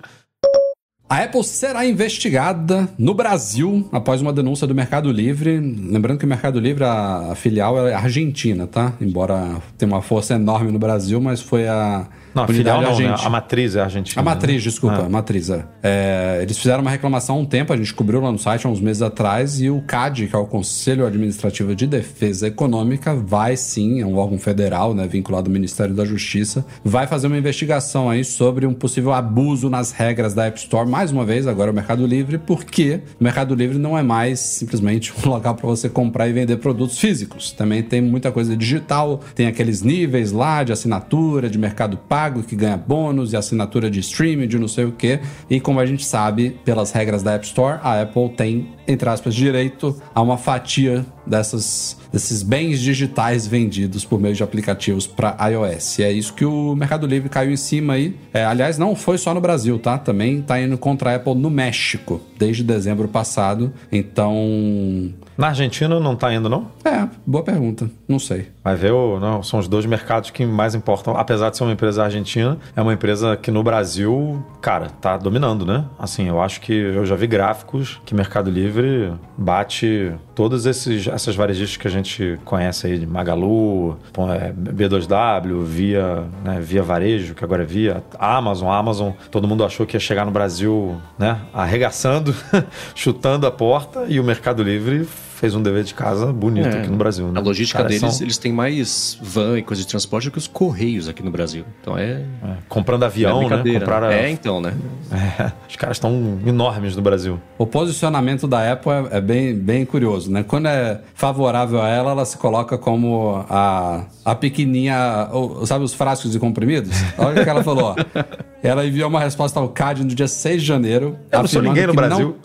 [1.07, 5.59] A Apple será investigada no Brasil após uma denúncia do Mercado Livre.
[5.59, 8.91] Lembrando que o Mercado Livre, a, filial é argentina, tá?
[8.99, 12.89] Embora tenha uma força enorme no Brasil, mas foi a Não, a filial não, né?
[12.89, 13.27] argentina.
[13.27, 14.21] A matriz é argentina.
[14.21, 14.69] A matriz, né?
[14.69, 15.05] desculpa, Ah.
[15.05, 15.65] a matriz, é.
[15.81, 18.69] É, Eles fizeram uma reclamação há um tempo, a gente cobriu lá no site há
[18.69, 23.55] uns meses atrás, e o CAD, que é o Conselho Administrativo de Defesa Econômica, vai
[23.55, 28.09] sim, é um órgão federal, né, vinculado ao Ministério da Justiça, vai fazer uma investigação
[28.09, 31.73] aí sobre um possível abuso nas regras da App Store, mais uma vez, agora o
[31.73, 36.27] Mercado Livre, porque o Mercado Livre não é mais simplesmente um local para você comprar
[36.27, 37.51] e vender produtos físicos.
[37.51, 42.55] Também tem muita coisa digital, tem aqueles níveis lá de assinatura, de mercado pago, que
[42.55, 45.19] ganha bônus, e assinatura de streaming, de não sei o quê.
[45.49, 49.33] E como a gente sabe, pelas regras da App Store, a Apple tem, entre aspas,
[49.33, 55.99] direito a uma fatia dessas, desses bens digitais vendidos por meio de aplicativos para iOS.
[55.99, 58.15] E é isso que o Mercado Livre caiu em cima aí.
[58.33, 59.97] É, aliás, não foi só no Brasil, tá?
[59.97, 63.73] Também tá indo contra a Apple no México, desde dezembro passado.
[63.91, 65.13] Então.
[65.37, 66.71] Na Argentina não tá indo, não?
[66.83, 67.89] É, boa pergunta.
[68.07, 68.54] Não sei.
[68.65, 71.15] Vai ver, não, são os dois mercados que mais importam.
[71.15, 75.67] Apesar de ser uma empresa argentina, é uma empresa que no Brasil, cara, tá dominando,
[75.67, 75.85] né?
[75.99, 81.35] Assim, eu acho que eu já vi gráficos que Mercado Livre bate todas esses, essas
[81.35, 83.99] varejistas que a gente conhece aí, de Magalu,
[84.31, 89.11] é, B2W, Via, né, Via Varejo, que agora é Via, Amazon, Amazon.
[89.29, 92.35] Todo mundo achou que ia chegar no Brasil, né, arregaçando,
[92.95, 96.79] chutando a porta, e o Mercado Livre fez um dever de casa bonito É.
[96.79, 97.27] aqui no Brasil.
[97.31, 97.39] Né?
[97.39, 100.37] A logística Caras deles, são- eles têm mais van e coisa de transporte do que
[100.37, 101.65] os correios aqui no Brasil.
[101.81, 102.21] Então é.
[102.21, 102.25] é,
[102.69, 103.79] comprando avião, é né?
[103.79, 104.73] Compraram, É, então, né?
[105.39, 107.39] É, os caras estão enormes no Brasil.
[107.57, 110.43] O posicionamento da Apple é, é bem, bem curioso, né?
[110.43, 115.29] Quando é favorável a ela, ela se coloca como a, a pequenininha,
[115.65, 116.91] sabe os frascos de comprimidos?
[117.17, 118.23] Olha o que ela falou, ó.
[118.63, 121.17] Ela enviou uma resposta ao CAD no dia 6 de janeiro.
[121.31, 122.35] Eu não sou ninguém no que não- Brasil.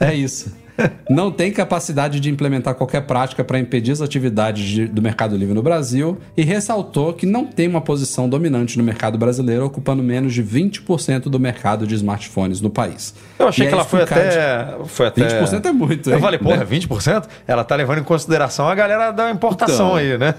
[0.00, 0.52] É isso.
[1.08, 5.54] Não tem capacidade de implementar qualquer prática para impedir as atividades de- do Mercado Livre
[5.54, 10.32] no Brasil e ressaltou que não tem uma posição dominante no mercado brasileiro, ocupando menos
[10.32, 13.14] de 20% do mercado de smartphones no país.
[13.38, 15.22] Eu achei E que é ela foi até, foi até.
[15.40, 16.16] 20% é muito, hein?
[16.16, 16.64] Eu falei, porra, Né?
[16.64, 17.28] 20%?
[17.46, 19.96] Ela tá levando em consideração a galera da importação Então.
[19.96, 20.34] aí, né?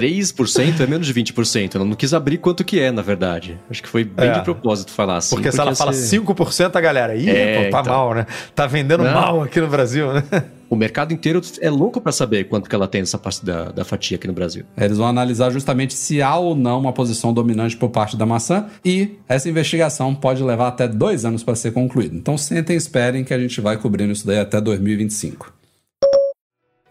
[0.00, 1.74] 3% é menos de 20%.
[1.76, 3.58] Ela não quis abrir quanto que é, na verdade.
[3.70, 4.32] Acho que foi bem É.
[4.32, 5.34] de propósito falar assim.
[5.36, 7.92] Porque, se ela fala você- 5%, a galera, ih, É, pô, tá então.
[7.92, 8.26] mal, né?
[8.54, 9.12] Tá vendendo Não.
[9.12, 10.22] mal aqui no Brasil, né?
[10.70, 13.84] O mercado inteiro é louco pra saber quanto que ela tem essa parte da, da
[13.84, 14.62] fatia aqui no Brasil.
[14.78, 18.66] Eles vão analisar justamente se há ou não uma posição dominante por parte da maçã
[18.84, 22.14] e essa investigação pode levar até dois anos para ser concluída.
[22.14, 25.52] Então sentem e esperem que a gente vai cobrindo isso daí até 2025.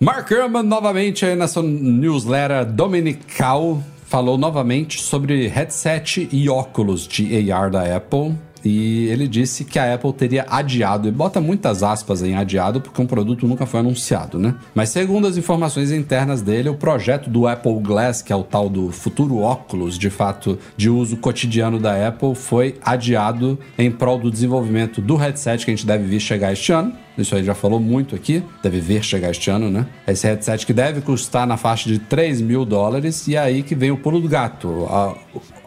[0.01, 7.69] Mark Gurman novamente aí nessa newsletter dominical falou novamente sobre headset e óculos de AR
[7.69, 8.33] da Apple.
[8.63, 13.01] E ele disse que a Apple teria adiado, e bota muitas aspas em adiado, porque
[13.01, 14.55] um produto nunca foi anunciado, né?
[14.73, 18.69] Mas segundo as informações internas dele, o projeto do Apple Glass, que é o tal
[18.69, 24.31] do futuro óculos, de fato, de uso cotidiano da Apple, foi adiado em prol do
[24.31, 26.93] desenvolvimento do headset que a gente deve vir chegar este ano.
[27.21, 29.85] Isso aí já falou muito aqui, deve ver chegar este ano, né?
[30.07, 33.75] Esse headset que deve custar na faixa de 3 mil dólares, e é aí que
[33.75, 34.85] vem o pulo do gato.
[34.89, 35.15] A,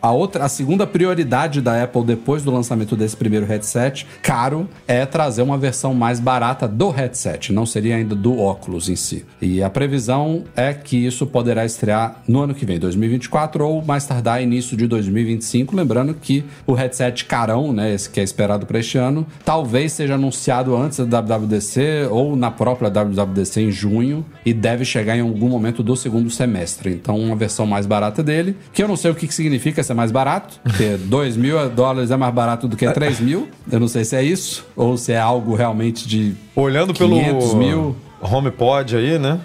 [0.03, 5.07] a outra, a segunda prioridade da Apple depois do lançamento desse primeiro headset, caro, é
[5.07, 9.25] trazer uma versão mais barata do headset, não seria ainda do óculos em si.
[9.41, 14.05] E a previsão é que isso poderá estrear no ano que vem, 2024, ou mais
[14.05, 15.77] tardar início de 2025.
[15.77, 20.17] Lembrando que o headset carão, né, esse que é esperado para este ano, talvez seja
[20.17, 21.21] anunciado antes da
[22.11, 26.91] ou na própria WWDC em junho e deve chegar em algum momento do segundo semestre.
[26.91, 29.95] Então, uma versão mais barata dele, que eu não sei o que que significa ser
[29.95, 33.49] mais barato, porque 2 mil dólares é mais barato do que 3 mil.
[33.71, 37.57] Eu não sei se é isso ou se é algo realmente de Olhando 500 pelo
[37.59, 37.97] mil.
[38.21, 39.41] HomePod aí, né?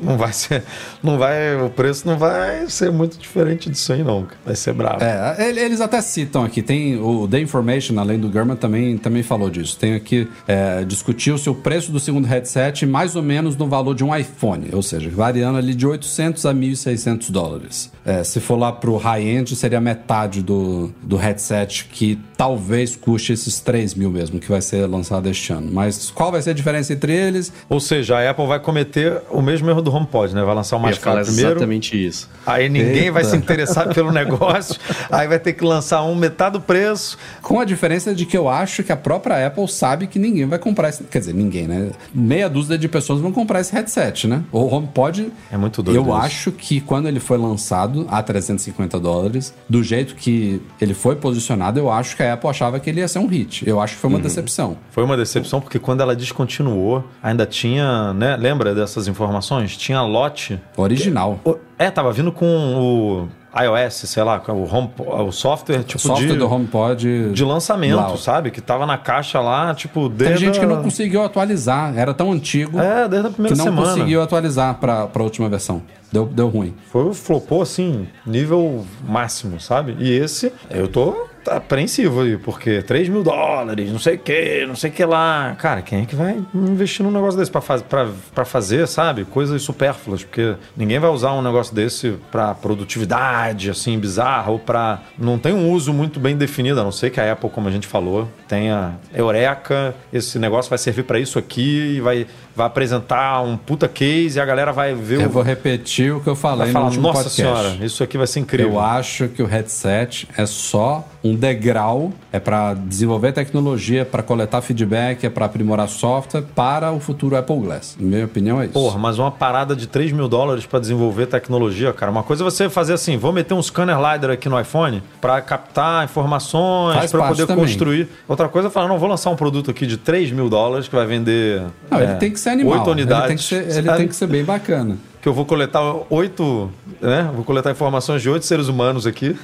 [0.00, 0.62] Não vai ser.
[1.02, 1.56] Não vai.
[1.60, 4.26] O preço não vai ser muito diferente disso aí, não.
[4.44, 5.02] Vai ser bravo.
[5.02, 9.22] É, ele- eles até citam aqui, tem o The Information, além do Gurman, também, também
[9.22, 9.76] falou disso.
[9.78, 14.02] Tem aqui, é, discutiu-se o preço do segundo headset mais ou menos no valor de
[14.04, 17.90] um iPhone, ou seja, variando ali de 800 a 1.600 dólares.
[18.04, 23.60] É, se for lá pro high-end, seria metade do, do headset, que talvez custe esses
[23.60, 25.70] 3 mil mesmo, que vai ser lançado este ano.
[25.72, 27.52] Mas qual vai ser a diferença entre eles?
[27.68, 30.42] Ou seja, a Apple vai cometer o mesmo erro do HomePod, né?
[30.42, 31.50] Vai lançar o mais caro primeiro.
[31.50, 32.28] exatamente isso.
[32.46, 33.30] Aí ninguém vai Eita.
[33.30, 34.76] se interessar pelo negócio.
[35.10, 37.16] aí vai ter que lançar um metade do preço.
[37.42, 40.58] Com a diferença de que eu acho que a própria Apple sabe que ninguém vai
[40.58, 41.04] comprar esse.
[41.04, 41.90] Quer dizer, ninguém, né?
[42.14, 44.42] Meia dúzia de pessoas vão comprar esse headset, né?
[44.52, 45.32] O HomePod.
[45.50, 46.12] É muito doido Eu isso.
[46.14, 51.78] acho que quando ele foi lançado a 350 dólares, do jeito que ele foi posicionado,
[51.78, 53.66] eu acho que a Apple achava que ele ia ser um hit.
[53.68, 54.16] Eu acho que foi Uhum.
[54.16, 54.76] uma decepção.
[54.90, 58.36] Foi uma decepção porque quando ela descontinuou, ainda tinha, né?
[58.36, 59.41] Lembra dessas informações?
[59.76, 60.60] Tinha lote.
[60.76, 61.38] Original.
[61.44, 63.28] O- É, tava vindo com o
[63.60, 67.30] iOS, sei lá, o, home, o software tipo o software de, do HomePod.
[67.32, 68.50] de lançamento, sabe?
[68.50, 71.92] Que tava na caixa lá, tipo, desde Teve gente que a- não conseguiu atualizar.
[71.98, 73.88] Era tão antigo É, desde a primeira que não semana.
[73.92, 75.82] conseguiu atualizar pra, pra última versão.
[76.10, 76.74] Deu, deu ruim.
[76.90, 79.96] Foi, flopou assim, nível máximo, sabe?
[79.98, 84.76] E esse, eu tô apreensivo aí, porque 3 mil dólares, não sei o que, não
[84.76, 85.56] sei o que lá.
[85.58, 89.24] Cara, quem é que vai investir num negócio desse pra, faz, pra, pra fazer, sabe?
[89.24, 95.02] Coisas supérfluas, porque ninguém vai usar um negócio desse pra produtividade, assim, bizarra, ou pra.
[95.18, 97.70] Não tem um uso muito bem definido, a não ser que a Apple, como a
[97.70, 103.40] gente falou, tenha Eureka, esse negócio vai servir pra isso aqui e vai, vai apresentar
[103.42, 105.30] um puta case e a galera vai ver Eu o.
[105.30, 107.34] vou repetir o que eu falei Vai no falar, último nossa podcast.
[107.42, 108.72] senhora, isso aqui vai ser incrível.
[108.74, 114.62] Eu acho que o headset é só um degrau, é para desenvolver tecnologia, para coletar
[114.62, 117.96] feedback, é para aprimorar software para o futuro Apple Glass.
[118.00, 118.72] Minha opinião é isso.
[118.72, 122.10] Porra, mas uma parada de 3 mil dólares pra desenvolver tecnologia, cara.
[122.10, 125.40] Uma coisa é você fazer assim, vou meter um scanner LiDAR aqui no iPhone pra
[125.42, 127.64] captar informações, parte poder também.
[127.64, 128.08] construir.
[128.26, 130.94] Outra coisa é falar, não, vou lançar um produto aqui de 3 mil dólares que
[130.94, 132.78] vai vender Não, é, ele tem que ser animal.
[132.78, 133.20] oito unidades.
[133.20, 134.96] Ele tem que ser, ele tem que ser bem bacana.
[135.22, 135.80] Que eu vou coletar
[136.10, 136.68] oito,
[137.00, 137.30] né?
[137.32, 139.38] Vou coletar informações de oito seres humanos aqui.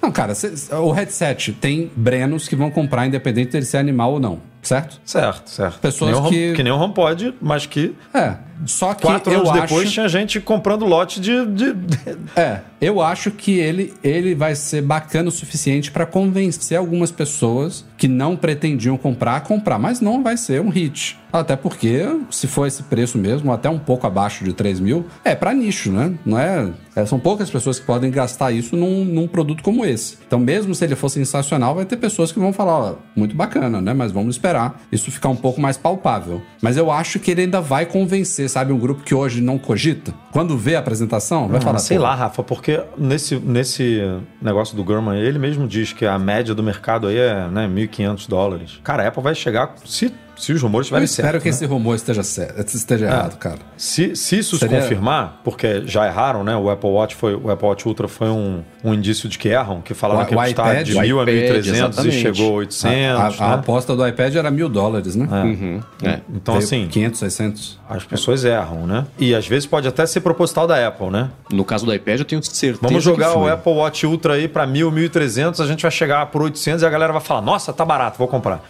[0.00, 0.34] Não, cara,
[0.72, 4.40] o headset tem brenos que vão comprar independente dele ser animal ou não.
[4.66, 5.00] Certo?
[5.04, 5.78] Certo, certo.
[5.80, 8.34] Pessoas que, nem o que- que nem o HomePod, mas que É.
[8.64, 9.60] Só que quatro anos acho...
[9.60, 11.44] depois tinha gente comprando lote de...
[11.44, 11.76] de-
[12.34, 17.84] É, eu acho que ele, ele vai ser bacana o suficiente pra convencer algumas pessoas
[17.98, 21.18] que não pretendiam comprar a comprar, mas não vai ser um hit.
[21.30, 25.34] Até porque, se for esse preço mesmo, até um pouco abaixo de 3 mil, é
[25.34, 26.14] pra nicho, né?
[26.24, 30.18] Não é, é- São poucas pessoas que podem gastar isso num, num produto como esse.
[30.26, 33.80] Então, mesmo se ele for sensacional, vai ter pessoas que vão falar, ó, muito bacana,
[33.80, 33.92] né?
[33.94, 36.42] Mas vamos esperar isso ficar um pouco mais palpável.
[36.60, 38.72] Mas eu acho que ele ainda vai convencer, sabe?
[38.72, 40.12] Um grupo que hoje não cogita.
[40.32, 44.00] Quando vê a apresentação, vai falar, Ah, sei "Pô, lá, Rafa, porque nesse, nesse
[44.40, 48.26] negócio do Gurman, ele mesmo diz que a média do mercado aí é né, 1.500
[48.28, 48.80] dólares.
[48.82, 51.54] Cara, a Apple vai chegar, se, se os rumores Eu estiverem espero certos, que né?
[51.54, 53.58] esse rumor esteja, certo, esteja errado, cara.
[53.76, 56.54] Se, se isso Seria- se confirmar, porque já erraram, né?
[56.56, 59.80] O Apple Watch foi o Apple Watch Ultra foi um, um indício de que erram,
[59.80, 62.12] que falavam O- que ia o custar iPad- de o 1.000 a iPad, 1.300 e
[62.12, 63.54] chegou a 800, a, a- a né?
[63.56, 65.26] aposta do iPad era mil dólares, né?
[65.30, 66.20] Uhum, é.
[66.34, 67.78] Então, Veio assim, 500, 600.
[67.88, 69.06] as pessoas erram, né?
[69.18, 71.30] E às vezes pode até ser proposital da Apple, né?
[71.50, 73.46] No caso do iPad, eu tenho certeza Vamos jogar que o.
[73.48, 76.90] Apple Watch Ultra aí pra 1.000, 1.300, a gente vai chegar por 800 e a
[76.90, 78.62] galera vai falar, nossa, tá barato, vou comprar.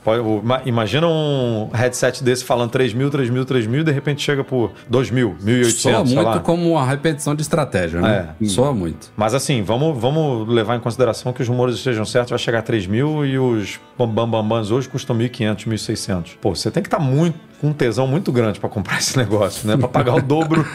[0.65, 5.70] Imagina um headset desse falando 3.000, 3.000, 3.000 e de repente chega por 2.000, 1.800,
[5.70, 8.35] Soa muito como uma repetição de estratégia, né?
[8.47, 9.12] Soa muito.
[9.16, 12.62] Mas assim, vamos, vamos levar em consideração que os rumores estejam certos, vai chegar a
[12.62, 16.37] 3 mil e os bambambambans hoje custam 1.500, 1.600.
[16.41, 19.66] Pô, você tem que estar muito com um tesão muito grande para comprar esse negócio,
[19.66, 19.77] né?
[19.77, 20.66] Para pagar o dobro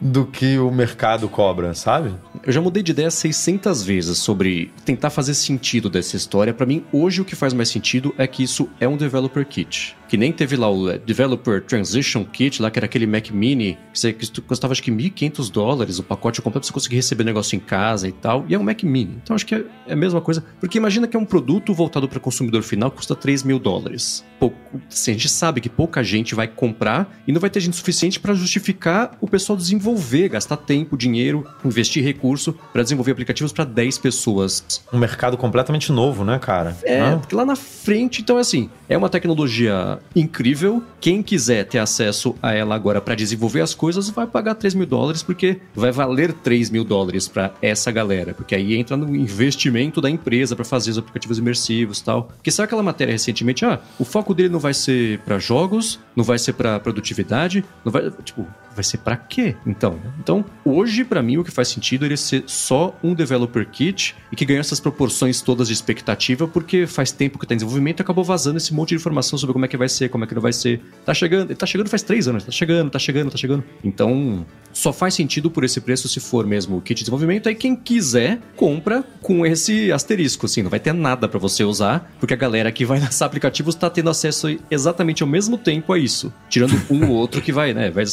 [0.00, 2.14] do que o mercado cobra, sabe?
[2.46, 6.52] Eu já mudei de ideia 600 vezes sobre tentar fazer sentido dessa história.
[6.52, 9.96] Pra mim, hoje o que faz mais sentido é que isso é um developer kit.
[10.06, 13.78] Que nem teve lá o eh, Developer Transition Kit, lá que era aquele Mac Mini,
[13.92, 17.58] que custava acho que 1.500 dólares o pacote completo você conseguir receber o negócio em
[17.58, 18.44] casa e tal.
[18.46, 19.18] E é um Mac Mini.
[19.22, 20.44] Então acho que é, é a mesma coisa.
[20.60, 24.22] Porque imagina que é um produto voltado para consumidor final que custa 3 mil dólares.
[24.38, 24.56] Pouco,
[24.86, 28.20] assim, a gente sabe que pouca gente vai comprar e não vai ter gente suficiente
[28.20, 32.04] para justificar o pessoal desenvolver, gastar tempo, dinheiro, investir
[32.34, 34.82] recurso para desenvolver aplicativos para 10 pessoas.
[34.92, 36.76] Um mercado completamente novo, né, cara?
[36.82, 37.18] É, Hã?
[37.18, 40.82] porque lá na frente, então, assim, é uma tecnologia incrível.
[41.00, 44.86] Quem quiser ter acesso a ela agora para desenvolver as coisas vai pagar 3 mil
[44.86, 48.34] dólares, porque vai valer 3 mil dólares para essa galera.
[48.34, 52.24] Porque aí entra no investimento da empresa para fazer os aplicativos imersivos e tal.
[52.24, 53.64] Porque sabe aquela matéria recentemente?
[53.64, 57.92] Ah, o foco dele não vai ser para jogos, não vai ser para produtividade, não
[57.92, 58.10] vai.
[58.24, 59.54] Tipo, vai ser para quê?
[59.64, 63.66] Então, então hoje para mim o que faz sentido é ele ser só um developer
[63.68, 67.58] kit e que ganhou essas proporções todas de expectativa porque faz tempo que tá em
[67.58, 70.24] desenvolvimento e acabou vazando esse monte de informação sobre como é que vai ser, como
[70.24, 70.80] é que não vai ser.
[71.04, 73.64] Tá chegando, tá chegando faz três anos, tá chegando, tá chegando, tá chegando.
[73.82, 77.48] Então só faz sentido por esse preço se for mesmo o kit de desenvolvimento.
[77.48, 82.12] Aí quem quiser compra com esse asterisco, assim, não vai ter nada para você usar
[82.18, 85.98] porque a galera que vai lançar aplicativos tá tendo acesso exatamente ao mesmo tempo a
[85.98, 88.04] isso, tirando um ou outro que vai, né, vai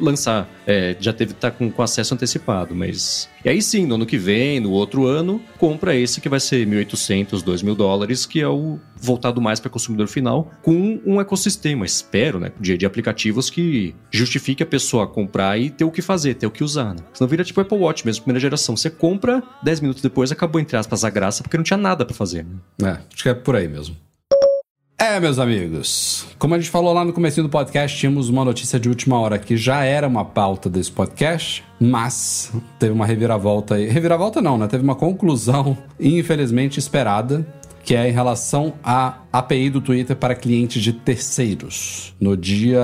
[0.00, 0.48] lançar.
[0.66, 3.28] É, já teve tá com, com acesso antecipado, mas.
[3.44, 6.66] E aí sim, no ano que vem, no outro ano, compra esse que vai ser
[6.66, 12.38] 1.800, 2.000 dólares, que é o voltado mais para consumidor final, com um ecossistema, espero,
[12.38, 16.46] né, de, de aplicativos que justifique a pessoa comprar e ter o que fazer, ter
[16.46, 17.02] o que usar, né?
[17.14, 18.76] Senão vira tipo Apple Watch mesmo, primeira geração.
[18.76, 22.14] Você compra, 10 minutos depois acabou, entre aspas, a graça, porque não tinha nada para
[22.14, 22.44] fazer.
[22.78, 22.90] Né?
[22.90, 23.96] É, acho que é por aí mesmo.
[25.02, 26.26] É, meus amigos.
[26.38, 29.38] Como a gente falou lá no começo do podcast, tínhamos uma notícia de última hora
[29.38, 33.86] que já era uma pauta desse podcast, mas teve uma reviravolta aí.
[33.86, 34.66] Reviravolta não, né?
[34.68, 37.46] Teve uma conclusão, infelizmente esperada,
[37.84, 42.14] que é em relação à API do Twitter para clientes de terceiros.
[42.20, 42.80] No dia.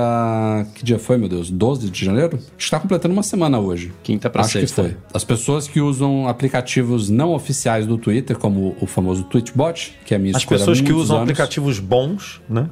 [0.75, 1.49] Que dia foi, meu Deus?
[1.49, 2.39] 12 de janeiro?
[2.57, 3.91] Está completando uma semana hoje.
[4.03, 4.97] Quinta pra Acho que foi.
[5.13, 10.17] As pessoas que usam aplicativos não oficiais do Twitter, como o famoso Tweetbot, que é
[10.17, 12.69] a minha As pessoas que usam anos, aplicativos bons, né?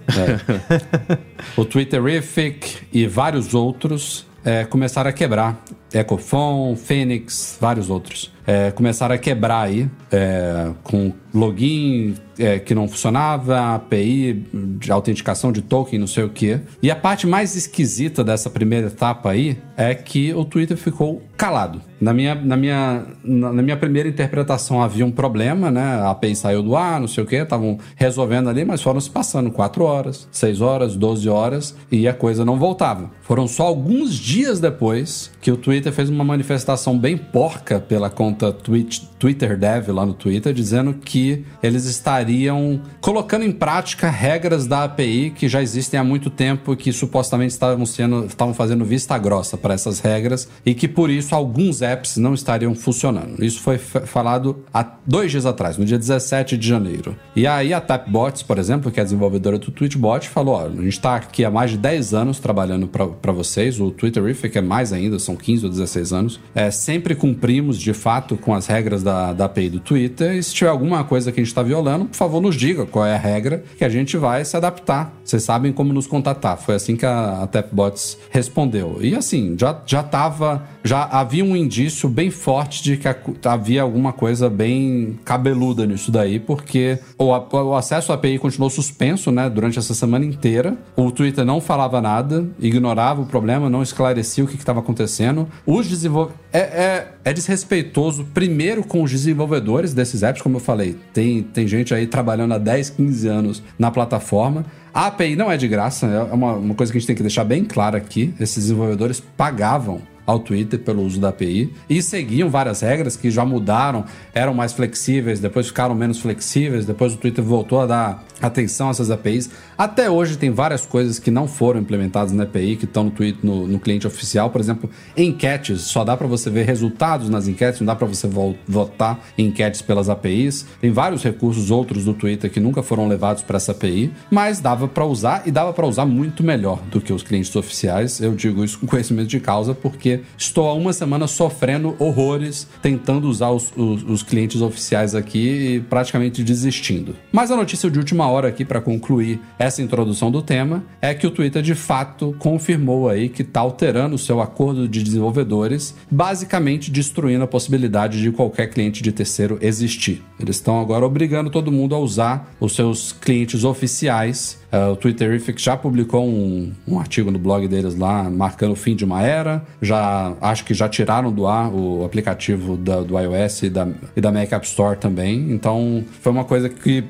[1.56, 5.64] o Twitterific e vários outros é, começaram a quebrar.
[5.93, 8.34] Ecofon, Phoenix, vários outros.
[8.47, 14.45] É, começaram a quebrar aí é, com login é, que não funcionava, API
[14.80, 16.59] de autenticação de token, não sei o que.
[16.81, 21.81] E a parte mais esquisita dessa primeira etapa aí é que o Twitter ficou calado.
[21.99, 25.81] Na minha, na minha, na, minha primeira interpretação havia um problema, né?
[25.81, 29.09] A API saiu do ar, não sei o que, estavam resolvendo ali, mas foram se
[29.09, 33.11] passando 4 horas, 6 horas, 12 horas e a coisa não voltava.
[33.22, 38.34] Foram só alguns dias depois que o Twitter fez uma manifestação bem porca pela conta
[38.35, 44.83] Twitch, Twitter Dev lá no Twitter, dizendo que eles estariam colocando em prática regras da
[44.83, 49.17] API que já existem há muito tempo e que supostamente estavam sendo estavam fazendo vista
[49.17, 53.43] grossa para essas regras e que por isso alguns apps não estariam funcionando.
[53.43, 57.15] Isso foi falado há dois dias atrás, no dia 17 de janeiro.
[57.35, 60.69] E aí a Tapbots, por exemplo, que é a desenvolvedora do Tweetbot, falou: ó, a
[60.69, 64.91] gente está aqui há mais de 10 anos trabalhando para vocês, o Twitterific é mais
[64.91, 66.39] ainda, são 15 ou 16 anos.
[66.53, 70.34] É, sempre cumprimos de fato com as regras da, da API do Twitter.
[70.34, 73.06] E se tiver alguma coisa que a gente está violando, por favor, nos diga qual
[73.06, 75.14] é a regra que a gente vai se adaptar.
[75.23, 76.57] Vocês sabem como nos contatar.
[76.57, 78.97] Foi assim que a, a Tapbots respondeu.
[79.02, 80.64] E assim, já, já tava.
[80.84, 83.07] Já havia um indício bem forte de que
[83.47, 89.31] havia alguma coisa bem cabeluda nisso daí, porque o, o acesso à API continuou suspenso,
[89.31, 90.77] né, durante essa semana inteira.
[90.95, 95.47] O Twitter não falava nada, ignorava o problema, não esclarecia o que estava acontecendo.
[95.65, 96.45] Os desenvolvedores.
[96.56, 100.95] É, é, é, desrespeitoso, primeiro, com os desenvolvedores desses apps, como eu falei.
[101.13, 104.65] Tem, tem gente aí trabalhando há 10, 15 anos na plataforma.
[104.93, 107.21] A API não é de graça, é uma, uma coisa que a gente tem que
[107.21, 108.33] deixar bem claro aqui.
[108.39, 113.45] Esses desenvolvedores pagavam ao Twitter pelo uso da API e seguiam várias regras que já
[113.45, 118.87] mudaram, eram mais flexíveis, depois ficaram menos flexíveis, depois o Twitter voltou a dar atenção
[118.87, 119.49] a essas APIs.
[119.77, 123.39] Até hoje tem várias coisas que não foram implementadas na API, que estão no, Twitter,
[123.43, 124.49] no, no cliente oficial.
[124.49, 128.27] Por exemplo, enquetes, só dá para você ver resultados nas enquetes, não dá para você
[128.67, 130.65] votar enquetes pelas APIs.
[130.79, 134.87] Tem vários recursos outros do Twitter que nunca foram levados para essa API, mas dava
[134.87, 138.19] para usar e dava para usar muito melhor do que os clientes oficiais.
[138.19, 143.27] Eu digo isso com conhecimento de causa porque estou há uma semana sofrendo horrores tentando
[143.27, 147.15] usar os, os, os clientes oficiais aqui e praticamente desistindo.
[147.31, 151.27] Mas a notícia de última hora aqui para concluir essa introdução do tema é que
[151.27, 156.91] o Twitter de fato confirmou aí que está alterando o seu acordo de desenvolvedores, basicamente
[156.91, 160.23] destruindo a possibilidade de qualquer cliente de terceiro existir.
[160.39, 165.61] Eles estão agora obrigando todo mundo a usar os seus clientes oficiais Uh, o Twitterific
[165.61, 169.64] já publicou um, um, artigo no blog deles lá, marcando o fim de uma era.
[169.81, 173.88] Já acho que já tiraram do ar o aplicativo da, do iOS e da,
[174.18, 175.49] e da Mac App Store também.
[175.52, 177.06] Então foi uma coisa que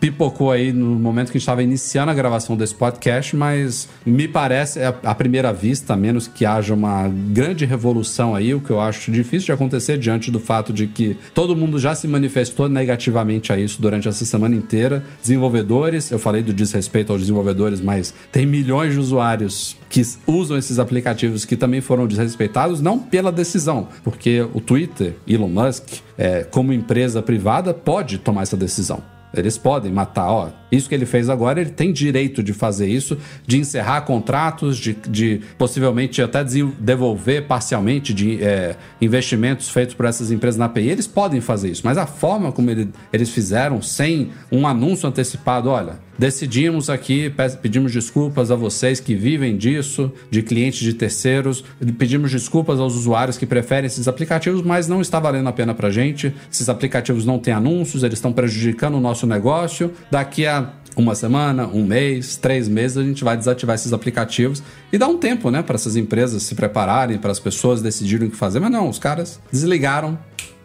[0.00, 5.14] pipocou aí no momento que estava iniciando a gravação desse podcast, mas me parece, à
[5.14, 9.46] primeira vista, a menos que haja uma grande revolução aí, o que eu acho difícil
[9.46, 13.80] de acontecer diante do fato de que todo mundo já se manifestou negativamente a isso
[13.80, 15.04] durante essa semana inteira.
[15.20, 20.78] Desenvolvedores, eu falei do desrespeito aos desenvolvedores, mas tem milhões de usuários que usam esses
[20.78, 26.72] aplicativos que também foram desrespeitados, não pela decisão, porque o Twitter, Elon Musk, é, como
[26.72, 29.02] empresa privada, pode tomar essa decisão.
[29.32, 30.50] Eles podem matar, ó.
[30.72, 33.16] Isso que ele fez agora, ele tem direito de fazer isso,
[33.46, 36.44] de encerrar contratos, de, de possivelmente até
[36.78, 40.88] devolver parcialmente de é, investimentos feitos por essas empresas na API.
[40.88, 45.68] Eles podem fazer isso, mas a forma como ele, eles fizeram, sem um anúncio antecipado,
[45.68, 47.32] olha, decidimos aqui,
[47.62, 51.64] pedimos desculpas a vocês que vivem disso, de clientes de terceiros,
[51.98, 55.88] pedimos desculpas aos usuários que preferem esses aplicativos, mas não está valendo a pena para
[55.88, 56.34] gente.
[56.52, 59.90] Esses aplicativos não têm anúncios, eles estão prejudicando o nosso negócio.
[60.10, 64.98] Daqui a uma semana, um mês, três meses, a gente vai desativar esses aplicativos e
[64.98, 68.36] dar um tempo, né, para essas empresas se prepararem, para as pessoas decidirem o que
[68.36, 68.60] fazer.
[68.60, 70.18] Mas não, os caras desligaram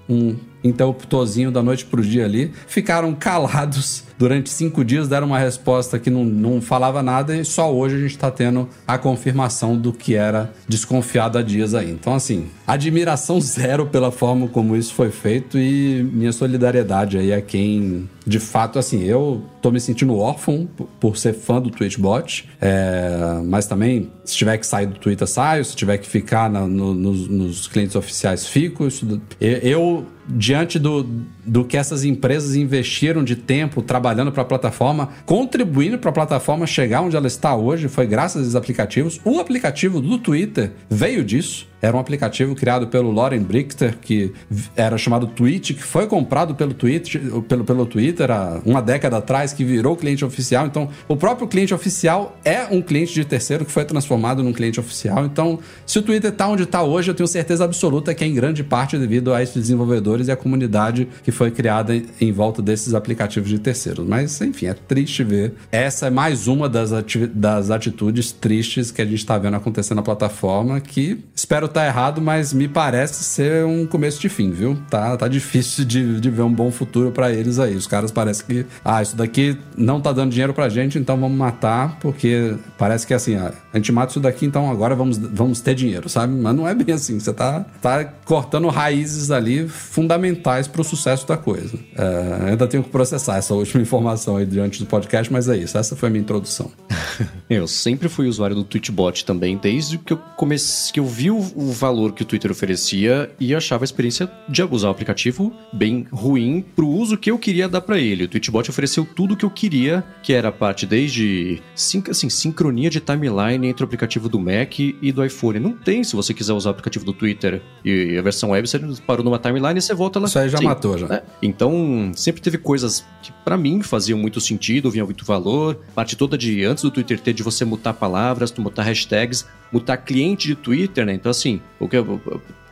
[0.09, 0.35] um
[0.65, 6.09] interruptorzinho da noite pro dia ali, ficaram calados durante cinco dias, deram uma resposta que
[6.09, 10.15] não, não falava nada e só hoje a gente está tendo a confirmação do que
[10.15, 11.91] era desconfiado há dias aí.
[11.91, 17.41] Então, assim, admiração zero pela forma como isso foi feito e minha solidariedade aí a
[17.41, 20.67] quem, de fato, assim, eu tô me sentindo órfão
[20.99, 25.63] por ser fã do Twitchbot, é, mas também, se tiver que sair do Twitter, saio,
[25.65, 28.87] se tiver que ficar na, no, nos, nos clientes oficiais, fico.
[28.87, 31.03] Isso, eu diante do,
[31.45, 36.65] do que essas empresas investiram de tempo trabalhando para a plataforma, contribuindo para a plataforma
[36.65, 39.19] chegar onde ela está hoje, foi graças a esses aplicativos.
[39.23, 41.67] O aplicativo do Twitter veio disso.
[41.81, 44.33] Era um aplicativo criado pelo Lauren Brichter, que
[44.75, 49.53] era chamado Twitch, que foi comprado pelo Twitter, pelo, pelo Twitter há uma década atrás,
[49.53, 50.65] que virou cliente oficial.
[50.65, 54.79] Então, o próprio cliente oficial é um cliente de terceiro que foi transformado num cliente
[54.79, 55.25] oficial.
[55.25, 58.33] Então, se o Twitter está onde está hoje, eu tenho certeza absoluta que é em
[58.33, 62.93] grande parte devido a esses desenvolvedores e a comunidade que foi criada em volta desses
[62.93, 64.07] aplicativos de terceiros.
[64.07, 65.53] Mas, enfim, é triste ver.
[65.71, 66.91] Essa é mais uma das,
[67.33, 71.87] das atitudes tristes que a gente está vendo acontecendo na plataforma, que espero estar tá
[71.87, 74.77] errado, mas me parece ser um começo de fim, viu?
[74.89, 77.75] Tá, tá difícil de, de ver um bom futuro para eles aí.
[77.75, 81.37] Os caras parecem que, ah, isso daqui não tá dando dinheiro pra gente, então vamos
[81.37, 85.75] matar, porque parece que assim, a gente mata isso daqui, então agora vamos, vamos ter
[85.75, 86.33] dinheiro, sabe?
[86.33, 87.19] Mas não é bem assim.
[87.19, 91.77] Você tá, tá cortando raízes ali fundamentais pro sucesso da coisa.
[91.95, 95.77] É, ainda tenho que processar essa última informação aí diante do podcast, mas é isso.
[95.77, 96.71] Essa foi a minha introdução.
[97.49, 101.37] eu sempre fui usuário do Twitchbot também, desde que eu comecei, que eu vi o,
[101.55, 106.07] o valor que o Twitter oferecia e achava a experiência de usar o aplicativo bem
[106.11, 108.23] ruim pro uso que eu queria dar para ele.
[108.23, 112.89] O Twitchbot ofereceu tudo o que eu queria, que era a parte desde assim, sincronia
[112.89, 115.59] de timeline entre o aplicativo do Mac e do iPhone.
[115.59, 118.79] Não tem se você quiser usar o aplicativo do Twitter e a versão web, você
[119.05, 120.27] parou numa timeline e você volta lá.
[120.27, 121.14] Isso aí já Sim, matou, já.
[121.15, 121.23] É.
[121.41, 125.79] Então, sempre teve coisas que para mim faziam muito sentido, vinham muito valor.
[125.93, 130.47] Parte toda de antes do Twitter ter de você mutar palavras, mutar hashtags, mutar cliente
[130.47, 131.13] de Twitter, né?
[131.13, 131.97] Então, assim, o que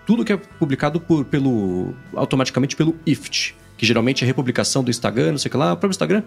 [0.06, 5.32] tudo que é publicado por, pelo automaticamente pelo IFT que geralmente é republicação do Instagram,
[5.32, 6.24] não sei o que lá, o próprio Instagram,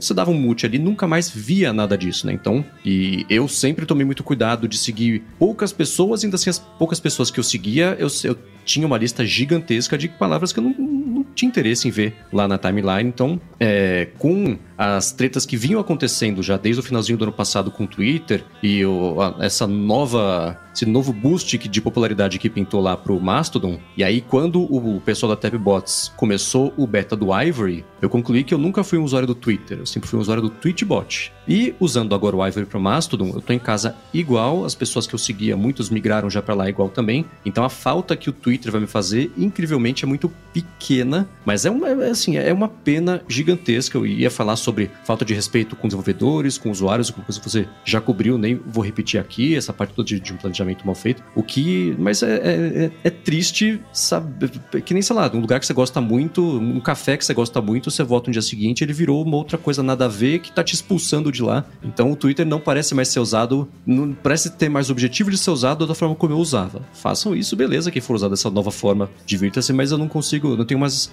[0.00, 2.32] você dava um mute ali, nunca mais via nada disso, né?
[2.32, 7.00] Então, e eu sempre tomei muito cuidado de seguir poucas pessoas, ainda assim as poucas
[7.00, 10.74] pessoas que eu seguia, eu, eu tinha uma lista gigantesca de palavras que eu não,
[10.78, 13.08] não tinha interesse em ver lá na timeline.
[13.08, 17.70] Então, é, com as tretas que vinham acontecendo já desde o finalzinho do ano passado
[17.70, 22.80] com o Twitter e o, a, essa nova esse novo boost de popularidade que pintou
[22.80, 23.78] lá pro Mastodon.
[23.96, 28.54] E aí, quando o pessoal da Tapbots começou o beta do Ivory, eu concluí que
[28.54, 31.32] eu nunca fui um usuário do Twitter, eu sempre fui um usuário do Tweetbot.
[31.46, 35.14] E usando agora o Ivory pro Mastodon, eu tô em casa igual, as pessoas que
[35.14, 37.26] eu seguia, muitos migraram já para lá igual também.
[37.44, 41.70] Então a falta que o Twitter vai me fazer, incrivelmente, é muito pequena, mas é
[41.70, 43.98] uma, é, assim, é uma pena gigantesca.
[43.98, 44.71] Eu ia falar sobre
[45.04, 48.84] falta de respeito com desenvolvedores, com usuários, com coisa que você já cobriu, nem vou
[48.84, 51.22] repetir aqui, essa parte toda de, de um planejamento mal feito.
[51.34, 51.94] O que.
[51.98, 54.48] Mas é, é, é, é triste, sabe?
[54.84, 57.60] Que nem, sei lá, um lugar que você gosta muito, um café que você gosta
[57.60, 60.52] muito, você volta no dia seguinte, ele virou uma outra coisa nada a ver que
[60.52, 61.64] tá te expulsando de lá.
[61.82, 65.50] Então o Twitter não parece mais ser usado, não parece ter mais objetivo de ser
[65.50, 66.82] usado da forma como eu usava.
[66.92, 70.64] Façam isso, beleza, que for usado dessa nova forma, divirta-se, mas eu não consigo, não
[70.64, 71.12] tenho mais.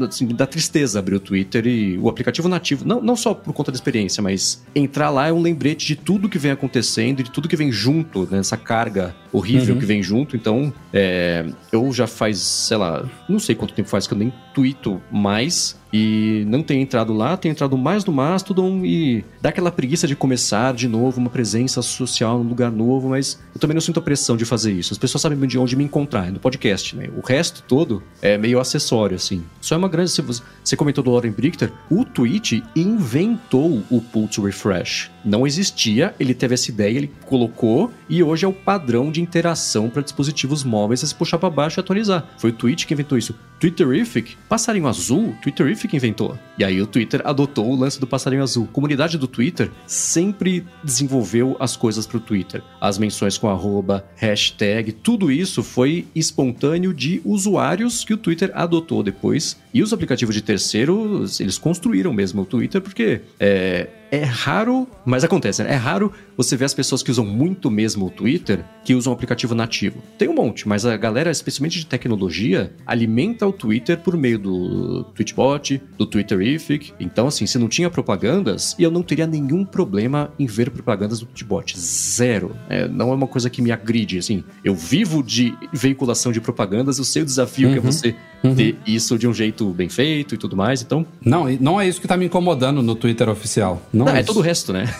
[0.00, 3.70] Assim, dá tristeza abrir o Twitter e o aplicativo nativo, não, não só por conta
[3.70, 7.30] da experiência, mas entrar lá é um lembrete de tudo que vem acontecendo e de
[7.30, 9.80] tudo que vem junto, né, carga horrível uhum.
[9.80, 10.36] que vem junto.
[10.36, 14.32] Então, é, eu já faz, sei lá, não sei quanto tempo faz que eu nem
[14.54, 15.80] tweeto mais.
[15.92, 20.16] E não tenho entrado lá, tenho entrado mais no Mastodon e dá aquela preguiça de
[20.16, 24.02] começar de novo uma presença social num lugar novo, mas eu também não sinto a
[24.02, 24.94] pressão de fazer isso.
[24.94, 27.10] As pessoas sabem de onde me encontrar, no podcast, né?
[27.16, 29.44] O resto todo é meio acessório, assim.
[29.60, 30.10] Só é uma grande.
[30.12, 35.11] Você comentou do Lauren Brichter, o Twitch inventou o Pulse Refresh.
[35.24, 39.88] Não existia, ele teve essa ideia, ele colocou e hoje é o padrão de interação
[39.88, 42.26] para dispositivos móveis, é se puxar para baixo e atualizar.
[42.38, 43.34] Foi o Twitch que inventou isso.
[43.60, 46.36] Twitterific, passarinho azul, Twitterific inventou.
[46.58, 48.66] E aí o Twitter adotou o lance do passarinho azul.
[48.68, 52.62] A comunidade do Twitter sempre desenvolveu as coisas para o Twitter.
[52.80, 59.02] As menções com arroba, hashtag, tudo isso foi espontâneo de usuários que o Twitter adotou
[59.02, 59.56] depois.
[59.72, 65.24] E os aplicativos de terceiros, eles construíram mesmo o Twitter, porque é, é raro, mas
[65.24, 65.72] acontece, né?
[65.72, 69.14] É raro você ver as pessoas que usam muito mesmo o Twitter que usam o
[69.14, 70.02] aplicativo nativo.
[70.18, 75.04] Tem um monte, mas a galera, especialmente de tecnologia, alimenta o Twitter por meio do
[75.14, 76.92] Twitchbot, do Twitterific.
[77.00, 81.26] Então, assim, se não tinha propagandas, eu não teria nenhum problema em ver propagandas do
[81.26, 81.78] Twitchbot.
[81.78, 82.54] Zero.
[82.68, 84.44] É, não é uma coisa que me agride, assim.
[84.62, 87.72] Eu vivo de veiculação de propagandas, eu sei o desafio uhum.
[87.72, 87.92] que é uhum.
[87.92, 88.14] você
[88.44, 88.54] uhum.
[88.54, 91.06] ter isso de um jeito bem feito e tudo mais, então...
[91.24, 93.80] Não, não é isso que tá me incomodando no Twitter oficial.
[93.92, 94.92] Não, não é, é todo o resto, né?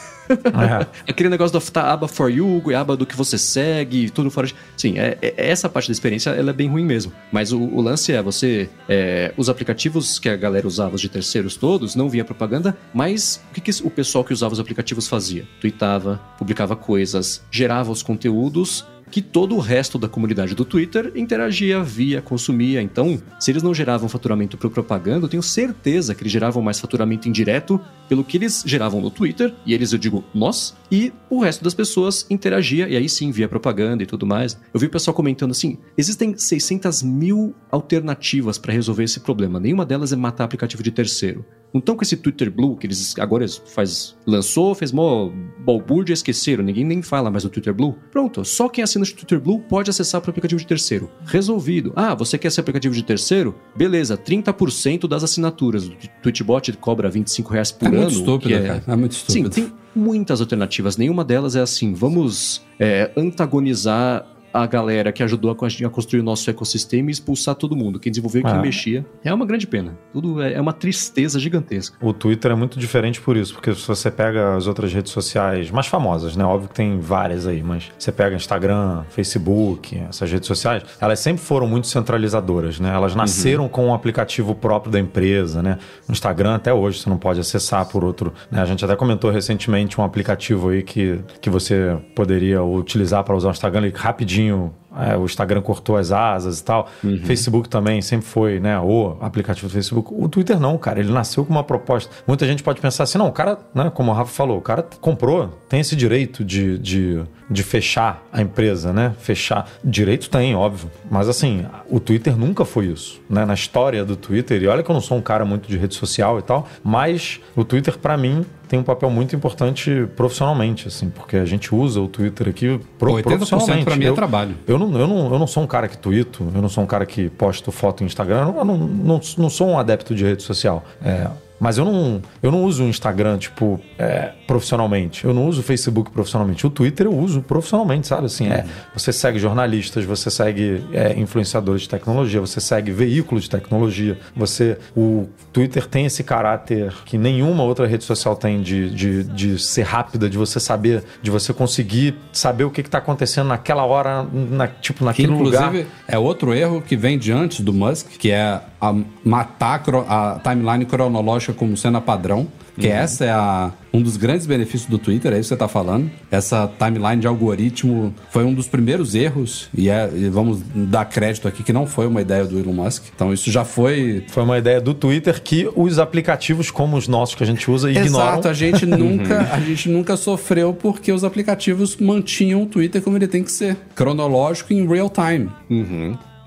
[0.52, 0.86] Ah, é.
[1.10, 4.54] Aquele negócio da aba for you, aba do que você segue, tudo fora de...
[4.76, 7.12] Sim, é, é, essa parte da experiência ela é bem ruim mesmo.
[7.30, 8.68] Mas o, o lance é você...
[8.88, 13.42] É, os aplicativos que a galera usava, os de terceiros todos, não via propaganda, mas
[13.50, 15.46] o que, que o pessoal que usava os aplicativos fazia?
[15.60, 21.82] Tweetava, publicava coisas, gerava os conteúdos que todo o resto da comunidade do Twitter interagia,
[21.84, 22.80] via, consumia.
[22.80, 26.80] Então, se eles não geravam faturamento por propaganda, eu tenho certeza que eles geravam mais
[26.80, 27.78] faturamento indireto
[28.09, 31.74] pelo que eles geravam no Twitter, e eles eu digo nós, e o resto das
[31.74, 34.59] pessoas interagia, e aí sim via propaganda e tudo mais.
[34.72, 39.84] Eu vi o pessoal comentando assim: existem 600 mil alternativas para resolver esse problema, nenhuma
[39.84, 41.44] delas é matar aplicativo de terceiro.
[41.72, 45.30] Não estão com esse Twitter Blue, que eles agora faz, lançou, fez mó
[45.64, 47.96] balbúrdia, esqueceram, ninguém nem fala mais do Twitter Blue.
[48.10, 51.10] Pronto, só quem assina o Twitter Blue pode acessar para o aplicativo de terceiro.
[51.24, 51.92] Resolvido.
[51.96, 53.54] Ah, você quer ser aplicativo de terceiro?
[53.76, 55.86] Beleza, 30% das assinaturas.
[55.86, 55.92] O
[56.22, 57.98] Twitchbot cobra 25 reais por É ano.
[57.98, 58.60] muito estúpido, é...
[58.66, 58.84] cara.
[58.86, 59.50] É muito Sim, estúpido.
[59.50, 60.96] tem muitas alternativas.
[60.96, 65.54] Nenhuma delas é assim, vamos é, antagonizar a galera que ajudou a,
[65.86, 67.98] a construir o nosso ecossistema e expulsar todo mundo.
[67.98, 68.58] Quem desenvolveu, quem Ah.
[68.60, 69.04] mexia.
[69.24, 69.96] É uma grande pena.
[70.12, 71.96] Tudo é, é uma tristeza gigantesca.
[72.04, 75.70] O Twitter é muito diferente por isso, porque se você pega as outras redes sociais
[75.70, 76.44] mais famosas, né?
[76.44, 81.42] Óbvio que tem várias aí, mas você pega Instagram, Facebook, essas redes sociais, elas sempre
[81.42, 82.92] foram muito centralizadoras, né?
[82.94, 85.78] Elas nasceram com um aplicativo próprio da empresa, né?
[86.06, 88.32] No Instagram até hoje você não pode acessar por outro.
[88.50, 88.60] né?
[88.60, 93.48] A gente até comentou recentemente um aplicativo aí que, que você poderia utilizar para usar
[93.48, 94.41] o Instagram ele rapidinho.
[94.51, 96.89] É, o Instagram cortou as asas e tal.
[97.24, 98.78] Facebook também sempre foi, né?
[98.78, 100.12] O aplicativo do Facebook.
[100.12, 101.01] O Twitter não, cara.
[101.01, 102.12] Ele nasceu com uma proposta.
[102.27, 103.90] Muita gente pode pensar assim, não, o cara, né?
[103.94, 108.43] Como o Rafa falou, o cara comprou, tem esse direito de, de, de fechar a
[108.43, 109.14] empresa, né?
[109.19, 109.66] Fechar.
[109.82, 110.90] Direito tem, óbvio.
[111.10, 113.44] Mas assim, o Twitter nunca foi isso, né?
[113.44, 115.94] Na história do Twitter, e olha que eu não sou um cara muito de rede
[115.94, 121.10] social e tal, mas o Twitter, para mim, tem um papel muito importante profissionalmente, assim,
[121.10, 123.84] porque a gente usa o Twitter aqui pro, 80% profissionalmente.
[123.84, 124.54] pra mim é Eu- trabalho.
[124.66, 126.86] eu não, eu, não, eu não sou um cara que tuito, eu não sou um
[126.86, 130.24] cara que posto foto no Instagram, eu não, não, não, não sou um adepto de
[130.24, 130.82] rede social.
[131.04, 131.26] É,
[131.62, 135.24] mas eu não, eu não uso o Instagram, tipo, é, profissionalmente.
[135.24, 136.66] Eu não uso o Facebook profissionalmente.
[136.66, 138.26] O Twitter eu uso profissionalmente, sabe?
[138.26, 143.51] Assim, é, você segue jornalistas, você segue é, influenciadores de tecnologia, você segue veículos de
[143.51, 144.18] tecnologia.
[144.34, 149.56] Você, o Twitter tem esse caráter que nenhuma outra rede social tem de, de, de
[149.62, 154.26] ser rápida, de você saber, de você conseguir saber o que está acontecendo naquela hora,
[154.32, 155.86] na, tipo, Que, naquele inclusive, lugar.
[156.09, 158.93] é outro erro que vem de antes do Musk, que é a
[159.24, 162.48] matar a timeline cronológica como cena padrão.
[162.78, 165.68] Que essa é a, um dos grandes benefícios do Twitter, é isso que você está
[165.68, 166.10] falando.
[166.30, 171.46] Essa timeline de algoritmo foi um dos primeiros erros, e, é, e vamos dar crédito
[171.46, 173.04] aqui que não foi uma ideia do Elon Musk.
[173.14, 177.34] Então isso já foi Foi uma ideia do Twitter que os aplicativos como os nossos
[177.34, 178.06] que a gente usa ignoram.
[178.06, 183.18] Exato, a gente nunca, a gente nunca sofreu porque os aplicativos mantinham o Twitter como
[183.18, 185.50] ele tem que ser, cronológico em real time.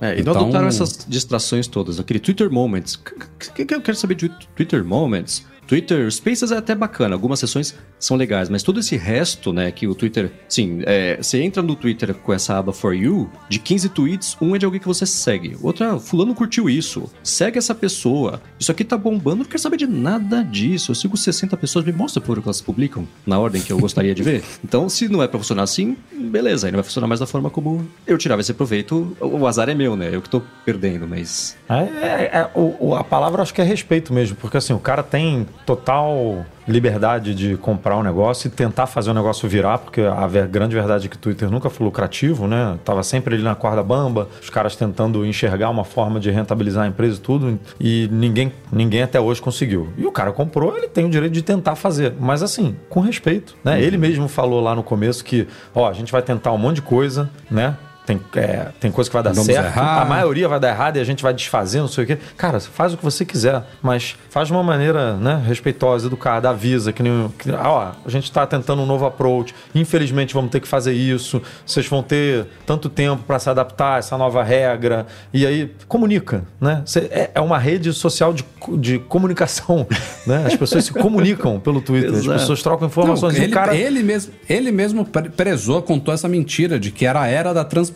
[0.01, 1.99] É, e não Então- adotaram essas distrações todas.
[1.99, 2.95] Aquele Twitter Moments.
[2.95, 5.45] O que, que eu quero saber de Twitter Moments?
[5.67, 9.87] Twitter Spaces é até bacana, algumas sessões são legais, mas todo esse resto, né, que
[9.87, 10.31] o Twitter.
[10.47, 14.55] Sim, é, você entra no Twitter com essa aba For You, de 15 tweets, um
[14.55, 15.57] é de alguém que você segue.
[15.61, 18.41] Outra, Fulano curtiu isso, segue essa pessoa.
[18.59, 20.91] Isso aqui tá bombando, não quero saber de nada disso.
[20.91, 24.13] Eu sigo 60 pessoas, me mostra por que elas publicam, na ordem que eu gostaria
[24.13, 24.43] de ver.
[24.63, 27.49] Então, se não é pra funcionar assim, beleza, aí não vai funcionar mais da forma
[27.49, 29.15] como eu tirava esse proveito.
[29.21, 30.09] O azar é meu, né?
[30.11, 31.55] Eu que tô perdendo, mas.
[31.69, 34.79] É, é- é- o- o- a palavra acho que é respeito mesmo, porque assim, o
[34.79, 40.01] cara tem total liberdade de comprar um negócio e tentar fazer o negócio virar, porque
[40.01, 42.77] a ver- grande verdade é que o Twitter nunca foi lucrativo, né?
[42.83, 46.87] Tava sempre ali na corda bamba, os caras tentando enxergar uma forma de rentabilizar a
[46.87, 49.89] empresa e tudo, e ninguém, ninguém até hoje conseguiu.
[49.97, 53.55] E o cara comprou, ele tem o direito de tentar fazer, mas assim, com respeito,
[53.63, 53.81] né?
[53.81, 56.81] Ele mesmo falou lá no começo que, ó, a gente vai tentar um monte de
[56.81, 57.75] coisa, né?
[58.05, 60.01] Tem, é, tem coisa que vai dar Vamos certo, errar.
[60.01, 62.17] a maioria vai dar errado e a gente vai desfazer, não sei o quê.
[62.37, 66.93] Cara, faz o que você quiser, mas faz de uma maneira né, respeitosa, educada, avisa
[66.93, 69.55] que, nem, que ah, ó, a gente está tentando um novo approach.
[69.73, 71.41] Infelizmente vamos ter que fazer isso.
[71.65, 75.07] Vocês vão ter tanto tempo para se adaptar a essa nova regra.
[75.33, 76.83] E aí comunica, né?
[76.85, 78.45] Cê- é, é uma rede social de,
[78.77, 79.87] de comunicação,
[80.27, 80.43] né?
[80.45, 82.39] As pessoas se comunicam pelo Twitter, as Exato.
[82.39, 83.35] pessoas trocam Não, informações.
[83.37, 87.21] E ele, cara ele mesmo, ele mesmo pre- prezou, contou essa mentira de que era
[87.21, 87.94] a era da transparência.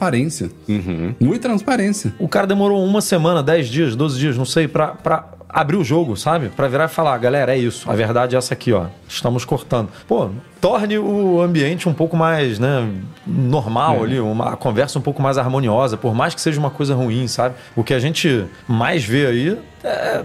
[1.20, 2.14] Muita transparência.
[2.20, 5.84] O cara demorou uma semana, 10 dias, 12 dias, não sei, pra, pra abrir o
[5.84, 6.50] jogo, sabe?
[6.50, 7.90] Pra virar e falar, galera, é isso.
[7.90, 8.86] A verdade é essa aqui, ó.
[9.08, 9.90] Estamos cortando.
[10.08, 12.90] Pô, torne o ambiente um pouco mais, né,
[13.26, 16.96] normal ali, uma a conversa um pouco mais harmoniosa, por mais que seja uma coisa
[16.96, 17.56] ruim, sabe?
[17.76, 20.24] O que a gente mais vê aí é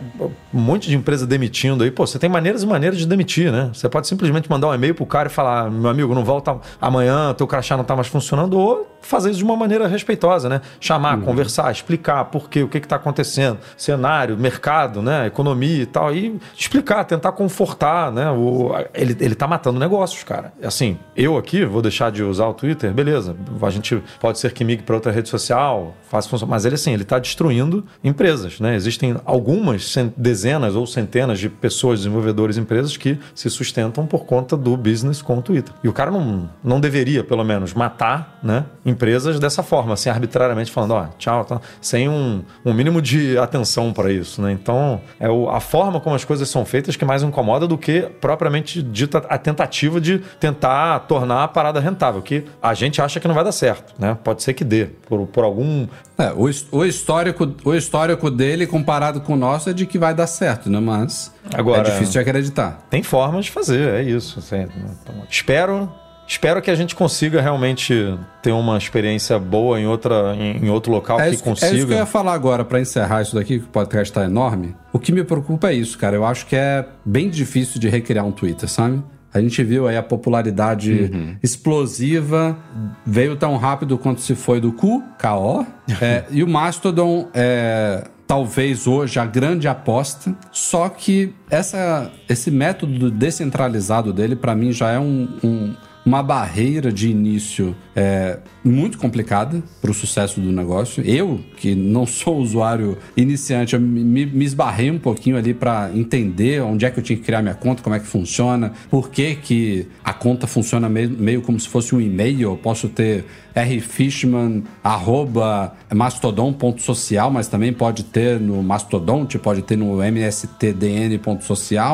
[0.52, 1.90] um monte de empresa demitindo aí.
[1.90, 3.70] Pô, você tem maneiras e maneiras de demitir, né?
[3.72, 7.32] Você pode simplesmente mandar um e-mail pro cara e falar, meu amigo, não volta amanhã,
[7.34, 10.60] teu crachá não tá mais funcionando, ou fazer isso de uma maneira respeitosa, né?
[10.80, 15.26] Chamar, conversar, explicar por quê, o que que tá acontecendo, cenário, mercado, né?
[15.26, 18.30] Economia e tal, e explicar, tentar confortar, né?
[18.30, 20.52] O, ele, ele tá matando negócios, negócios, cara.
[20.62, 23.36] Assim, eu aqui vou deixar de usar o Twitter, beleza.
[23.62, 26.92] A gente pode ser que migre para outra rede social, faça função, mas ele assim,
[26.92, 28.74] ele está destruindo empresas, né?
[28.74, 34.76] Existem algumas dezenas ou centenas de pessoas, desenvolvedores, empresas que se sustentam por conta do
[34.76, 35.74] business com o Twitter.
[35.84, 40.70] E o cara não, não deveria, pelo menos, matar, né, empresas dessa forma, assim, arbitrariamente
[40.70, 41.44] falando, ó, tchau,
[41.80, 44.52] sem um, um mínimo de atenção para isso, né?
[44.52, 48.02] Então, é o, a forma como as coisas são feitas que mais incomoda do que
[48.20, 53.28] propriamente dita a tentativa de tentar tornar a parada rentável, que a gente acha que
[53.28, 54.16] não vai dar certo, né?
[54.22, 55.86] Pode ser que dê, por, por algum...
[56.16, 60.14] É, o, o, histórico, o histórico dele comparado com o nosso é de que vai
[60.14, 60.78] dar certo, né?
[60.80, 62.86] Mas Agora, é difícil de acreditar.
[62.88, 64.38] Tem formas de fazer, é isso.
[64.38, 65.90] Assim, então, espero
[66.26, 70.90] Espero que a gente consiga realmente ter uma experiência boa em, outra, em, em outro
[70.90, 71.72] local é que isso, consiga.
[71.72, 74.24] É isso que eu ia falar agora para encerrar isso daqui, que o podcast está
[74.24, 74.74] enorme.
[74.92, 76.16] O que me preocupa é isso, cara.
[76.16, 79.02] Eu acho que é bem difícil de recriar um Twitter, sabe?
[79.34, 81.36] A gente viu aí a popularidade uhum.
[81.42, 82.56] explosiva,
[83.04, 85.66] veio tão rápido quanto se foi do Q, KO.
[86.00, 93.10] é, e o Mastodon é, talvez hoje a grande aposta, só que essa, esse método
[93.10, 95.74] descentralizado dele, para mim, já é um, um
[96.04, 101.02] uma barreira de início é, muito complicada para o sucesso do negócio.
[101.04, 106.84] Eu, que não sou usuário iniciante, me, me esbarrei um pouquinho ali para entender onde
[106.84, 109.86] é que eu tinha que criar minha conta, como é que funciona, por que, que
[110.04, 112.42] a conta funciona meio, meio como se fosse um e-mail.
[112.42, 113.24] Eu posso ter
[113.54, 120.50] rfishman, arroba mastodon.social, mas também pode ter no Mastodonte, pode ter no mstdn.social,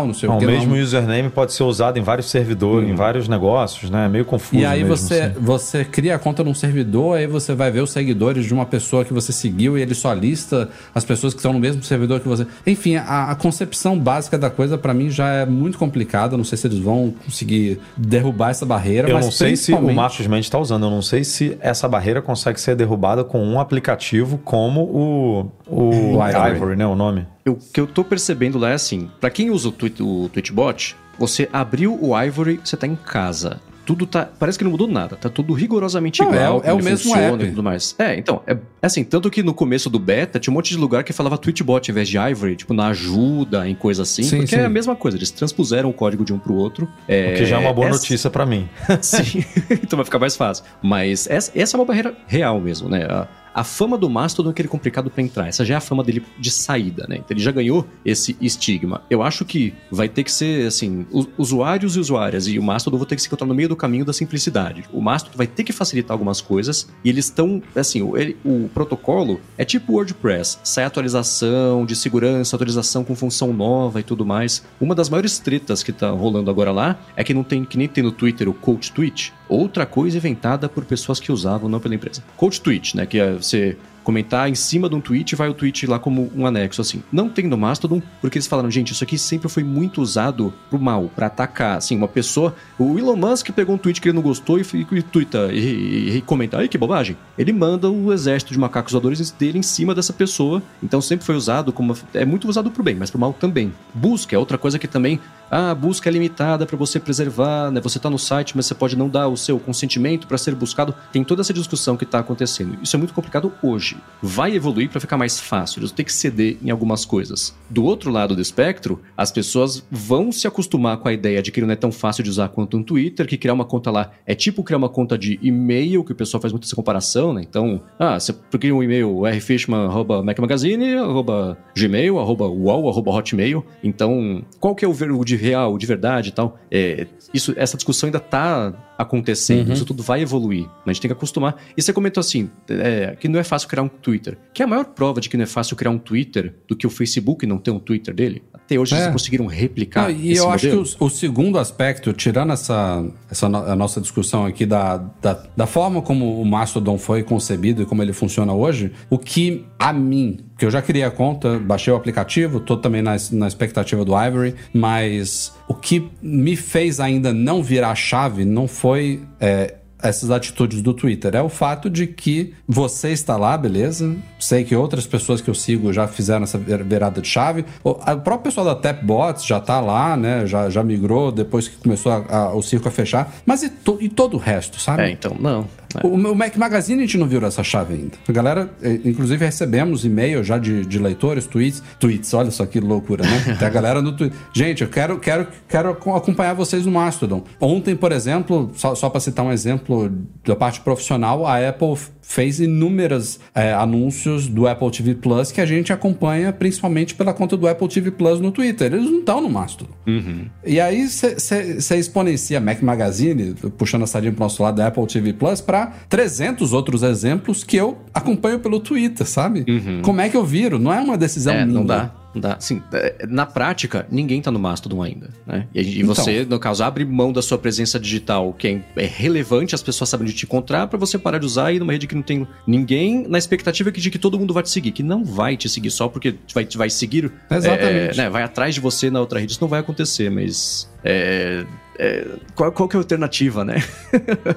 [0.07, 0.45] não sei o que.
[0.47, 0.83] O mesmo não.
[0.83, 2.93] username pode ser usado em vários servidores, hum.
[2.93, 4.07] em vários negócios, né?
[4.07, 4.63] É meio confuso.
[4.63, 5.35] E aí mesmo, você, assim.
[5.39, 9.05] você cria a conta num servidor, aí você vai ver os seguidores de uma pessoa
[9.05, 12.29] que você seguiu e ele só lista as pessoas que estão no mesmo servidor que
[12.29, 12.47] você.
[12.67, 16.37] Enfim, a, a concepção básica da coisa para mim já é muito complicada.
[16.37, 19.11] Não sei se eles vão conseguir derrubar essa barreira.
[19.11, 22.21] Eu não sei se o Marcos Mendes está usando, eu não sei se essa barreira
[22.21, 26.57] consegue ser derrubada com um aplicativo como o, o, Ivory.
[26.57, 26.87] Ivory, né?
[26.87, 27.27] O nome.
[27.47, 30.97] O que eu tô percebendo lá é assim: para quem usa o, Twitch, o Twitchbot,
[31.19, 34.29] você abriu o Ivory, você tá em casa tudo tá.
[34.39, 36.63] Parece que não mudou nada, tá tudo rigorosamente não, igual.
[36.65, 37.43] É, é o mesmo app.
[37.43, 37.95] E tudo mais.
[37.99, 40.77] É, então, é, é assim, tanto que no começo do beta tinha um monte de
[40.77, 44.37] lugar que falava Twitchbot em vez de Ivory, tipo, na ajuda, em coisa assim, sim,
[44.39, 44.63] porque sim.
[44.63, 46.89] é a mesma coisa, eles transpuseram o código de um pro outro.
[47.09, 47.99] É, o que já é uma boa essa...
[47.99, 48.69] notícia para mim.
[49.01, 50.65] sim, então vai ficar mais fácil.
[50.83, 53.05] Mas essa, essa é uma barreira real mesmo, né?
[53.05, 53.27] a
[53.65, 55.49] fama do Mastodon é aquele complicado para entrar.
[55.49, 57.17] Essa já é a fama dele de saída, né?
[57.17, 59.03] Então ele já ganhou esse estigma.
[59.11, 61.07] Eu acho que vai ter que ser, assim,
[61.37, 64.05] usuários e usuárias e o Mastodon vão ter que se encontrar no meio do caminho
[64.05, 64.85] da simplicidade.
[64.93, 68.69] O Mastodon vai ter que facilitar algumas coisas e eles estão, assim, o, ele, o
[68.73, 70.59] protocolo é tipo WordPress.
[70.63, 74.65] Sai atualização de segurança, atualização com função nova e tudo mais.
[74.81, 77.89] Uma das maiores tretas que tá rolando agora lá é que não tem, que nem
[77.89, 81.95] tem no Twitter o Coach Tweet, outra coisa inventada por pessoas que usavam, não pela
[81.95, 82.23] empresa.
[82.37, 83.05] Coach Tweet, né?
[83.05, 83.77] Que é você
[84.11, 87.01] comentar em cima de um tweet vai o tweet lá como um anexo, assim.
[87.13, 90.81] Não tem no Mastodon, porque eles falaram, gente, isso aqui sempre foi muito usado pro
[90.81, 91.79] mal, para atacar.
[91.79, 92.53] Assim, uma pessoa.
[92.77, 96.17] O Elon Musk pegou um tweet que ele não gostou e, e, e twitta e,
[96.17, 97.17] e, comenta, ai que bobagem.
[97.39, 100.61] Ele manda o exército de macacos voadores dele em cima dessa pessoa.
[100.83, 101.97] Então sempre foi usado como.
[102.13, 103.73] É muito usado pro bem, mas pro mal também.
[103.95, 105.21] Busca é outra coisa que também
[105.51, 107.81] ah, a busca é limitada para você preservar, né?
[107.81, 110.95] Você está no site, mas você pode não dar o seu consentimento para ser buscado.
[111.13, 112.79] Tem toda essa discussão que está acontecendo.
[112.81, 113.97] Isso é muito complicado hoje.
[114.23, 115.81] Vai evoluir para ficar mais fácil.
[115.81, 117.55] Eles vão ter que ceder em algumas coisas.
[117.69, 121.61] Do outro lado do espectro, as pessoas vão se acostumar com a ideia de que
[121.61, 124.35] não é tão fácil de usar quanto um Twitter, que criar uma conta lá é
[124.35, 127.43] tipo criar uma conta de e-mail, que o pessoal faz muito essa comparação, né?
[127.49, 133.65] Então, ah, você cria um e-mail rfishman.macmagazine, arroba gmail, arroba uol, arroba hotmail.
[133.83, 136.59] Então, qual que é o verbo de real, de verdade e tal.
[136.71, 139.73] É, isso, essa discussão ainda está acontecendo, uhum.
[139.73, 140.69] isso tudo vai evoluir.
[140.85, 141.57] A gente tem que acostumar.
[141.77, 144.39] E você comentou assim, é, que não é fácil criar um Twitter.
[144.53, 146.87] Que é a maior prova de que não é fácil criar um Twitter do que
[146.87, 148.43] o Facebook não ter um Twitter dele?
[148.53, 148.99] Até hoje é.
[148.99, 150.81] eles conseguiram replicar não, E eu modelo.
[150.81, 154.99] acho que o, o, segundo aspecto, tirando essa, essa no, a nossa discussão aqui da,
[155.21, 159.65] da, da forma como o Mastodon foi concebido e como ele funciona hoje, o que
[159.79, 163.49] a mim porque eu já criei a conta, baixei o aplicativo, tô também na, na
[163.49, 169.77] expectativa do Ivory, mas o que me fez ainda não virar chave não foi é,
[170.03, 171.35] essas atitudes do Twitter.
[171.35, 174.15] É o fato de que você está lá, beleza?
[174.39, 177.65] Sei que outras pessoas que eu sigo já fizeram essa virada de chave.
[177.83, 180.47] O, próprio pessoal da Tapbots já está lá, né?
[180.47, 183.35] Já, já migrou depois que começou a, a, o circo a fechar.
[183.45, 185.03] Mas e, to, e todo o resto, sabe?
[185.03, 185.67] É, então, não.
[186.03, 188.13] O, o Mac Magazine a gente não virou essa chave ainda.
[188.29, 191.83] A galera, eh, inclusive, recebemos e-mail já de, de leitores, tweets.
[191.99, 193.57] Tweets, olha só que loucura, né?
[193.59, 194.39] Tem a galera no Twitter.
[194.53, 197.45] Gente, eu quero, quero, quero acompanhar vocês no Mastodon.
[197.61, 200.11] Ontem, por exemplo, só, só para citar um exemplo
[200.45, 201.97] da parte profissional, a Apple
[202.31, 207.57] fez inúmeros é, anúncios do Apple TV Plus que a gente acompanha principalmente pela conta
[207.57, 208.93] do Apple TV Plus no Twitter.
[208.93, 209.91] Eles não estão no Mastodon.
[210.07, 210.47] Uhum.
[210.65, 215.33] E aí você exponencia Mac Magazine, puxando a sardinha pro nosso lado da Apple TV
[215.33, 219.65] Plus, para 300 outros exemplos que eu acompanho pelo Twitter, sabe?
[219.69, 220.03] Uhum.
[220.03, 220.79] Como é que eu viro?
[220.79, 221.79] Não é uma decisão É, minha.
[221.79, 222.15] não dá.
[222.33, 222.55] Não dá.
[222.55, 225.67] Assim, é, na prática, ninguém tá no Mastodon ainda, né?
[225.75, 226.15] E, e Então.
[226.15, 230.09] você, no caso, abre mão da sua presença digital, que é, é relevante, as pessoas
[230.11, 232.23] sabem de te encontrar, pra você parar de usar e ir numa rede que não
[232.23, 235.69] tem ninguém, na expectativa de que todo mundo vai te seguir, que não vai te
[235.69, 237.33] seguir só porque vai, vai seguir.
[237.51, 238.21] Exatamente.
[238.21, 239.51] é, né, vai atrás de você na outra rede.
[239.51, 240.89] Isso não vai acontecer, mas.
[241.03, 241.65] é,
[241.99, 243.83] é, qual, qual que é a alternativa, né?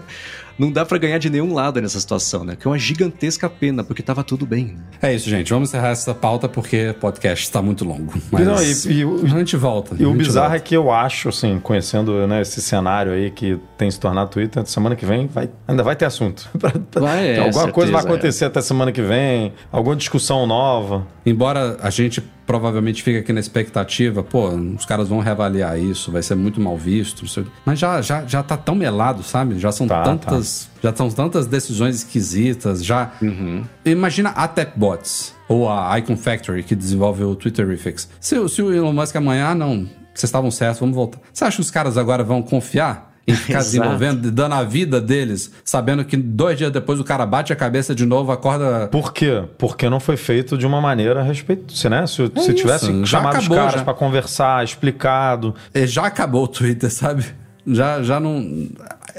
[0.58, 2.56] não dá pra ganhar de nenhum lado nessa situação, né?
[2.56, 4.66] Que é uma gigantesca pena, porque tava tudo bem.
[4.66, 4.76] né?
[5.02, 5.52] É isso, gente.
[5.52, 8.14] Vamos encerrar essa pauta porque o podcast está muito longo.
[8.32, 8.62] Mas Não,
[8.92, 9.96] e- e o- a gente volta.
[10.00, 10.64] E o bizarro é volta.
[10.66, 14.96] que eu acho, assim, conhecendo né, esse cenário aí que tem se tornado Twitter, semana
[14.96, 16.50] que vem vai, ainda vai ter assunto.
[16.94, 21.06] Vai, é, alguma coisa vai certeza, acontecer até semana que vem, alguma discussão nova.
[21.26, 26.22] Embora a gente provavelmente fique aqui na expectativa, pô, os caras vão reavaliar isso, vai
[26.22, 27.26] ser muito mal visto.
[27.66, 29.58] Mas já, já, já tá tão melado, sabe?
[29.60, 30.70] Já são Tá, tantas.
[30.82, 32.84] Já são tantas decisões esquisitas.
[32.84, 33.12] Já.
[33.86, 38.10] Imagina a Tapbots ou a Icon Factory que desenvolve o Twitterifics.
[38.20, 41.20] Se, se o Elon Musk amanhã, ah, não, vocês estavam certos, vamos voltar.
[41.32, 43.13] Você acha que os caras agora vão confiar?
[43.26, 47.54] Em ficar desenvolvendo, dando a vida deles, sabendo que dois dias depois o cara bate
[47.54, 49.44] a cabeça de novo, acorda Por quê?
[49.58, 52.06] Porque não foi feito de uma maneira respeitosa, né?
[52.06, 55.56] Se, se É isso, tivesse chamado acabou, os caras pra conversar, explicado.
[55.74, 57.26] É, já acabou o Twitter, sabe?
[57.66, 58.68] Já, já não.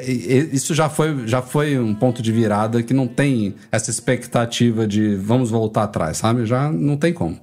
[0.07, 5.15] Isso já foi, já foi um ponto de virada que não tem essa expectativa de
[5.15, 6.45] vamos voltar atrás, sabe?
[6.45, 7.39] Já não tem como.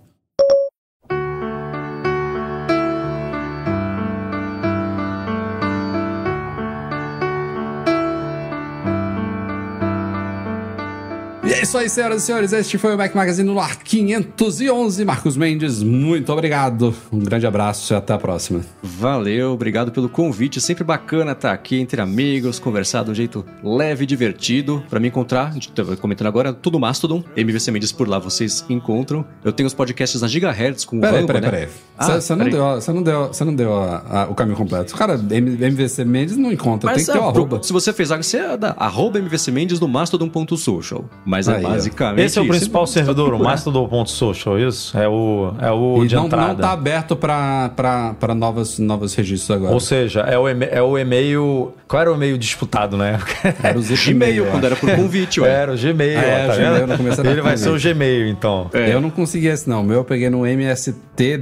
[11.62, 12.54] É isso aí, senhoras e senhores.
[12.54, 15.06] Este foi o Mac Magazine no ar 511.
[15.06, 16.92] Marcos Mendes, muito obrigado.
[17.12, 18.62] Um grande abraço e até a próxima.
[18.82, 20.60] Valeu, obrigado pelo convite.
[20.60, 24.84] Sempre bacana estar aqui entre amigos, conversar de um jeito leve e divertido.
[24.90, 27.24] Pra me encontrar, a gente tava comentando agora, tudo Mastodon.
[27.36, 29.24] MVC Mendes por lá vocês encontram.
[29.44, 31.50] Eu tenho os podcasts na Gigahertz com o Peraí, peraí, né?
[31.52, 31.68] peraí.
[31.96, 32.54] Ah, Você não peraí.
[32.54, 34.96] deu, você não deu, você não deu a- a- o caminho completo.
[34.96, 37.62] Cara, M- MVC Mendes não encontra, tem Mas que ter o ah, pro- arroba.
[37.64, 41.06] se você fez algo, você é da arroba MVC Mendes no mastodon.social.
[41.24, 42.52] Mas é Aí, basicamente Esse é o isso.
[42.54, 43.40] principal Você servidor, o.
[43.40, 44.98] Mastodon.social, isso?
[44.98, 46.48] É o, é o E de não, entrada.
[46.54, 49.74] não tá aberto para novos, novos registros agora.
[49.74, 51.74] Ou seja, é o, é o e-mail.
[51.88, 53.32] Qual era o e-mail disputado na época?
[53.64, 55.50] Era o Gmail, Mail, quando era por convite, ué.
[55.50, 57.80] Era o Gmail, É, ó, tá o Gmail era Ele vai ser o.
[57.80, 58.70] Gmail, então.
[58.74, 58.94] É.
[58.94, 60.46] Eu não consegui esse não, o meu eu peguei no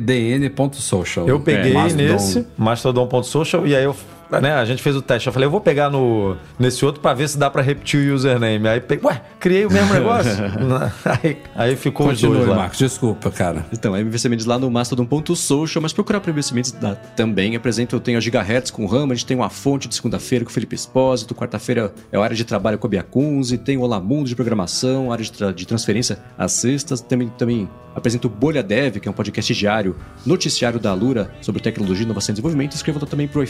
[0.09, 1.27] mstdn.social.
[1.27, 2.03] Eu peguei Mastodon.
[2.03, 3.95] nesse, mastodon.social, e aí eu,
[4.41, 5.27] né, a gente fez o teste.
[5.27, 8.15] Eu falei, eu vou pegar no, nesse outro pra ver se dá pra repetir o
[8.15, 8.67] username.
[8.67, 10.31] Aí peguei, ué, criei o mesmo negócio.
[11.23, 12.55] aí, aí ficou os Continue, dois lá.
[12.55, 13.65] Marcos, desculpa, cara.
[13.71, 17.55] Então, é MVC Mendes lá no mastodon.social, mas procurar para MVC Mendes dá também.
[17.55, 20.45] Apresento, eu tenho a Gigahertz com o Rama, a gente tem uma fonte de segunda-feira
[20.45, 23.81] com o Felipe Espósito, quarta-feira é a área de trabalho com a Biacunzi, tem o
[23.81, 28.29] Olá Mundo de programação, área de, tra- de transferência às sextas, também, também apresento o
[28.31, 29.95] Bolha Dev, que é um podcast diário,
[30.25, 33.43] noticiário da Alura sobre tecnologia, inovação e desenvolvimento, escreva também pro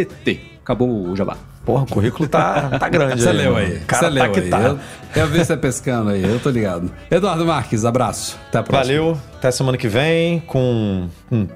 [0.00, 0.59] ifeed.pt.
[0.62, 1.36] Acabou o jabá.
[1.64, 3.20] Porra, o currículo tá, tá grande.
[3.22, 4.48] Você leu aí, Cara, você tá leu que aí.
[4.50, 4.60] tá.
[4.60, 4.78] Eu,
[5.14, 6.90] eu vi você pescando aí, eu tô ligado.
[7.10, 8.38] Eduardo Marques, abraço.
[8.48, 8.96] Até a próxima.
[8.98, 11.46] Valeu, até semana que vem com hum,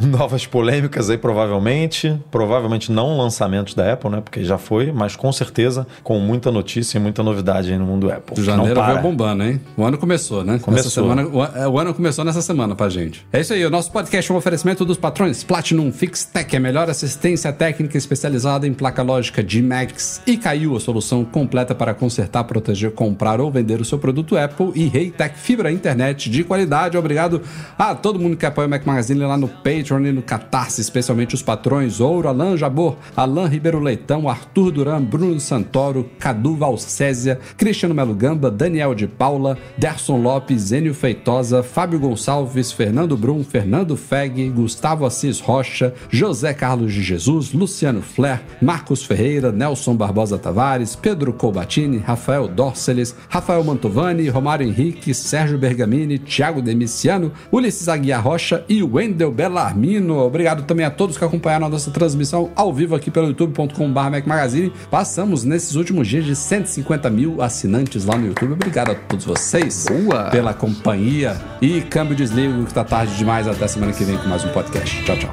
[0.00, 2.18] novas polêmicas aí, provavelmente.
[2.30, 4.20] Provavelmente não lançamentos da Apple, né?
[4.22, 8.10] Porque já foi, mas com certeza com muita notícia e muita novidade aí no mundo
[8.10, 8.42] Apple.
[8.42, 9.60] Janeiro veio bombando, hein?
[9.76, 10.58] O ano começou, né?
[10.58, 10.90] Começou.
[10.90, 13.26] Semana, o, an- o ano começou nessa semana pra gente.
[13.30, 16.88] É isso aí, o nosso podcast é um oferecimento dos patrões Platinum Fixtech, a melhor
[16.88, 22.44] assistência técnica especializada em placa lógica de Max e caiu a solução completa para consertar,
[22.44, 26.96] proteger, comprar ou vender o seu produto Apple e Reitec Fibra Internet de qualidade.
[26.96, 27.42] Obrigado
[27.78, 31.34] a todo mundo que apoia o Mac Magazine lá no Patreon e no Catarse, especialmente
[31.34, 37.94] os patrões Ouro, Alan Jabor, Alan Ribeiro Leitão, Arthur Duran, Bruno Santoro, Cadu Valcésia, Cristiano
[37.94, 44.48] Melo Gamba, Daniel de Paula, Derson Lopes, Enio Feitosa, Fábio Gonçalves, Fernando Brum, Fernando Feg,
[44.50, 51.32] Gustavo Assis Rocha, José Carlos de Jesus, Luciano Flair, Marcos Ferreira, Nelson Barbosa Tavares, Pedro
[51.32, 58.82] Colbatini, Rafael Dorceles, Rafael Mantovani, Romário Henrique, Sérgio Bergamini, Thiago Demiciano, Ulisses Aguiar Rocha e
[58.82, 60.18] Wendel Bellarmino.
[60.18, 64.26] Obrigado também a todos que acompanharam a nossa transmissão ao vivo aqui pelo youtube.com.br Mac
[64.26, 64.72] Magazine.
[64.90, 68.52] Passamos nesses últimos dias de 150 mil assinantes lá no YouTube.
[68.52, 70.30] Obrigado a todos vocês Boa.
[70.30, 71.36] pela companhia.
[71.60, 73.48] E câmbio desligo que tá tarde demais.
[73.48, 75.02] Até semana que vem com mais um podcast.
[75.04, 75.30] Tchau, tchau.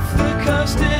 [0.00, 0.99] off the coast